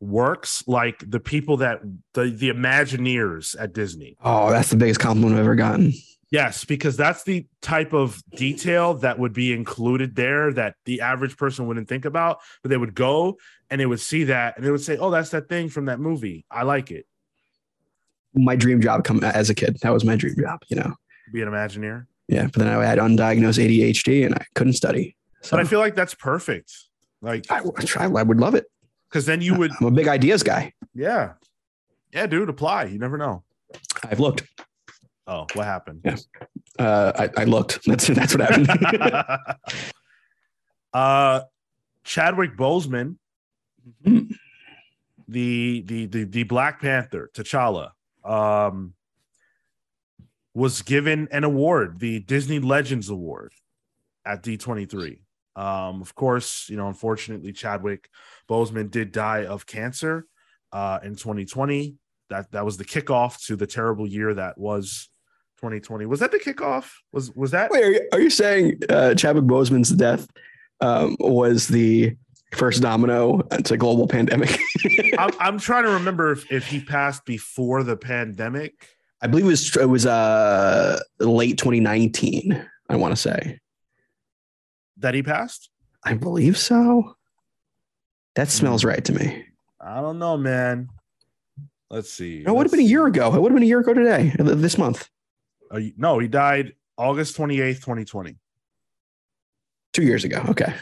[0.00, 1.80] works like the people that
[2.14, 4.16] the the Imagineers at Disney.
[4.22, 5.92] Oh, that's the biggest compliment I've ever gotten.
[6.30, 11.36] Yes, because that's the type of detail that would be included there that the average
[11.36, 13.36] person wouldn't think about, but they would go
[13.68, 15.98] and they would see that and they would say, "Oh, that's that thing from that
[15.98, 16.46] movie.
[16.50, 17.06] I like it."
[18.32, 19.78] My dream job come as a kid.
[19.82, 20.94] That was my dream job, you know.
[21.32, 22.06] Be an Imagineer.
[22.28, 25.16] Yeah, but then I had undiagnosed ADHD and I couldn't study.
[25.42, 26.72] So But I feel like that's perfect.
[27.22, 27.60] Like, I,
[27.98, 28.66] I would love it.
[29.10, 30.72] Because then you would, I'm a big ideas guy.
[30.94, 31.32] yeah,
[32.12, 32.84] yeah, dude, apply.
[32.84, 33.42] You never know.
[34.04, 34.44] I've looked.
[35.26, 36.00] Oh, what happened?
[36.04, 36.16] Yeah.
[36.78, 37.80] Uh, I, I looked.
[37.86, 38.68] That's that's what happened.
[40.92, 41.40] uh,
[42.04, 43.16] Chadwick Boseman,
[44.04, 44.30] Hmm.
[45.28, 47.90] the, the the the Black Panther, T'Challa,
[48.24, 48.94] um,
[50.54, 53.52] was given an award, the Disney Legends Award,
[54.24, 55.18] at D23.
[55.56, 58.08] Um, of course, you know, unfortunately, Chadwick
[58.48, 60.26] Boseman did die of cancer
[60.72, 61.96] uh, in 2020.
[62.28, 65.10] That that was the kickoff to the terrible year that was
[65.58, 66.06] 2020.
[66.06, 66.90] Was that the kickoff?
[67.12, 67.70] Was was that?
[67.70, 70.28] Wait, are you, are you saying uh, Chadwick Boseman's death
[70.80, 72.16] um, was the
[72.52, 74.58] first domino to global pandemic?
[75.18, 78.74] I'm, I'm trying to remember if, if he passed before the pandemic.
[79.20, 82.66] I believe it was it was uh, late 2019.
[82.88, 83.60] I want to say.
[85.00, 85.70] That he passed?
[86.04, 87.16] I believe so.
[88.34, 89.44] That smells right to me.
[89.80, 90.88] I don't know, man.
[91.90, 92.44] Let's see.
[92.46, 93.34] It would have been a year ago.
[93.34, 95.08] It would have been a year ago today, this month.
[95.70, 98.36] Uh, no, he died August 28th, 2020.
[99.92, 100.44] Two years ago.
[100.48, 100.72] Okay.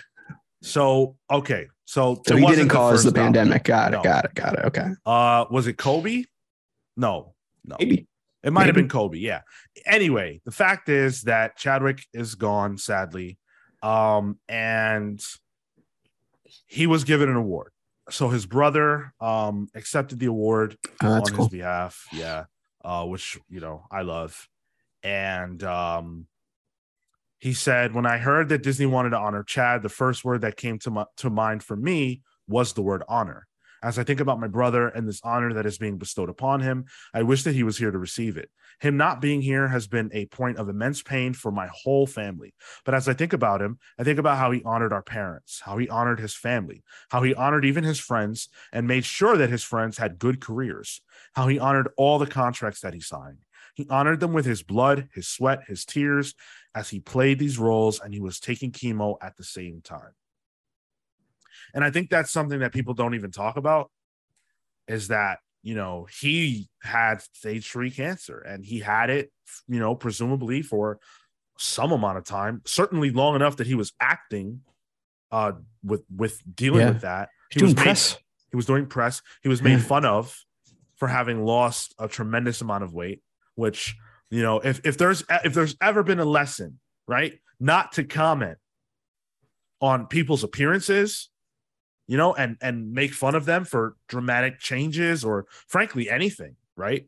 [0.60, 3.64] So okay, so So he didn't cause first the pandemic.
[3.64, 3.96] Got it.
[3.96, 4.02] No.
[4.02, 4.34] Got it.
[4.34, 4.64] Got it.
[4.66, 4.88] Okay.
[5.06, 6.24] Uh, was it Kobe?
[6.96, 7.34] No,
[7.64, 7.76] no.
[7.78, 8.06] Maybe.
[8.42, 9.18] It might have been Kobe.
[9.18, 9.42] Yeah.
[9.86, 13.38] Anyway, the fact is that Chadwick is gone, sadly.
[13.82, 15.20] Um, and
[16.66, 17.72] he was given an award.
[18.10, 21.44] So his brother um accepted the award Oh, on cool.
[21.44, 22.06] his behalf.
[22.12, 22.44] Yeah.
[22.84, 24.48] Uh, which you know, I love.
[25.02, 26.26] And um
[27.40, 30.56] he said, when I heard that Disney wanted to honor Chad, the first word that
[30.56, 33.46] came to my, to mind for me was the word honor.
[33.82, 36.86] As I think about my brother and this honor that is being bestowed upon him,
[37.14, 38.50] I wish that he was here to receive it.
[38.80, 42.54] Him not being here has been a point of immense pain for my whole family.
[42.84, 45.78] But as I think about him, I think about how he honored our parents, how
[45.78, 49.62] he honored his family, how he honored even his friends and made sure that his
[49.62, 51.00] friends had good careers,
[51.34, 53.38] how he honored all the contracts that he signed.
[53.74, 56.34] He honored them with his blood, his sweat, his tears
[56.74, 60.14] as he played these roles and he was taking chemo at the same time.
[61.74, 63.90] And I think that's something that people don't even talk about
[64.86, 69.30] is that, you know, he had stage three cancer and he had it,
[69.66, 70.98] you know, presumably for
[71.58, 74.60] some amount of time, certainly long enough that he was acting
[75.30, 75.52] uh
[75.84, 76.90] with with dealing Yeah.
[76.90, 77.28] with that.
[77.50, 78.18] He Doing was made- press.
[78.50, 79.20] he was doing press.
[79.42, 80.34] He was made fun of
[80.96, 83.22] for having lost a tremendous amount of weight,
[83.54, 83.94] which,
[84.30, 87.38] you know, if if there's if there's ever been a lesson, right?
[87.60, 88.56] Not to comment
[89.80, 91.28] on people's appearances,
[92.08, 97.06] you know, and and make fun of them for dramatic changes or frankly anything, right?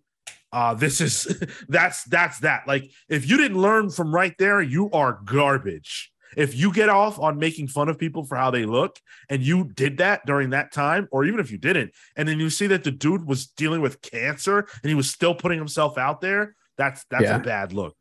[0.53, 2.69] Uh this is that's that's that.
[2.69, 6.13] Like if you didn't learn from right there, you are garbage.
[6.37, 9.65] If you get off on making fun of people for how they look, and you
[9.75, 12.85] did that during that time, or even if you didn't, and then you see that
[12.85, 17.05] the dude was dealing with cancer and he was still putting himself out there, that's
[17.11, 17.37] that's Yeah.
[17.37, 17.97] a bad look.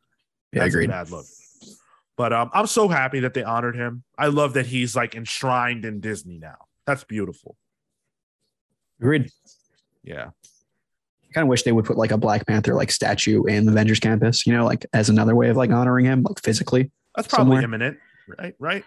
[0.54, 0.86] Yeah, That's agreed.
[0.90, 1.26] a bad look.
[2.18, 4.04] But um, I'm so happy that they honored him.
[4.18, 6.58] I love that he's like enshrined in Disney now.
[6.90, 7.56] That's beautiful.
[9.00, 9.30] Agreed.
[10.04, 10.30] Yeah.
[10.32, 13.72] I kind of wish they would put like a Black Panther like statue in the
[13.72, 16.90] Avengers campus, you know, like as another way of like honoring him, like physically.
[17.16, 17.64] That's probably Somewhere.
[17.64, 17.98] imminent,
[18.40, 18.56] right?
[18.58, 18.84] Right.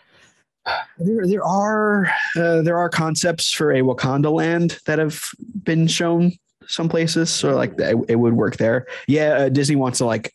[0.98, 2.06] There, there are
[2.36, 5.22] uh, there are concepts for a Wakanda land that have
[5.62, 6.32] been shown
[6.66, 8.88] some places, so like it, it would work there.
[9.06, 10.32] Yeah, uh, Disney wants to like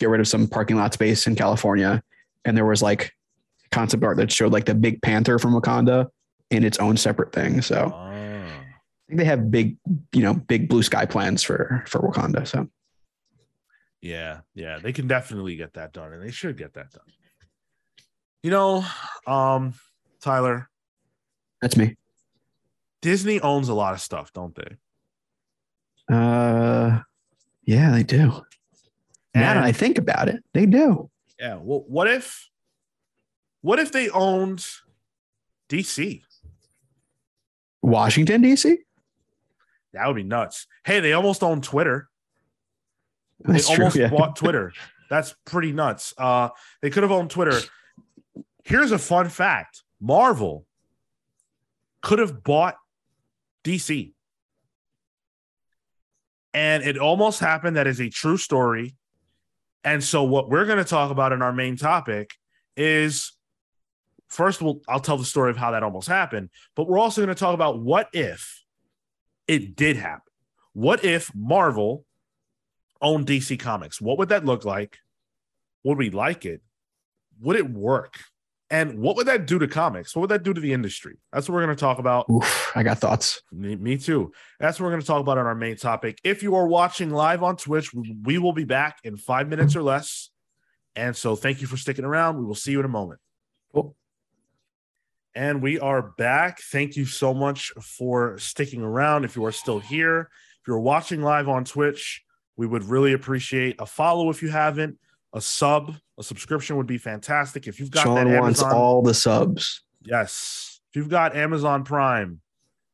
[0.00, 2.02] get rid of some parking lot space in California,
[2.44, 3.12] and there was like
[3.70, 6.08] concept art that showed like the big panther from Wakanda
[6.50, 7.62] in its own separate thing.
[7.62, 7.98] So Oh.
[7.98, 9.76] I think they have big,
[10.12, 12.46] you know, big blue sky plans for for Wakanda.
[12.46, 12.68] So
[14.00, 17.04] Yeah, yeah, they can definitely get that done, and they should get that done.
[18.42, 18.84] You know,
[19.26, 19.74] um,
[20.22, 20.70] Tyler,
[21.60, 21.96] that's me.
[23.02, 24.76] Disney owns a lot of stuff, don't they?
[26.14, 27.00] Uh,
[27.64, 28.26] yeah, they do.
[28.26, 28.42] now
[29.34, 31.10] that And- I think about it, they do.
[31.38, 31.56] Yeah.
[31.56, 32.48] Well, what if,
[33.60, 34.64] what if they owned
[35.68, 36.22] DC?
[37.82, 38.78] Washington D.C.
[39.92, 40.66] That would be nuts.
[40.84, 42.08] Hey, they almost own Twitter.
[43.40, 43.84] That's they true.
[43.84, 44.08] almost Yeah.
[44.10, 44.72] bought Twitter.
[45.08, 46.14] That's pretty nuts.
[46.16, 46.50] Uh,
[46.82, 47.58] they could have owned Twitter.
[48.64, 50.66] Here's a fun fact: Marvel
[52.02, 52.76] could have bought
[53.64, 54.12] DC,
[56.54, 57.76] and it almost happened.
[57.76, 58.94] That is a true story.
[59.82, 62.30] And so, what we're going to talk about in our main topic
[62.76, 63.32] is
[64.30, 67.34] first, we'll, I'll tell the story of how that almost happened, but we're also going
[67.34, 68.64] to talk about what if
[69.46, 70.32] it did happen.
[70.72, 72.06] What if Marvel
[73.00, 74.00] owned DC Comics.
[74.00, 74.98] What would that look like?
[75.84, 76.60] Would we like it?
[77.40, 78.18] Would it work?
[78.72, 80.14] And what would that do to comics?
[80.14, 81.18] What would that do to the industry?
[81.32, 82.26] That's what we're going to talk about.
[82.30, 83.42] Oof, I got thoughts.
[83.50, 84.30] Me, me too.
[84.60, 86.20] That's what we're going to talk about on our main topic.
[86.22, 89.74] If you are watching live on Twitch, we, we will be back in five minutes
[89.74, 90.30] or less.
[90.94, 92.38] And so thank you for sticking around.
[92.38, 93.18] We will see you in a moment.
[95.34, 96.60] And we are back.
[96.60, 99.24] Thank you so much for sticking around.
[99.24, 100.28] If you are still here,
[100.60, 102.22] if you're watching live on Twitch,
[102.56, 104.98] we would really appreciate a follow if you haven't,
[105.32, 107.66] a sub, a subscription would be fantastic.
[107.66, 109.82] If you've got that Sean wants all the subs.
[110.02, 112.40] yes, if you've got Amazon Prime,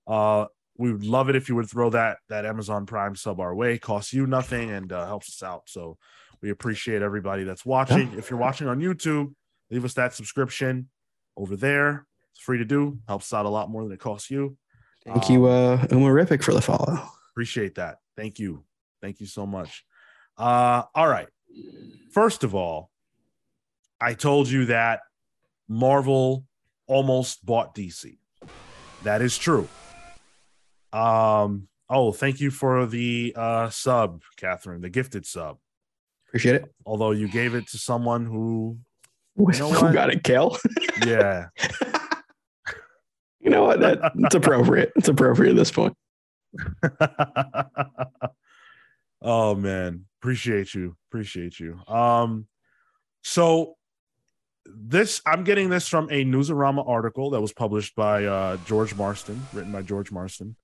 [0.06, 0.46] uh,
[0.78, 3.78] we would love it if you would throw that that Amazon Prime sub our way.
[3.78, 5.62] Costs you nothing and uh, helps us out.
[5.66, 5.96] So
[6.42, 8.12] we appreciate everybody that's watching.
[8.18, 9.34] If you're watching on YouTube,
[9.70, 10.90] leave us that subscription
[11.36, 12.06] over there.
[12.36, 12.98] It's free to do.
[13.08, 14.58] Helps out a lot more than it costs you.
[15.06, 17.00] Thank you, Um, uh, Umarific, for the follow.
[17.30, 17.98] Appreciate that.
[18.14, 18.62] Thank you.
[19.00, 19.84] Thank you so much.
[20.36, 21.28] Uh, all right.
[22.12, 22.90] First of all,
[24.00, 25.00] I told you that
[25.66, 26.44] Marvel
[26.86, 28.18] almost bought DC.
[29.04, 29.66] That is true.
[30.92, 35.56] Um, oh, thank you for the uh sub, Catherine, the gifted sub.
[36.28, 36.74] Appreciate it.
[36.84, 38.78] Although you gave it to someone who
[39.36, 39.92] Who know what?
[39.94, 40.56] got it, Cale?
[41.06, 41.46] Yeah.
[43.46, 43.78] You know what?
[43.78, 44.92] That, it's appropriate.
[44.96, 45.96] It's appropriate at this point.
[49.22, 50.96] oh man, appreciate you.
[51.08, 51.78] Appreciate you.
[51.86, 52.48] Um
[53.22, 53.76] so
[54.64, 59.40] this I'm getting this from a Newsarama article that was published by uh George Marston,
[59.52, 60.56] written by George Marston.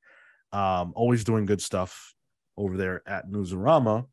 [0.52, 2.14] Um always doing good stuff
[2.56, 4.06] over there at Newsarama.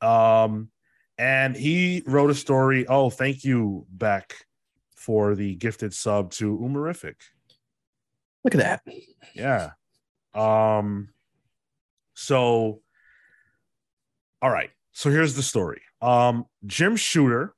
[0.00, 0.70] Um
[1.18, 2.86] and he wrote a story.
[2.88, 4.46] Oh, thank you, Beck,
[4.94, 7.16] for the gifted sub to Umarific.
[8.46, 8.82] Look at that.
[9.34, 9.70] Yeah.
[10.34, 11.08] Um
[12.14, 12.80] so
[14.40, 14.70] all right.
[14.92, 15.82] So here's the story.
[16.00, 17.54] Um Jim Shooter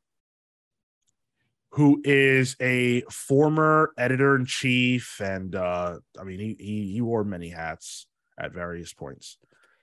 [1.73, 7.23] who is a former editor in chief and uh I mean he he, he wore
[7.23, 8.07] many hats
[8.41, 9.37] at various points.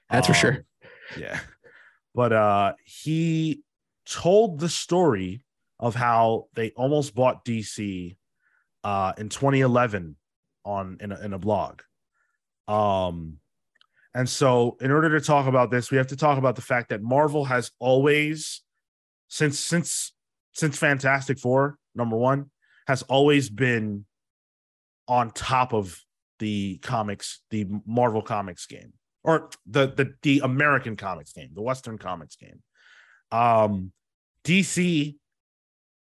[0.09, 0.65] That's for Um, sure.
[1.19, 1.39] Yeah.
[2.15, 3.61] But uh he
[4.09, 5.43] told the story
[5.79, 8.17] of how they almost bought DC
[8.83, 10.15] uh in 2011
[10.65, 11.81] on in a, in a blog.
[12.67, 13.37] Um
[14.13, 16.89] and so in order to talk about this, we have to talk about the fact
[16.89, 18.61] that Marvel has always
[19.27, 20.13] since since
[20.53, 22.49] since Fantastic 4 number 1
[22.87, 24.05] has always been
[25.07, 26.01] on top of
[26.39, 28.93] the comics, the Marvel comics game
[29.25, 32.61] or the the the American comics game, the Western comics game.
[33.31, 33.91] Um,
[34.43, 35.15] DC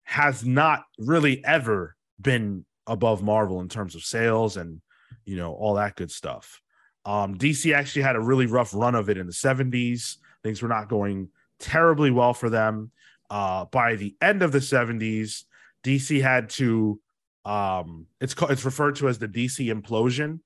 [0.04, 4.80] has not really ever been above Marvel in terms of sales and
[5.24, 6.60] you know all that good stuff.
[7.04, 10.16] Um, DC actually had a really rough run of it in the 70s.
[10.42, 12.90] Things were not going terribly well for them.
[13.30, 15.44] Uh, by the end of the 70s,
[15.84, 17.00] DC had to
[17.44, 20.40] um, it's called it's referred to as the DC implosion,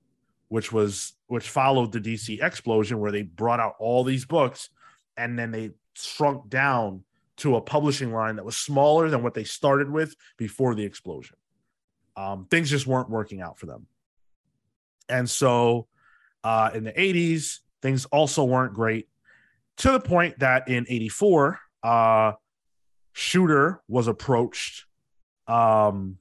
[0.49, 4.69] which was which followed the DC explosion, where they brought out all these books
[5.17, 7.03] and then they shrunk down
[7.37, 11.35] to a publishing line that was smaller than what they started with before the explosion.
[12.15, 13.87] Um, things just weren't working out for them.
[15.07, 15.87] And so
[16.43, 19.07] uh, in the 80s, things also weren't great
[19.81, 22.33] to the point that in 84, uh,
[23.13, 24.85] Shooter was approached
[25.47, 26.17] um,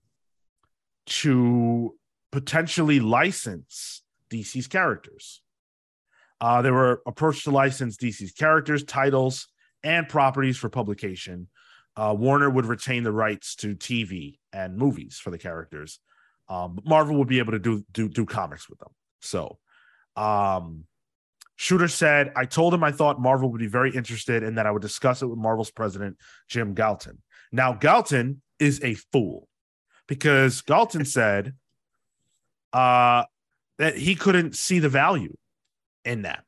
[1.06, 1.94] to
[2.32, 5.42] potentially license DC's characters.
[6.40, 9.48] Uh, they were approached to license DC's characters, titles,
[9.84, 11.48] and properties for publication.
[12.00, 16.00] Uh, Warner would retain the rights to TV and movies for the characters,
[16.48, 18.88] um, but Marvel would be able to do do do comics with them.
[19.20, 19.58] So,
[20.16, 20.84] um,
[21.56, 24.70] Shooter said, "I told him I thought Marvel would be very interested, and that I
[24.70, 26.16] would discuss it with Marvel's president
[26.48, 27.20] Jim Galton."
[27.52, 29.46] Now, Galton is a fool
[30.06, 31.54] because Galton said
[32.72, 33.24] uh,
[33.76, 35.36] that he couldn't see the value
[36.06, 36.44] in that.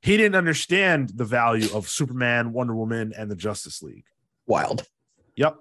[0.00, 4.04] He didn't understand the value of Superman, Wonder Woman, and the Justice League.
[4.46, 4.86] Wild.
[5.36, 5.56] Yep.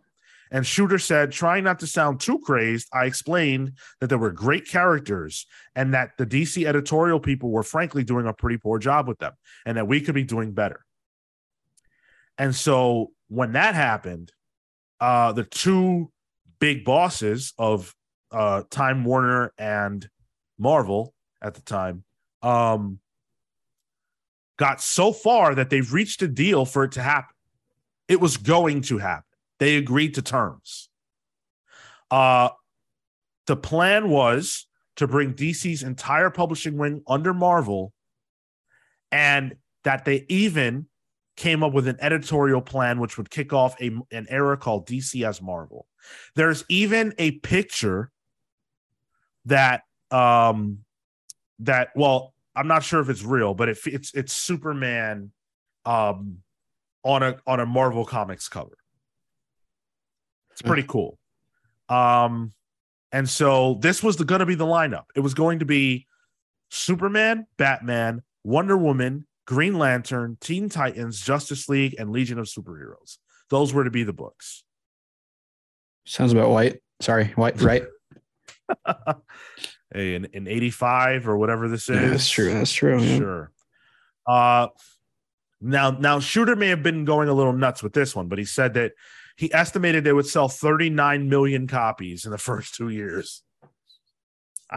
[0.52, 4.68] And Shooter said, trying not to sound too crazed, I explained that there were great
[4.68, 5.46] characters
[5.76, 9.34] and that the DC editorial people were frankly doing a pretty poor job with them
[9.66, 10.86] and that we could be doing better.
[12.38, 14.32] And so when that happened,
[15.02, 16.12] uh, the two
[16.60, 17.94] big bosses of
[18.32, 20.08] uh, Time Warner and
[20.58, 22.04] Marvel at the time
[22.42, 23.00] um,
[24.58, 27.36] got so far that they've reached a deal for it to happen.
[28.08, 29.24] It was going to happen.
[29.60, 30.90] They agreed to terms.
[32.10, 32.50] Uh,
[33.46, 34.68] the plan was
[34.98, 37.94] to bring DC's entire publishing wing under Marvel,
[39.12, 40.88] and that they even
[41.36, 45.26] came up with an editorial plan which would kick off a, an era called DC
[45.28, 45.88] as Marvel.
[46.36, 48.12] There's even a picture
[49.46, 50.80] that um
[51.60, 55.32] that well I'm not sure if it's real, but it, it's it's Superman
[55.86, 56.40] um
[57.04, 58.78] on a on a Marvel Comics cover.
[60.52, 61.18] It's pretty cool.
[61.88, 62.54] Um
[63.12, 65.06] and so this was the going to be the lineup.
[65.16, 66.08] It was going to be
[66.70, 73.18] Superman, Batman, Wonder Woman, Green Lantern, Teen Titans, Justice League, and Legion of Superheroes.
[73.50, 74.64] Those were to be the books.
[76.06, 76.82] Sounds about white.
[77.00, 77.84] Sorry, white, right?
[79.94, 82.02] Hey, in, in 85 or whatever this is.
[82.02, 82.54] Yeah, that's true.
[82.54, 83.02] That's true.
[83.02, 83.18] yeah.
[83.18, 83.52] Sure.
[84.26, 84.68] Uh
[85.62, 88.46] now now Shooter may have been going a little nuts with this one, but he
[88.46, 88.92] said that
[89.38, 93.44] he estimated they would sell 39 million copies in the first two years.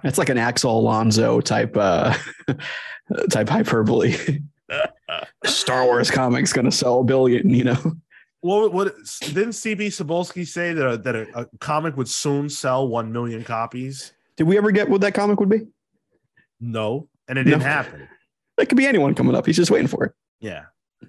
[0.04, 2.16] It's like an Axel Alonso type uh
[3.30, 4.14] type hyperbole.
[5.44, 7.96] Star Wars comics gonna sell a billion, you know.
[8.42, 12.86] What what didn't CB Cebulski say that a, that a, a comic would soon sell
[12.86, 14.12] 1 million copies?
[14.36, 15.66] Did we ever get what that comic would be?
[16.60, 17.64] No, and it didn't No.
[17.66, 18.08] happen.
[18.58, 19.46] It could be anyone coming up.
[19.46, 20.12] He's just waiting for it.
[20.40, 20.64] Yeah.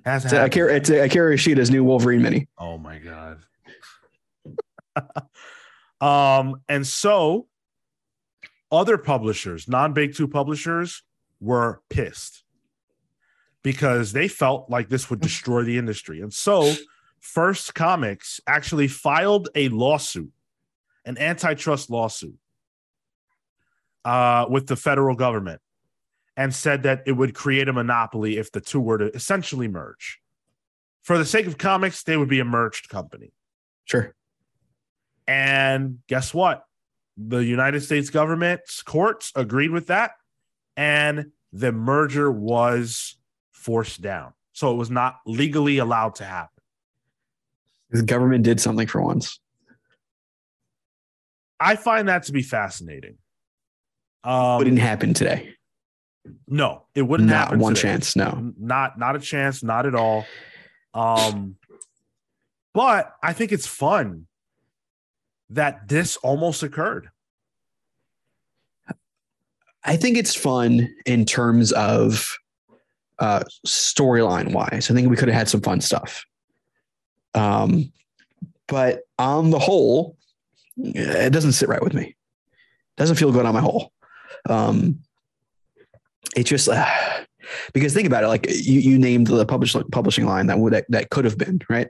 [0.06, 2.48] Has It's Akira, it's Akira Ishida's new Wolverine mini.
[2.57, 3.39] Oh my god.
[6.02, 7.48] um, and so
[8.72, 11.03] other publishers, non-big two publishers,
[11.41, 12.43] were pissed
[13.64, 16.22] because they felt like this would destroy the industry.
[16.22, 16.73] And so
[17.19, 20.31] First Comics actually filed a lawsuit,
[21.06, 22.35] an antitrust lawsuit,
[24.06, 25.61] uh, with the federal government
[26.38, 30.19] and said that it would create a monopoly if the two were to essentially merge.
[31.03, 33.32] For the sake of comics, they would be a merged company.
[33.86, 34.14] Sure.
[35.28, 36.65] And guess what?
[37.18, 40.11] The United States government's courts agreed with that,
[40.78, 43.18] and the merger was
[43.52, 44.34] forced down.
[44.53, 46.64] So it was not legally allowed to happen.
[47.90, 49.40] The government did something for once.
[51.60, 53.18] I find that to be fascinating.
[54.23, 55.56] Um, Wouldn't happen today.
[56.48, 57.60] No, it wouldn't not happen.
[57.60, 57.89] one today.
[57.89, 58.15] chance.
[58.15, 59.64] No, not not a chance.
[59.64, 60.26] Not at all.
[60.93, 61.56] Um,
[62.73, 64.27] but I think it's fun
[65.49, 67.10] that this almost occurred.
[69.84, 72.38] I think it's fun in terms of
[73.18, 74.91] uh, storyline wise.
[74.91, 76.23] I think we could have had some fun stuff.
[77.34, 77.91] Um,
[78.68, 80.18] but on the whole,
[80.77, 82.03] it doesn't sit right with me.
[82.10, 83.91] It doesn't feel good on my whole.
[84.50, 85.00] Um,
[86.36, 86.86] it just uh,
[87.74, 90.86] because think about it, like you you named the publish, publishing line that would that,
[90.90, 91.90] that could have been right.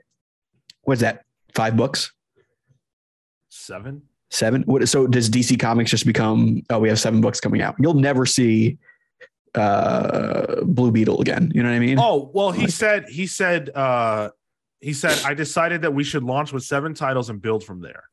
[0.82, 1.24] What's that?
[1.54, 2.12] Five books?
[3.48, 4.02] Seven?
[4.30, 4.62] Seven?
[4.62, 4.88] What?
[4.88, 6.62] So does DC Comics just become?
[6.70, 7.76] Oh, we have seven books coming out.
[7.78, 8.78] You'll never see
[9.54, 11.52] uh Blue Beetle again.
[11.54, 11.98] You know what I mean?
[11.98, 14.30] Oh well, he like, said he said uh
[14.80, 18.04] he said I decided that we should launch with seven titles and build from there.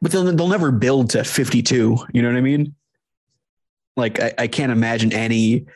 [0.00, 1.98] But they'll they'll never build to fifty two.
[2.12, 2.74] You know what I mean?
[3.96, 5.66] Like I, I can't imagine any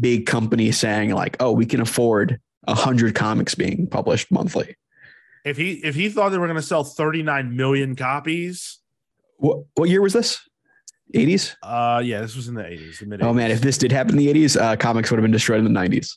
[0.00, 4.76] big company saying like, "Oh, we can afford a hundred comics being published monthly."
[5.44, 8.78] If he if he thought they were going to sell 39 million copies,
[9.36, 10.40] what what year was this?
[11.14, 11.54] 80s?
[11.62, 12.98] Uh, yeah, this was in the 80s.
[12.98, 15.22] The mid oh man, if this did happen in the 80s, uh, comics would have
[15.22, 16.16] been destroyed in the 90s.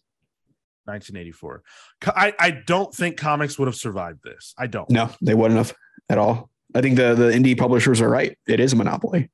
[0.85, 1.63] 1984.
[2.07, 4.53] I, I don't think comics would have survived this.
[4.57, 4.89] I don't.
[4.89, 5.73] No, they wouldn't have
[6.09, 6.49] at all.
[6.75, 8.37] I think the the indie publishers are right.
[8.47, 9.29] It is a monopoly.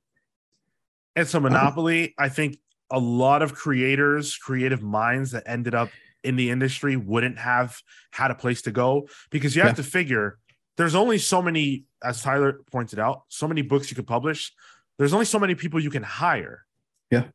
[1.17, 2.13] It's a monopoly.
[2.17, 2.57] I think
[2.91, 5.89] a lot of creators, creative minds that ended up
[6.23, 7.77] in the industry wouldn't have
[8.11, 9.75] had a place to go because you have yeah.
[9.75, 10.39] to figure
[10.77, 14.53] there's only so many, as Tyler pointed out, so many books you could publish.
[14.97, 16.65] There's only so many people you can hire.
[17.11, 17.25] Yeah.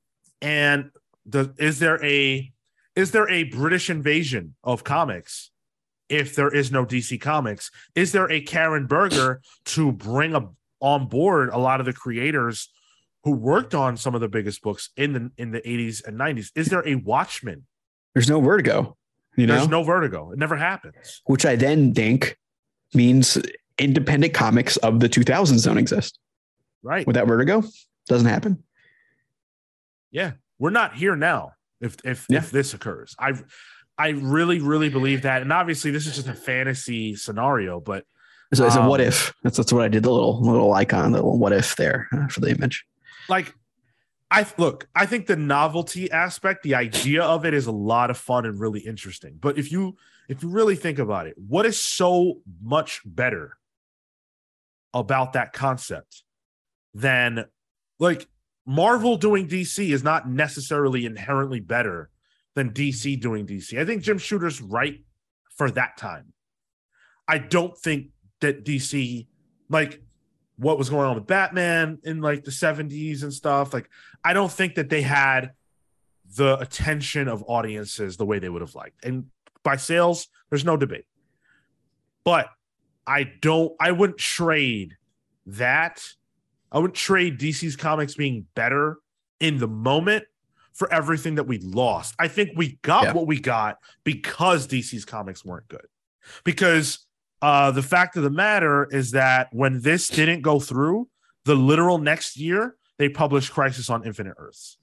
[0.40, 0.90] And
[1.26, 2.50] the is there a
[2.96, 5.50] is there a British invasion of comics
[6.08, 7.70] if there is no DC Comics?
[7.94, 10.48] Is there a Karen Berger to bring a,
[10.80, 12.68] on board a lot of the creators
[13.24, 16.50] who worked on some of the biggest books in the in the 80s and 90s.
[16.54, 17.66] Is there a Watchmen?
[18.14, 18.96] There's no Vertigo.
[19.36, 20.32] You know, there's no Vertigo.
[20.32, 21.22] It never happens.
[21.24, 22.36] Which I then think
[22.94, 23.38] means
[23.78, 26.18] independent comics of the 2000s don't exist.
[26.82, 27.06] Right.
[27.06, 27.62] Without Vertigo,
[28.08, 28.62] doesn't happen.
[30.10, 31.52] Yeah, we're not here now.
[31.80, 32.38] If if yeah.
[32.38, 33.34] if this occurs, I
[33.96, 38.04] I really really believe that, and obviously this is just a fantasy scenario, but
[38.52, 39.32] so it's um, a what if.
[39.42, 40.02] That's that's what I did.
[40.02, 42.84] The little little icon, the little what if there uh, for the image
[43.28, 43.54] like
[44.30, 48.16] I look, I think the novelty aspect, the idea of it is a lot of
[48.16, 49.36] fun and really interesting.
[49.38, 49.96] But if you
[50.28, 53.58] if you really think about it, what is so much better
[54.94, 56.22] about that concept
[56.94, 57.44] than
[57.98, 58.26] like
[58.66, 62.08] Marvel doing DC is not necessarily inherently better
[62.54, 63.78] than DC doing DC.
[63.78, 65.00] I think Jim Shooter's right
[65.56, 66.32] for that time.
[67.28, 68.08] I don't think
[68.40, 69.26] that DC
[69.68, 70.02] like
[70.62, 73.74] what was going on with Batman in like the 70s and stuff.
[73.74, 73.90] Like,
[74.24, 75.52] I don't think that they had
[76.36, 79.04] the attention of audiences the way they would have liked.
[79.04, 79.26] And
[79.64, 81.04] by sales, there's no debate.
[82.24, 82.48] But
[83.06, 84.96] I don't, I wouldn't trade
[85.46, 86.02] that.
[86.70, 88.98] I wouldn't trade DC's comics being better
[89.40, 90.24] in the moment
[90.72, 92.14] for everything that we lost.
[92.18, 93.12] I think we got yeah.
[93.12, 95.86] what we got because DC's comics weren't good.
[96.44, 97.04] Because
[97.42, 101.08] uh, the fact of the matter is that when this didn't go through,
[101.44, 104.78] the literal next year they published Crisis on Infinite Earths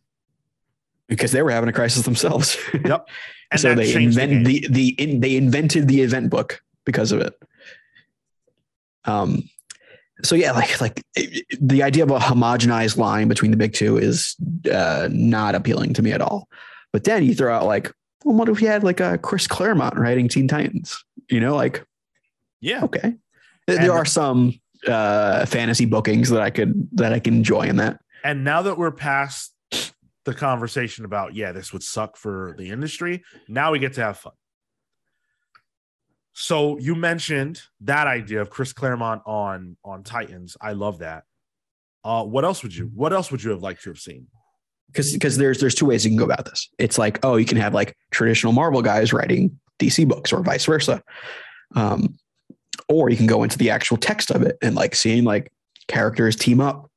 [1.07, 2.57] because they were having a crisis themselves.
[2.86, 3.10] Yep.
[3.52, 7.19] And so they invent the, the, the in, they invented the event book because of
[7.19, 7.34] it.
[9.06, 9.49] Um.
[10.22, 11.03] So yeah, like like
[11.60, 14.36] the idea of a homogenized line between the big two is
[14.72, 16.48] uh, not appealing to me at all.
[16.94, 17.91] But then you throw out like,
[18.23, 21.03] well, what if you had like a Chris Claremont writing Teen Titans?
[21.27, 21.84] You know, like
[22.61, 22.84] yeah.
[22.84, 23.15] Okay.
[23.68, 27.77] There and, are some uh, fantasy bookings that I could that I can enjoy in
[27.77, 27.99] that.
[28.23, 29.53] And now that we're past
[30.26, 34.18] the conversation about yeah, this would suck for the industry, now we get to have
[34.18, 34.34] fun.
[36.34, 40.57] So you mentioned that idea of Chris Claremont on on Titans.
[40.61, 41.23] I love that.
[42.03, 42.90] Uh, what else would you?
[42.94, 44.27] What else would you have liked to have seen?
[44.91, 46.69] because because there's there's two ways you can go about this.
[46.77, 50.65] It's like oh, you can have like traditional Marvel guys writing DC books or vice
[50.65, 51.02] versa,
[51.76, 52.18] um,
[52.88, 55.51] or you can go into the actual text of it and like seeing like
[55.88, 56.89] characters team up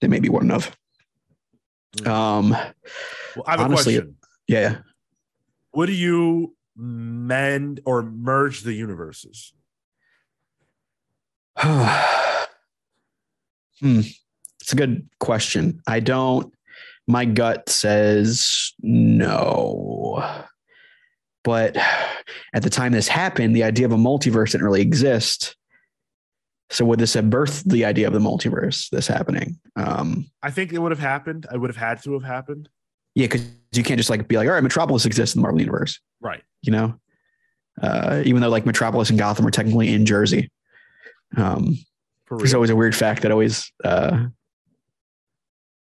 [0.00, 0.76] that maybe wouldn't have.
[2.06, 4.16] Um, Well, I have Honestly, a question.
[4.48, 4.78] yeah,
[5.74, 9.52] Would you mend or merge the universes?
[11.58, 11.90] hmm.
[13.80, 15.80] It's a good question.
[15.86, 16.52] I don't.
[17.06, 20.44] My gut says no.
[21.42, 21.76] But
[22.52, 25.56] at the time this happened, the idea of a multiverse didn't really exist.
[26.68, 28.88] So would this have birthed the idea of the multiverse?
[28.90, 29.58] This happening?
[29.76, 31.46] Um, I think it would have happened.
[31.50, 32.68] I would have had to have happened.
[33.14, 33.42] yeah, because
[33.72, 35.98] you can't just like be like, all right, Metropolis exists in the Marvel universe.
[36.20, 36.42] Right.
[36.62, 36.94] You know,
[37.82, 40.50] uh, even though like Metropolis and Gotham are technically in Jersey.
[41.36, 41.76] Um,
[42.28, 42.54] real.
[42.54, 44.26] always a weird fact that always, uh,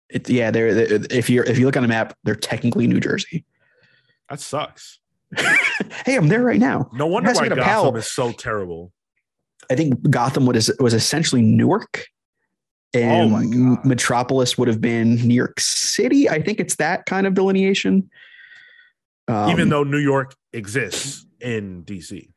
[0.08, 3.00] it, yeah, they're, they if you're, if you look on a map, they're technically New
[3.00, 3.44] Jersey.
[4.30, 5.00] That sucks.
[6.04, 6.88] Hey, I'm there right now.
[6.92, 7.96] No wonder to why a Gotham pal.
[7.96, 8.92] is so terrible.
[9.70, 12.06] I think Gotham was, was essentially Newark
[12.94, 13.78] and Oh.
[13.84, 16.28] Metropolis would have been New York City.
[16.28, 18.08] I think it's that kind of delineation.
[19.28, 22.30] Um, Even though New York exists in DC.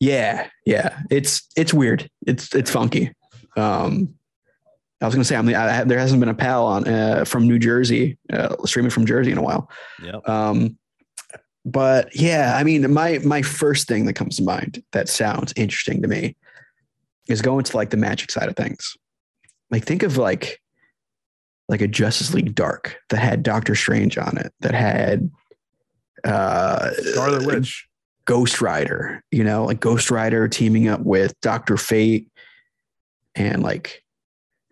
[0.00, 2.08] Yeah, yeah, it's it's weird.
[2.24, 3.12] It's it's funky.
[3.56, 4.14] Um,
[5.00, 7.48] I was gonna say I'm the, I, there hasn't been a pal on uh, from
[7.48, 9.68] New Jersey uh, streaming from Jersey in a while.
[10.04, 10.28] Yep.
[10.28, 10.78] Um,
[11.64, 16.02] but yeah, I mean, my my first thing that comes to mind that sounds interesting
[16.02, 16.36] to me
[17.28, 18.96] is going to like the magic side of things.
[19.70, 20.60] Like think of like
[21.68, 25.30] like a Justice League Dark that had Doctor Strange on it, that had
[26.24, 27.86] uh Scarlet Witch.
[28.24, 32.28] Ghost Rider, you know, like Ghost Rider teaming up with Doctor Fate,
[33.34, 34.04] and like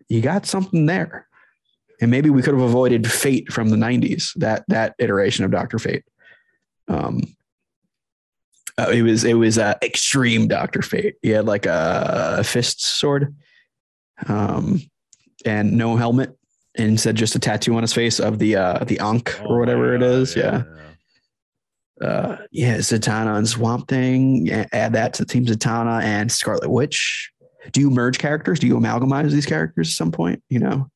[0.09, 1.27] you got something there.
[1.99, 5.79] And maybe we could have avoided Fate from the '90s, that that iteration of Doctor
[5.79, 6.05] Fate.
[6.89, 7.23] Um,
[8.79, 11.17] uh, it was it was uh, extreme Doctor Fate.
[11.23, 13.35] He had like a, fist sword,
[14.29, 14.81] um,
[15.45, 16.37] and no helmet,
[16.77, 19.59] and instead just a tattoo on his face of the uh, the Ankh Oh or
[19.61, 20.37] whatever it is.
[20.37, 20.65] yeah
[22.03, 24.51] uh yeah Zatanna and Swamp Thing.
[24.51, 27.31] Add that to the Team Zatanna and Scarlet Witch.
[27.73, 28.59] Do you merge characters?
[28.59, 30.43] Do you amalgamize these characters at some point?
[30.49, 30.91] You know,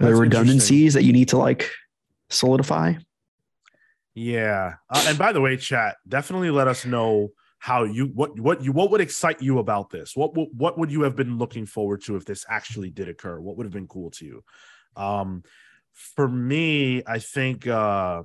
[0.00, 1.70] are there redundancies that you need to like
[2.30, 2.94] solidify?
[4.16, 4.76] Yeah.
[4.88, 7.28] Uh, and by the way, chat, definitely let us know
[7.58, 10.16] how you what what you what would excite you about this?
[10.16, 13.38] What what, what would you have been looking forward to if this actually did occur?
[13.38, 14.44] What would have been cool to you?
[14.96, 15.42] Um
[15.92, 18.22] for me, I think uh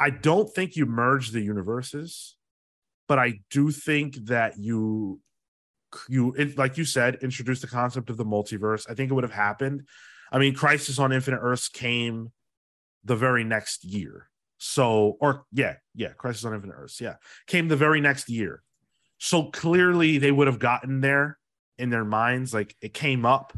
[0.00, 2.36] I don't think you merge the universes,
[3.06, 5.20] but I do think that you
[6.08, 8.84] you like you said introduce the concept of the multiverse.
[8.90, 9.86] I think it would have happened.
[10.32, 12.32] I mean, Crisis on Infinite Earths came
[13.04, 14.27] the very next year.
[14.58, 17.14] So, or yeah, yeah, Crisis on Infinite Earths, yeah,
[17.46, 18.62] came the very next year.
[19.18, 21.38] So clearly they would have gotten there
[21.78, 23.56] in their minds, like it came up.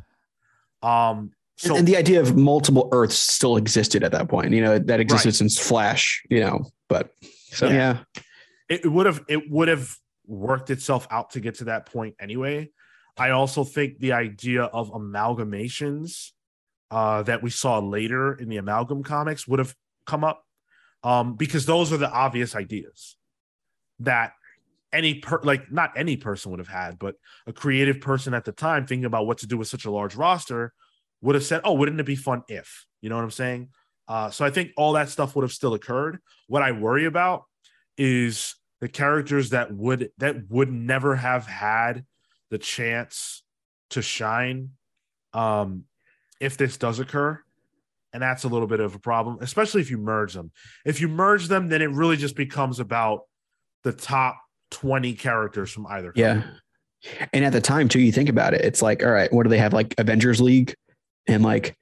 [0.83, 4.53] Um, so and the idea of multiple Earths still existed at that point.
[4.53, 5.35] You know, that existed Right.
[5.35, 6.23] since Flash.
[6.31, 7.11] You know, but
[7.51, 7.99] so Yeah.
[8.17, 8.23] yeah,
[8.69, 9.95] it would have it would have
[10.27, 12.71] worked itself out to get to that point anyway.
[13.17, 16.31] I also think the idea of amalgamations
[16.91, 19.75] uh, that we saw later in the amalgam comics would have
[20.07, 20.45] come up
[21.03, 23.17] um, because those are the obvious ideas
[24.01, 24.33] that
[24.93, 27.15] any per like not any person would have had, but
[27.47, 30.17] a creative person at the time thinking about what to do with such a large
[30.17, 30.73] roster
[31.23, 33.69] would have said, "Oh, wouldn't it be fun if?" You know what I'm saying?
[34.09, 36.19] Uh, so I think all that stuff would have still occurred.
[36.49, 37.45] What I worry about
[37.97, 42.05] is the characters that would that would never have had
[42.51, 43.43] the chance
[43.91, 44.71] to shine
[45.33, 45.85] um
[46.41, 47.41] if this does occur
[48.13, 50.51] and that's a little bit of a problem especially if you merge them
[50.85, 53.23] if you merge them then it really just becomes about
[53.85, 56.43] the top 20 characters from either yeah.
[57.33, 59.49] And at the time too, you think about it, it's like, all right, what do
[59.49, 59.73] they have?
[59.73, 60.75] Like Avengers League,
[61.27, 61.75] and like,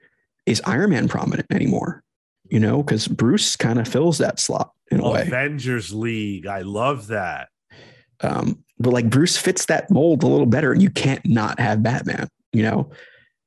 [0.47, 2.05] is Iron Man prominent anymore?
[2.49, 5.23] You know, because Bruce kind of fills that slot in a way.
[5.23, 7.49] avengers league i love that
[8.21, 11.83] Um, but like Bruce fits that mold a little better, and you can't not have
[11.83, 12.29] Batman.
[12.53, 12.91] You know,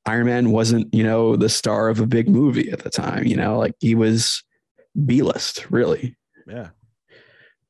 [0.05, 3.25] Iron Man wasn't, you know, the star of a big movie at the time.
[3.25, 4.43] You know, like he was
[5.05, 6.15] B list, really.
[6.47, 6.69] yeah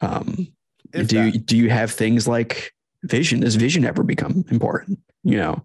[0.02, 0.48] Um,
[0.94, 1.46] If do you, that.
[1.46, 3.42] do you have things like Vision?
[3.42, 5.00] Does Vision ever become important?
[5.24, 5.64] You know,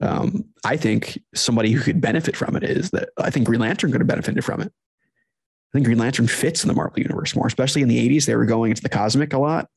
[0.00, 3.90] um, I think somebody who could benefit from it is that I think Green Lantern
[3.90, 4.70] could have benefited from it.
[4.70, 8.26] I think Green Lantern fits in the Marvel universe more, especially in the '80s.
[8.26, 9.68] They were going into the cosmic a lot.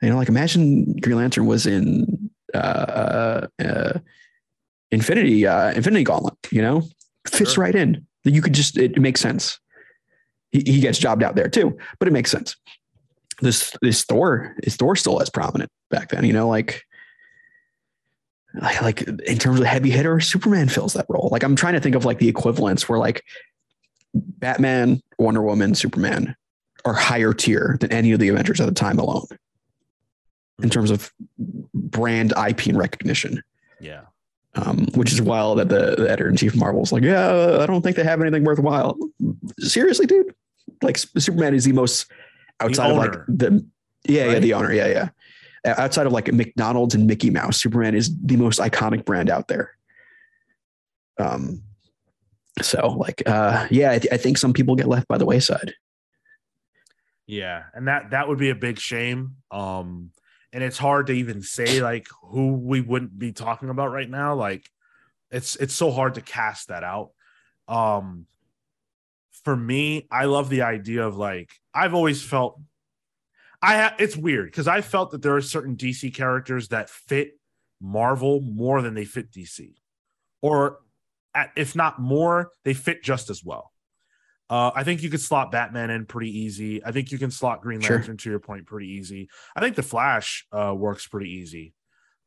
[0.00, 3.98] You know, like imagine Green Lantern was in uh, uh, uh,
[4.92, 6.34] Infinity uh, Infinity Gauntlet.
[6.50, 6.82] You know,
[7.26, 7.64] fits Sure.
[7.64, 8.06] right in.
[8.24, 9.58] That you could just it, makes sense.
[10.52, 12.56] He, he gets jobbed out there too, but it makes sense.
[13.40, 16.24] This this Thor is Thor still as prominent back then.
[16.24, 16.82] You know, like
[18.60, 21.28] like, like in terms of heavy hitter, Superman fills that role.
[21.30, 23.24] Like I'm trying to think of like the equivalents where like
[24.12, 26.34] Batman, Wonder Woman, Superman
[26.84, 29.26] are higher tier than any of the Avengers at the time alone
[30.62, 31.12] in terms of
[31.74, 33.42] brand IP and recognition.
[33.80, 34.02] Yeah.
[34.56, 37.66] Um, which is wild that the, the editor in chief of Marvel like, yeah, I
[37.66, 38.98] don't think they have anything worthwhile.
[39.60, 40.34] Seriously, dude.
[40.82, 42.10] Like Superman is the most
[42.58, 43.64] outside of like the
[44.08, 45.08] yeah, yeah, the owner, yeah, yeah.
[45.64, 49.48] Uh, Outside of like McDonald's and Mickey Mouse, Superman is the most iconic brand out
[49.48, 49.76] there.
[51.18, 51.62] Um,
[52.62, 55.74] so like, uh, yeah, I, th- I think some people get left by the wayside.
[57.26, 59.36] Yeah, and that that would be a big shame.
[59.50, 60.10] Um,
[60.52, 64.34] and it's hard to even say like who we wouldn't be talking about right now.
[64.34, 64.68] Like,
[65.30, 67.10] it's it's so hard to cast that out.
[67.68, 68.26] Um,
[69.44, 72.60] for me, I love the idea of like I've always felt.
[73.62, 77.38] I ha- it's weird because I felt that there are certain DC characters that fit
[77.80, 79.74] Marvel more than they fit DC,
[80.40, 80.78] or
[81.34, 83.69] at, if not more, they fit just as well.
[84.50, 86.84] Uh, I think you could slot Batman in pretty easy.
[86.84, 87.96] I think you can slot Green Sure.
[87.96, 89.30] Lantern to your point pretty easy.
[89.54, 91.72] I think the Flash uh, works pretty easy.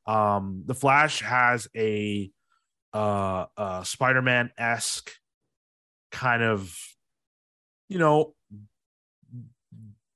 [0.08, 2.32] Um, the Flash has a
[2.94, 5.12] uh, uh, Spider-Man esque
[6.12, 6.74] kind of,
[7.90, 8.36] you know,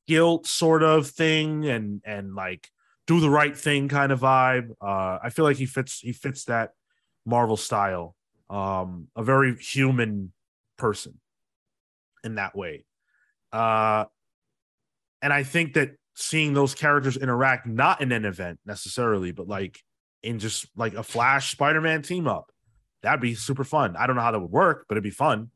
[0.08, 2.70] guilt sort of thing, and and like
[3.06, 4.72] do the right thing kind of vibe.
[4.82, 6.72] Uh, I feel like he fits he fits that
[7.26, 8.16] Marvel style.
[8.50, 10.32] Um, a very human
[10.78, 11.20] person
[12.28, 12.86] in that way.
[13.52, 14.06] Uh,
[15.24, 19.80] and I think that seeing those characters interact, not in an event necessarily, but like
[20.22, 22.52] in just like a Flash Spider Man team up,
[23.02, 23.96] that'd be super fun.
[23.96, 25.50] I don't know how that would work, but it'd be fun.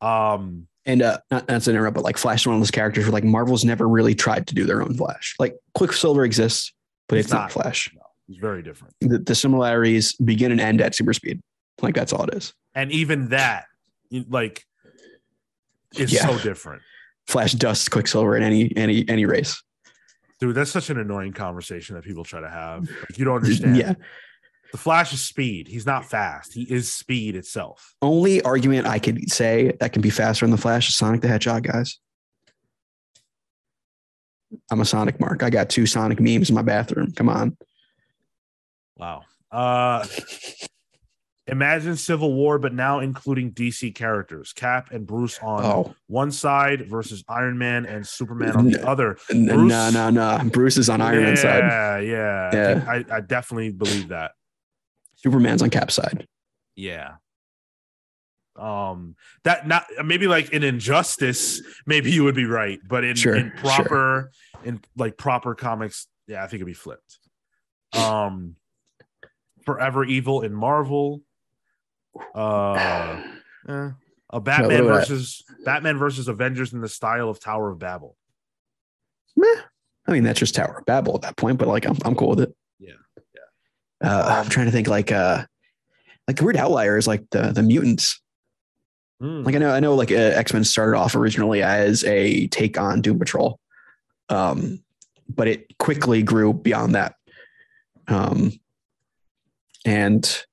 [0.00, 3.04] Um, And uh, not, not to interrupt, but like Flash is one of those characters
[3.04, 5.34] where like Marvel's never really tried to do their own Flash.
[5.38, 6.72] Like Quicksilver exists,
[7.08, 7.52] but It's it's, not, not.
[7.52, 7.94] Flash.
[8.28, 8.94] it's very different.
[9.00, 11.40] The, the similarities begin and end at super speed.
[11.80, 12.52] Like that's all it is.
[12.74, 13.66] And even that,
[14.28, 14.64] like,
[15.96, 16.26] is Yeah.
[16.26, 16.82] so different.
[17.26, 19.62] Flash dust Quicksilver in any any any race.
[20.40, 22.88] Dude, that's such an annoying conversation that people try to have.
[22.88, 23.76] Like, you don't understand.
[23.76, 23.94] Yeah.
[24.72, 25.68] The Flash is speed.
[25.68, 26.54] He's not fast.
[26.54, 27.94] He is speed itself.
[28.00, 31.28] Only argument I could say that can be faster than the Flash is Sonic the
[31.28, 31.98] Hedgehog, guys.
[34.70, 35.42] I'm a Sonic mark.
[35.42, 37.12] I got two Sonic memes in my bathroom.
[37.12, 37.56] Come on.
[38.96, 39.22] Wow.
[39.50, 40.06] Uh
[41.52, 46.88] imagine Civil War, but now including DC characters, Cap and Bruce on Oh one side
[46.88, 49.18] versus Iron Man and Superman on the other.
[49.28, 49.32] Bruce-
[49.68, 50.40] no, no, no.
[50.50, 52.02] Bruce is on Iron Man's side.
[52.04, 52.84] Yeah, yeah.
[52.88, 54.32] I, I, I definitely believe that.
[55.16, 56.26] Superman's on Cap's side.
[56.74, 57.12] Yeah.
[58.56, 63.34] Um that not maybe like in injustice, maybe you would be right, but in, Sure,
[63.34, 63.58] in sure.
[63.60, 64.30] proper
[64.64, 67.18] in like proper comics, yeah, I think it'd be flipped.
[67.94, 68.56] Um
[69.64, 71.22] Forever Evil in Marvel.
[72.34, 73.22] Uh
[73.68, 73.90] eh,
[74.30, 78.16] a Batman what about- versus Batman versus Avengers in the style of Tower of Babel.
[79.36, 79.46] Meh.
[80.06, 82.30] I mean, that's just Tower of Babel at that point, but like I'm, I'm cool
[82.30, 82.54] with it.
[82.78, 82.92] Yeah,
[84.02, 85.44] Uh, I'm trying to think like uh
[86.28, 88.20] like the weird outlier is like the the mutants.
[89.20, 89.42] Hmm.
[89.44, 92.78] Like I know I know like uh, X Men started off originally as a take
[92.78, 93.60] on Doom Patrol,
[94.28, 94.82] um,
[95.28, 97.14] but it quickly grew beyond that.
[98.08, 98.52] Um,
[99.86, 100.44] and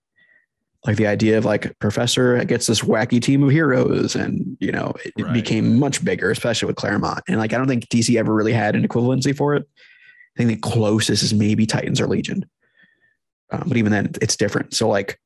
[0.89, 4.93] like the idea of like Professor gets this wacky team of heroes, and you know
[5.05, 5.33] it, Right.
[5.33, 7.21] became much bigger, especially with Claremont.
[7.27, 9.67] And like I don't think DC ever really had an equivalency for it.
[10.35, 12.43] I think the closest is maybe Titans or Legion,
[13.51, 14.73] um, but even then it's different.
[14.73, 15.19] So like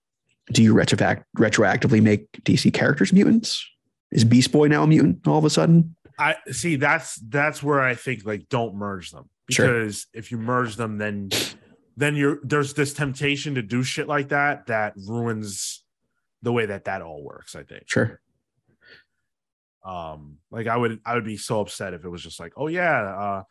[0.52, 3.66] do you retroact retroactively make DC characters mutants?
[4.12, 5.96] Is Beast Boy now a mutant all of a sudden?
[6.20, 9.68] I see that's that's where I think like don't merge them Sure.
[9.68, 11.30] because if you merge them then
[11.98, 15.84] then you're there's this temptation to do shit like that that ruins
[16.42, 18.20] the way that that all works I think Sure.
[19.86, 22.68] um like I would I would be so upset if it was just like oh
[22.68, 23.44] yeah uh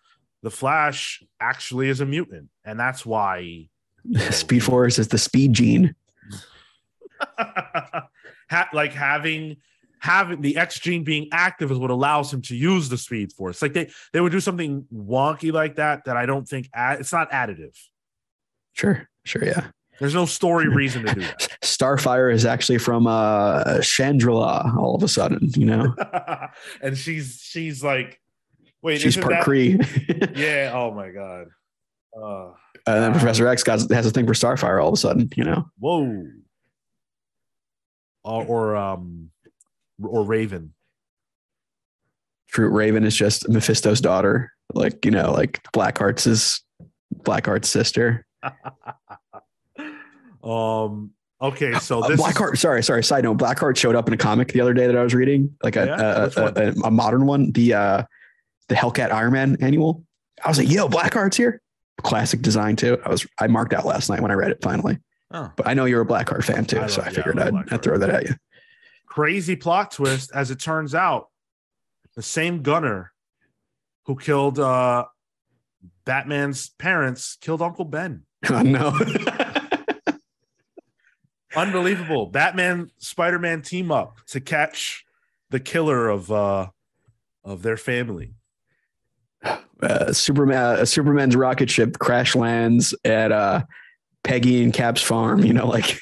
[0.42, 3.68] the Flash actually is a mutant and that's why
[4.30, 5.94] Speed Force is the speed gene.
[7.38, 9.56] ha- like having
[10.00, 13.62] having the X gene being active is what allows him to use the speed force.
[13.62, 17.12] Like they they would do something wonky like that that I don't think add, it's
[17.12, 17.78] not additive.
[18.72, 19.08] Sure.
[19.24, 19.44] Sure.
[19.44, 19.66] Yeah.
[20.00, 21.48] There's no story reason to do that.
[21.62, 25.94] Starfire is actually from uh Chandrila all of a sudden, you know.
[26.82, 28.20] and she's she's like,
[28.82, 30.36] wait, She's part that- Kree.
[30.36, 30.72] Yeah.
[30.74, 31.46] Oh my god.
[32.20, 32.52] Uh,
[32.86, 33.12] And then.
[33.12, 35.66] Professor X got, has a thing for Starfire all of a sudden, you know.
[35.78, 36.26] whoa.
[38.24, 39.30] Or, or um,
[40.02, 40.74] or Raven.
[42.48, 46.62] True Raven is just Mephisto's daughter, like you know, like Blackheart's is
[47.24, 48.24] Blackheart's sister.
[50.42, 51.12] Um.
[51.40, 53.02] Okay, so Uh, this is- Blackheart, sorry, sorry.
[53.02, 55.56] Side note: Blackheart showed up in a comic the other day that I was reading,
[55.62, 56.28] like a Yeah?
[56.36, 58.02] a, a, a, modern one, the uh
[58.68, 60.04] the Hellcat Iron Man annual.
[60.44, 61.60] I was like, "Yo, Blackheart's here!"
[62.02, 62.98] Classic design too.
[63.04, 64.98] I was I marked out last night when I read it finally.
[65.32, 65.50] Oh.
[65.56, 67.64] But I know you're a Blackheart fan too, I so I yeah, figured I love
[67.68, 68.34] I'd, I'd throw that at you.
[69.06, 71.28] crazy plot twist as it turns out
[72.14, 73.12] the same gunner
[74.06, 75.04] who killed uh
[76.04, 78.98] batman's parents killed uncle ben Oh no.
[81.54, 85.04] unbelievable batman spider-man team up to catch
[85.50, 86.68] the killer of uh
[87.44, 88.34] of their family
[89.82, 93.64] uh, Superman, uh, Superman's rocket ship crash lands at uh,
[94.24, 95.44] Peggy and Cap's farm.
[95.44, 96.00] You know, like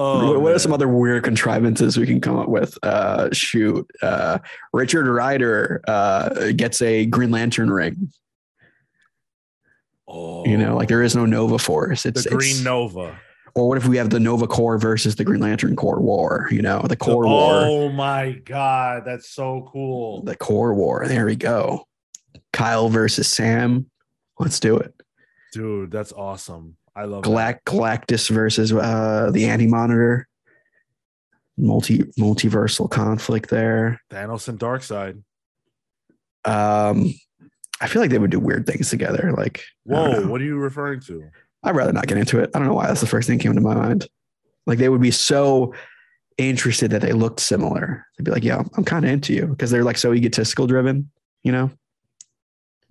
[0.00, 2.76] oh what, what are some other weird contrivances we can come up with?
[2.82, 4.38] Uh, shoot, uh,
[4.72, 8.10] Richard Ryder uh, gets a Green Lantern ring.
[10.08, 12.02] oh You know, like there is no Nova Force.
[12.04, 13.18] the It's green it's- nova
[13.54, 16.48] Or what if we have the Nova Corps versus the Green Lantern Corps War?
[16.50, 17.52] You know, the Corps War.
[17.52, 21.06] oh my god that's so cool The Corps War.
[21.06, 21.86] There we go.
[22.52, 23.90] Kyle versus Sam.
[24.38, 24.94] Let's do it.
[25.52, 27.24] dude that's awesome i love.
[27.24, 30.26] Galact- Galactus versus uh, the Anti Monitor.
[31.56, 34.00] Multi multiversal conflict there.
[34.10, 35.22] thanos and darkseid
[36.46, 37.12] Um,
[37.82, 39.32] I feel like they would do weird things together.
[39.36, 41.24] Like, whoa what are you referring to
[41.62, 42.50] I'd rather not get into it.
[42.54, 44.06] I don't know why that's the first thing that came to my mind.
[44.66, 45.74] Like, they would be so
[46.38, 48.06] interested that they looked similar.
[48.16, 51.10] They'd be like, "Yeah, I'm kind of into you," because they're like so egotistical driven.
[51.42, 51.70] You know,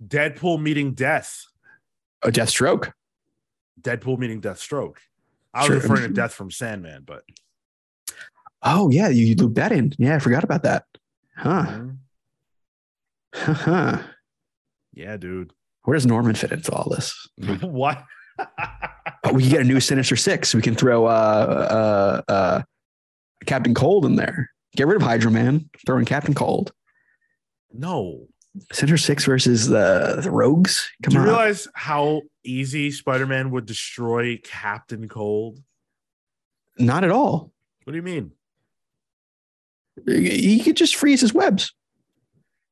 [0.04, 1.44] Deadpool meeting Death.
[2.22, 2.92] a Deathstroke.
[3.82, 4.96] Deadpool meaning Deathstroke.
[5.54, 5.76] I was Sure.
[5.76, 7.22] referring to Death from Sandman, but
[8.62, 9.92] Oh yeah, you, you looped that in.
[9.98, 10.84] Yeah, I forgot about that.
[11.36, 11.62] Huh.
[11.66, 11.96] Mhm.
[13.34, 14.02] Huh.
[14.92, 15.52] yeah, dude.
[15.84, 17.28] Where does Norman fit into all this?
[17.62, 18.04] what?
[19.24, 20.54] Oh, we can get a new Sinister Six.
[20.54, 22.62] We can throw uh, uh, uh,
[23.46, 24.50] Captain Cold in there.
[24.76, 25.68] Get rid of Hydro Man.
[25.86, 26.72] Throw in Captain Cold.
[27.72, 28.26] no.
[28.72, 30.90] Sinister Six versus the, the Rogues.
[31.04, 31.26] Come Do you on.
[31.28, 35.62] realize how easy Spider-Man would destroy Captain Cold?
[36.78, 37.52] Not at all.
[37.84, 38.32] What do you mean?
[40.06, 41.74] He could just freeze his webs.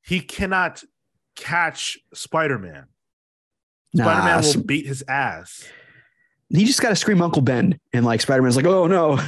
[0.02, 0.82] He cannot
[1.36, 2.86] catch Spider-Man.
[3.94, 5.66] Nah, Spider-Man will beat his ass.
[6.48, 9.16] he just got to scream Uncle Ben, and like Spider Man's like, oh no.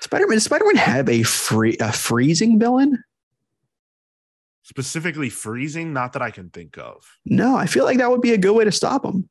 [0.00, 0.36] Spider Man.
[0.36, 3.02] Does Spider Man have a free a freezing villain?
[4.68, 7.06] Specifically freezing, not that I can think of.
[7.24, 9.28] No, I feel like that would be a good way to stop him.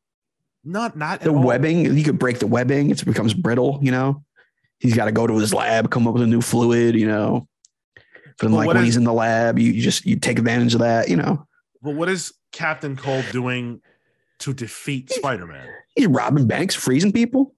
[0.64, 1.44] Not not The at all.
[1.44, 2.90] webbing, you could break the webbing.
[2.90, 3.78] It becomes brittle.
[3.82, 4.24] You know,
[4.80, 6.96] he's got to go to his lab, come up with a new fluid.
[6.96, 7.48] You know,
[8.40, 10.80] but like when is- he's in the lab, you, you just you take advantage of
[10.80, 11.10] that.
[11.10, 11.46] You know,
[11.82, 13.82] But what is Captain Cold doing
[14.40, 15.68] to defeat Spider-Man?
[15.98, 17.54] he's robbing banks, freezing people,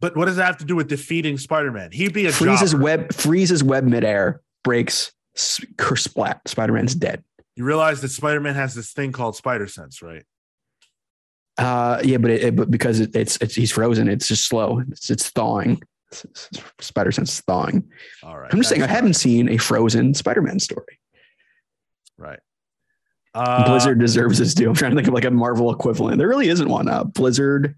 [0.00, 1.92] But what does that have to do with defeating Spider-Man?
[1.92, 2.82] He'd be a freezes jobber.
[2.84, 6.40] web, freezes web midair, breaks, s- cur- splat.
[6.48, 7.22] Spider Man's dead.
[7.56, 10.24] You realize that Spider-Man has this thing called Spider Sense, right?
[11.56, 14.80] Uh, yeah, but it, it- but because it, it's it's he's frozen, it's just slow.
[14.90, 15.80] It's it's thawing.
[16.10, 17.88] It's- it's- Spider sense is thawing.
[18.22, 18.50] All right.
[18.52, 21.00] I'm just saying, I haven't seen a frozen Spider Man story.
[22.18, 22.38] Right.
[23.34, 24.68] Uh, Blizzard deserves its due.
[24.68, 26.18] I'm trying to think of like a Marvel equivalent.
[26.18, 26.88] There really isn't one.
[26.88, 27.74] Uh, Blizzard,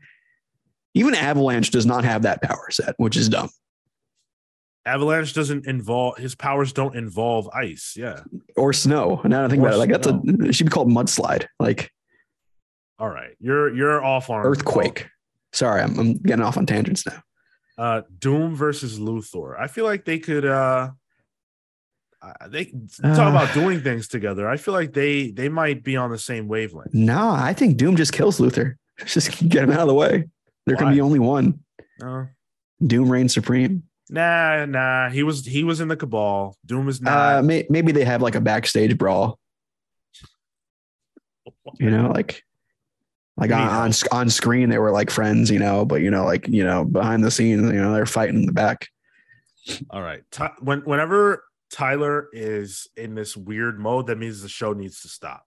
[0.92, 3.48] even Avalanche does not have that power set, which is dumb.
[4.86, 7.94] Avalanche doesn't involve his powers don't involve ice.
[7.96, 8.20] Yeah.
[8.56, 9.20] Or snow.
[9.24, 11.90] Now I think Or about it, like that's a it should be called mudslide, like
[12.98, 13.34] All right.
[13.40, 15.08] You're you're off on earthquake.
[15.52, 17.20] Sorry, I'm, I'm getting off on tangents now.
[17.76, 19.58] Uh Doom versus Luthor.
[19.58, 20.90] I feel like they could uh
[22.22, 23.30] uh, they talk Uh.
[23.30, 24.48] about doing things together.
[24.48, 26.94] I feel like they they might be on the same wavelength.
[26.94, 28.76] No, I think Doom just kills Luthor.
[29.04, 30.24] Just get him out of the way.
[30.64, 31.60] There can be only one.
[32.00, 32.28] No.
[32.82, 33.82] Doom reigns supreme.
[34.08, 35.08] Nah, nah.
[35.10, 36.56] He was he was in the cabal.
[36.64, 37.04] Doom is Uh,
[37.40, 37.44] not.
[37.44, 39.38] may, maybe they have like a backstage brawl.
[41.78, 42.42] You know, like
[43.36, 46.48] like on, on on screen they were like friends, you know, but you know, like
[46.48, 48.88] you know, behind the scenes, you know, they're fighting in the back.
[49.90, 50.22] All right.
[50.30, 55.08] Ty- when whenever Tyler is in this weird mode, that means the show needs to
[55.08, 55.44] stop.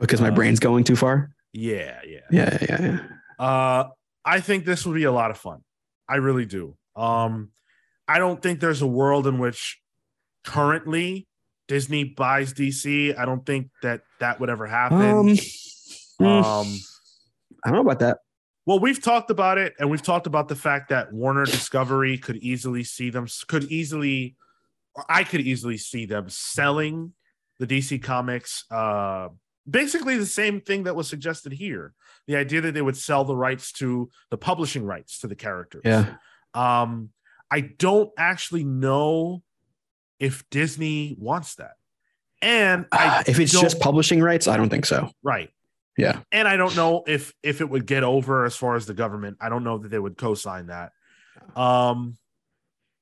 [0.00, 1.30] Because my Uh, brain's going too far.
[1.52, 2.20] Yeah, yeah.
[2.30, 3.44] Yeah, yeah, yeah.
[3.44, 3.88] Uh,
[4.24, 5.60] I think this would be a lot of fun.
[6.08, 6.76] I really do.
[6.96, 7.50] Um,
[8.12, 9.80] I don't think there's a world in which
[10.44, 11.26] currently
[11.66, 13.18] Disney buys DC.
[13.18, 15.00] I don't think that that would ever happen.
[15.00, 15.28] Um,
[16.20, 16.78] mm, Um,
[17.64, 18.18] I don't know about that.
[18.66, 22.36] well, we've talked about it, and we've talked about the fact that Warner Discovery could
[22.36, 24.36] easily see them, could easily,
[24.94, 27.14] or I could easily see them selling
[27.60, 28.64] the DC Comics.
[28.70, 29.28] Uh,
[29.68, 31.94] basically, the same thing that was suggested here.
[32.26, 35.82] The idea that they would sell the rights to the publishing rights to the characters.
[35.86, 36.16] Yeah.
[36.52, 37.08] Um,
[37.52, 39.42] I don't actually know
[40.18, 41.72] if Disney wants that.
[42.40, 45.10] And I if it's just publishing rights, I don't think so.
[45.22, 45.50] right.
[45.98, 46.20] Yeah.
[46.32, 49.36] And I don't know if if it would get over as far as the government.
[49.40, 50.92] I don't know that they would co-sign that.
[51.54, 52.16] Um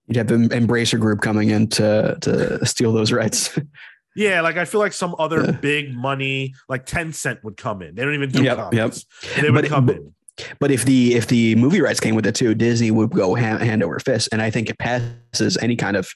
[0.09, 3.56] You'd have the Embracer group coming in to to steal those rights.
[4.16, 5.51] yeah, like I feel like some other Yeah.
[5.52, 7.94] big money, like Tencent would come in.
[7.94, 9.06] They don't even do Yep, comics.
[9.40, 10.14] They would But- come but- in.
[10.59, 13.62] But if the if the movie rights came with it too, Disney would go hand,
[13.62, 16.11] hand over fist, and I think it passes any kind of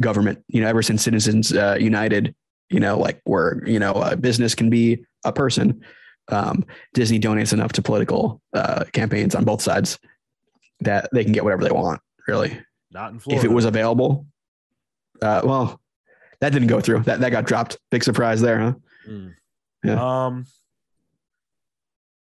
[0.00, 0.42] government.
[0.48, 2.34] You know, ever since Citizens uh, United,
[2.70, 5.82] you know, like where you know a business can be a person.
[6.28, 9.98] Um, Disney donates enough to political uh, campaigns on both sides
[10.80, 12.00] that they can get whatever they want.
[12.28, 12.58] Really,
[12.92, 13.40] Not in Florida.
[13.40, 14.26] if it was available.
[15.20, 15.80] Uh, well,
[16.40, 17.00] that didn't go through.
[17.00, 17.78] That that got dropped.
[17.90, 18.72] Big surprise there, huh?
[19.08, 19.34] Mm.
[19.84, 20.26] Yeah.
[20.26, 20.46] Um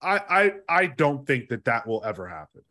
[0.03, 0.53] I I
[0.83, 2.63] I don't think that that will ever happen.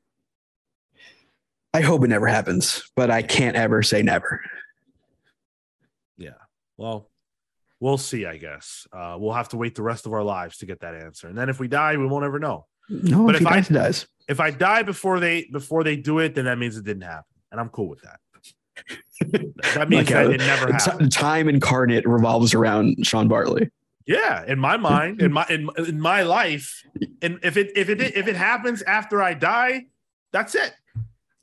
[1.74, 4.42] I hope it never happens, but I can't ever say never.
[6.18, 6.32] Yeah.
[6.78, 7.10] Well,
[7.80, 8.88] we'll see, I guess.
[8.92, 11.28] Uh, we'll have to wait the rest of our lives to get that answer.
[11.28, 12.66] And then if we die, we won't ever know.
[12.90, 14.08] No, But if, if I- dies, dies.
[14.28, 17.26] If I die before they before they do it, then that means it didn't happen.
[17.52, 18.20] And I'm cool with that.
[19.76, 21.12] that means Like, that uh, it never happened.
[21.12, 23.70] time incarnate revolves around Sean Bartley.
[24.08, 26.84] Yeah, in my mind, in my in, in my life,
[27.22, 29.88] and if it if it if it happens after I die,
[30.32, 30.74] that's it.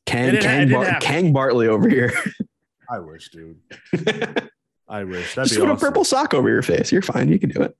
[0.07, 2.13] Kang, It Kang, Bar- Kang Bartley over here.
[2.91, 3.59] I wish, dude.
[4.89, 6.93] I wish that'd Just put a purple sock over your face.
[6.93, 7.29] You're fine.
[7.29, 7.77] You can do it.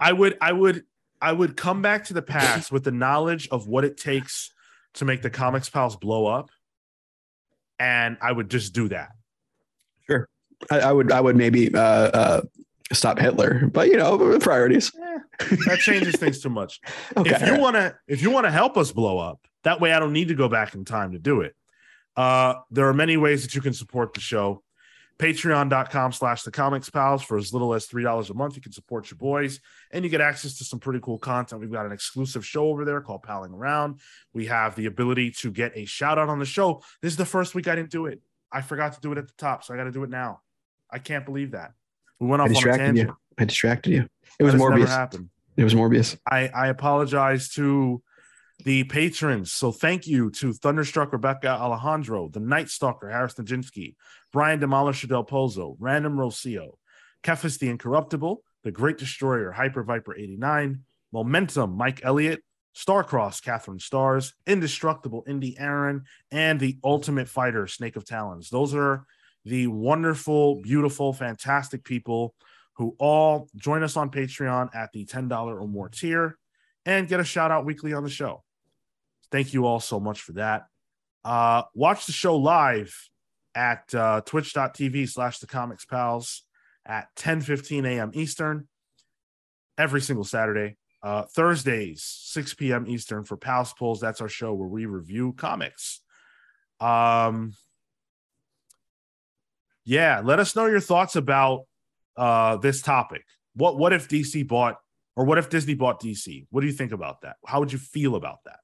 [0.00, 0.84] I would I would
[1.20, 4.52] I would come back to the past with the knowledge of what it takes
[4.94, 6.50] to make the comics pals blow up.
[7.78, 9.10] And I would just do that.
[10.70, 11.12] I, I would.
[11.12, 12.40] I would maybe uh, uh,
[12.92, 14.92] stop Hitler, but you know, priorities.
[15.66, 16.80] That changes things too much.
[17.16, 17.30] Okay.
[17.30, 19.98] If you want to if you want to help us blow up, that way I
[19.98, 21.54] don't need to go back in time to do it.
[22.16, 24.62] Uh there are many ways that you can support the show.
[25.18, 28.54] Patreon.com slash the comics pals for as little as three dollars a month.
[28.54, 29.60] You can support your boys
[29.90, 31.60] and you get access to some pretty cool content.
[31.60, 34.00] We've got an exclusive show over there called Palling Around.
[34.32, 36.82] We have the ability to get a shout out on the show.
[37.02, 38.20] This is the first week I didn't do it.
[38.52, 40.40] I forgot to do it at the top, so I got to do it now.
[40.90, 41.72] I can't believe that.
[42.20, 43.08] We went I off on a distracted tangent.
[43.08, 43.16] you.
[43.38, 44.08] I distracted you.
[44.38, 45.28] It was That has never Morbius.
[45.56, 46.16] It was Morbius.
[46.30, 48.02] I, I apologize to
[48.64, 49.52] the patrons.
[49.52, 53.94] So thank you to Thunderstruck Rebecca Alejandro, the Night Stalker Harris Nijinsky,
[54.32, 56.72] Brian Demolisher Del Pozo, Random Rocio,
[57.22, 60.82] Kefis the Incorruptible, the Great Destroyer Hyper Viper 89,
[61.12, 62.42] Momentum Mike Elliott,
[62.76, 68.50] Starcross Catherine Stars, Indestructible Indy Aaron, and the Ultimate Fighter Snake of Talons.
[68.50, 69.04] Those are
[69.44, 72.34] the wonderful, beautiful, fantastic people
[72.74, 76.38] who all join us on Patreon at the $10 or more tier
[76.86, 78.42] and get a shout out weekly on the show.
[79.30, 80.66] Thank you all so much for that.
[81.24, 82.94] Uh, watch the show live
[83.54, 86.44] at uh, twitch.tv slash the comics pals
[86.86, 88.10] at 10 15 a.m.
[88.14, 88.68] Eastern
[89.76, 90.76] every single Saturday.
[91.02, 92.86] Uh, Thursdays, 6 p.m.
[92.88, 94.00] Eastern for Pals Pulls.
[94.00, 96.00] That's our show where we review comics.
[96.80, 97.54] Um,
[99.88, 101.64] yeah, let us know your thoughts about
[102.14, 103.24] uh, this topic.
[103.54, 104.76] What what if DC bought
[105.16, 106.46] or what if Disney bought DC?
[106.50, 107.36] What do you think about that?
[107.46, 108.60] How would you feel about that?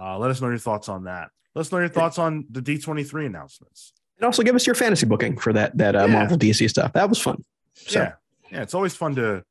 [0.00, 1.28] Uh, let us know your thoughts on that.
[1.54, 3.92] Let us know your thoughts on the D23 announcements.
[4.16, 6.12] And also give us your fantasy booking for that that uh, Yeah.
[6.14, 6.94] Marvel DC stuff.
[6.94, 7.44] That was fun.
[7.74, 8.12] So Yeah.
[8.50, 9.44] Yeah, it's always fun to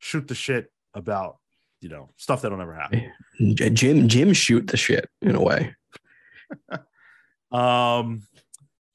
[0.00, 1.38] shoot the shit about,
[1.80, 3.10] you know, stuff that'll never happen.
[3.54, 5.74] Jim Jim shoot the shit in a way.
[7.52, 8.22] Um,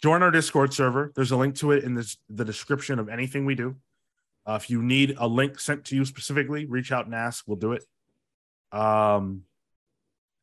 [0.02, 1.12] join our Discord server.
[1.16, 3.76] There's a link to it in this, the description of anything we do.
[4.46, 7.44] Uh, if you need a link sent to you specifically, reach out and ask.
[7.48, 7.84] We'll do it.
[8.72, 9.44] Um,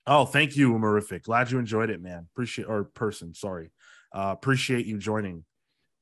[0.07, 1.23] oh, thank you, Umarific.
[1.23, 2.27] Glad you enjoyed it, man.
[2.33, 3.35] Appreciate or person.
[3.35, 3.71] Sorry,
[4.15, 5.45] uh, appreciate you joining.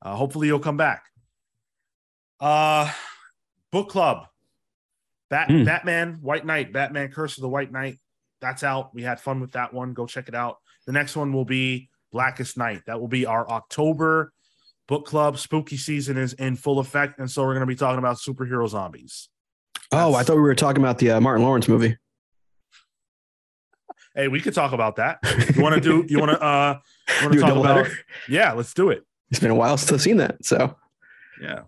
[0.01, 1.05] Uh, hopefully, you'll come back.
[2.39, 2.91] Uh,
[3.71, 4.27] book club.
[5.29, 5.63] Bat- Hmm.
[5.63, 7.99] Batman White Knight, Batman Curse of the White Knight.
[8.41, 8.93] That's out.
[8.93, 9.93] We had fun with that one.
[9.93, 10.57] Go check it out.
[10.85, 12.83] The next one will be Blackest Night.
[12.87, 14.31] That will be our October
[14.87, 15.37] book club.
[15.37, 17.19] Spooky season is in full effect.
[17.19, 19.27] And so we're going to be talking about superhero zombies.
[19.91, 21.97] Oh, I thought we were talking about the uh, Martin Lawrence movie.
[24.15, 25.17] Hey, we could talk about that.
[25.55, 26.79] You want to do, you want to, uh,
[27.19, 27.97] you want to talk about, header.
[28.29, 29.03] yeah, let's do it.
[29.29, 30.43] It's been a while since I've seen that.
[30.45, 30.75] So
[31.41, 31.63] Yeah.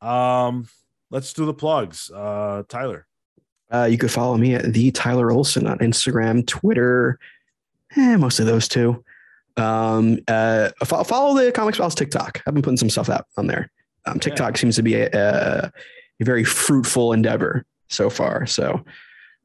[0.00, 0.68] Um,
[1.10, 2.10] let's do the plugs.
[2.10, 3.06] Uh, Tyler.
[3.72, 7.18] Uh, you could follow me at the Tyler Olson on Instagram, Twitter,
[7.96, 9.04] eh, most of those two.
[9.60, 12.42] Um, uh, follow, follow the Comics Pals TikTok.
[12.46, 13.70] I've been putting some stuff out on there.
[14.06, 14.60] Um, TikTok yeah.
[14.60, 15.72] seems to be a, a,
[16.20, 18.46] a, very fruitful endeavor so far.
[18.46, 18.82] So,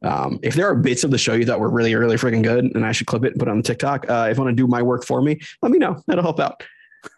[0.03, 2.63] um, if there are bits of the show you thought were really, really freaking good,
[2.63, 4.55] and I should clip it and put it on the TikTok, uh, if you want
[4.55, 6.01] to do my work for me, let me know.
[6.07, 6.63] That'll help out.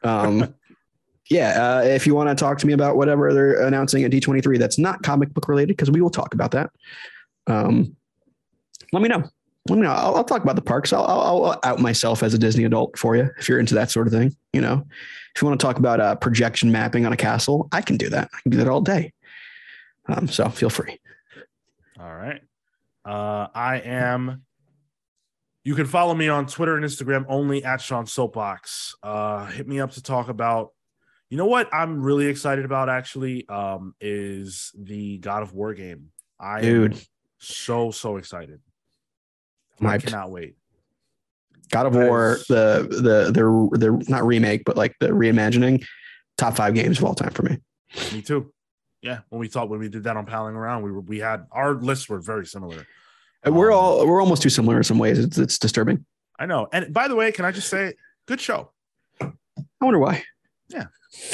[0.03, 0.55] Um,
[1.29, 4.57] yeah, uh, if you want to talk to me about whatever they're announcing at D23
[4.57, 6.71] that's not comic book related, because we will talk about that.
[7.45, 7.95] Um,
[8.91, 9.29] let me know.
[9.69, 9.91] Let me know.
[9.91, 10.93] I'll, I'll talk about the parks.
[10.93, 13.91] I'll, I'll, I'll, out myself as a Disney adult for you if you're into that
[13.91, 14.35] sort of thing.
[14.53, 14.85] You know,
[15.35, 18.09] if you want to talk about uh, projection mapping on a castle, I can do
[18.09, 18.29] that.
[18.33, 19.13] I can do that all day.
[20.07, 20.99] Um, so feel free.
[21.99, 22.41] All right.
[23.05, 24.43] Uh, I am.
[25.63, 28.95] You can follow me on Twitter and Instagram only at Sean Soapbox.
[29.03, 30.71] Uh, hit me up to talk about
[31.29, 36.11] you know what I'm really excited about actually um, is the God of War game.
[36.39, 37.01] I Dude.
[37.37, 38.61] so so excited.
[39.81, 40.55] I cannot wait.
[41.69, 45.85] God of War, the the the the not remake, but like the reimagining,
[46.37, 47.57] top five games of all time for me.
[48.13, 48.53] Me too.
[49.01, 51.45] Yeah, when we thought when we did that on Palling Around, we were we had
[51.51, 52.87] our lists were very similar.
[53.45, 55.19] We're um, all we're almost too similar in some ways.
[55.19, 56.05] It's it's disturbing.
[56.39, 56.67] I know.
[56.71, 57.93] And by the way, can I just say,
[58.27, 58.71] good show.
[59.19, 59.31] I
[59.81, 60.23] wonder why.
[60.69, 60.85] Yeah.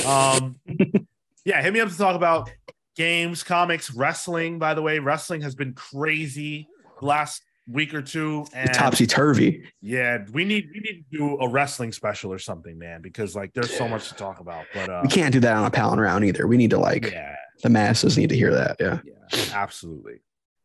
[0.05, 0.59] Um,
[1.45, 2.49] yeah, hit me up to talk about
[2.95, 4.59] games, comics, wrestling.
[4.59, 6.67] By the way, wrestling has been crazy
[7.01, 8.45] last week or two.
[8.53, 9.63] And topsy turvy.
[9.81, 13.53] Yeah, we need we need to do a wrestling special or something, man, because like
[13.53, 14.65] there's so much to talk about.
[14.73, 16.47] But uh, we can't do that on a Palling Around either.
[16.47, 17.35] We need to like yeah.
[17.61, 18.77] the masses need to hear that.
[18.79, 18.99] Yeah.
[19.05, 20.21] Yeah, absolutely.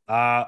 [0.06, 0.44] Uh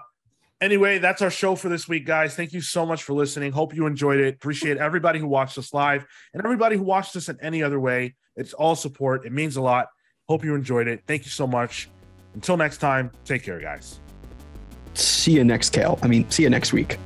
[0.60, 2.34] Anyway, that's our show for this week, guys.
[2.34, 3.50] Thank you so much for listening.
[3.50, 4.34] Hope you enjoyed it.
[4.34, 6.04] Appreciate everybody who watched us live
[6.34, 8.14] and everybody who watched us in any other way.
[8.36, 9.24] It's all support.
[9.24, 9.88] It means a lot.
[10.28, 11.02] Hope you enjoyed it.
[11.06, 11.88] Thank you so much.
[12.34, 14.00] Until next time, take care, guys.
[15.00, 15.98] See you next, Cale.
[16.02, 16.98] I mean, see you next week.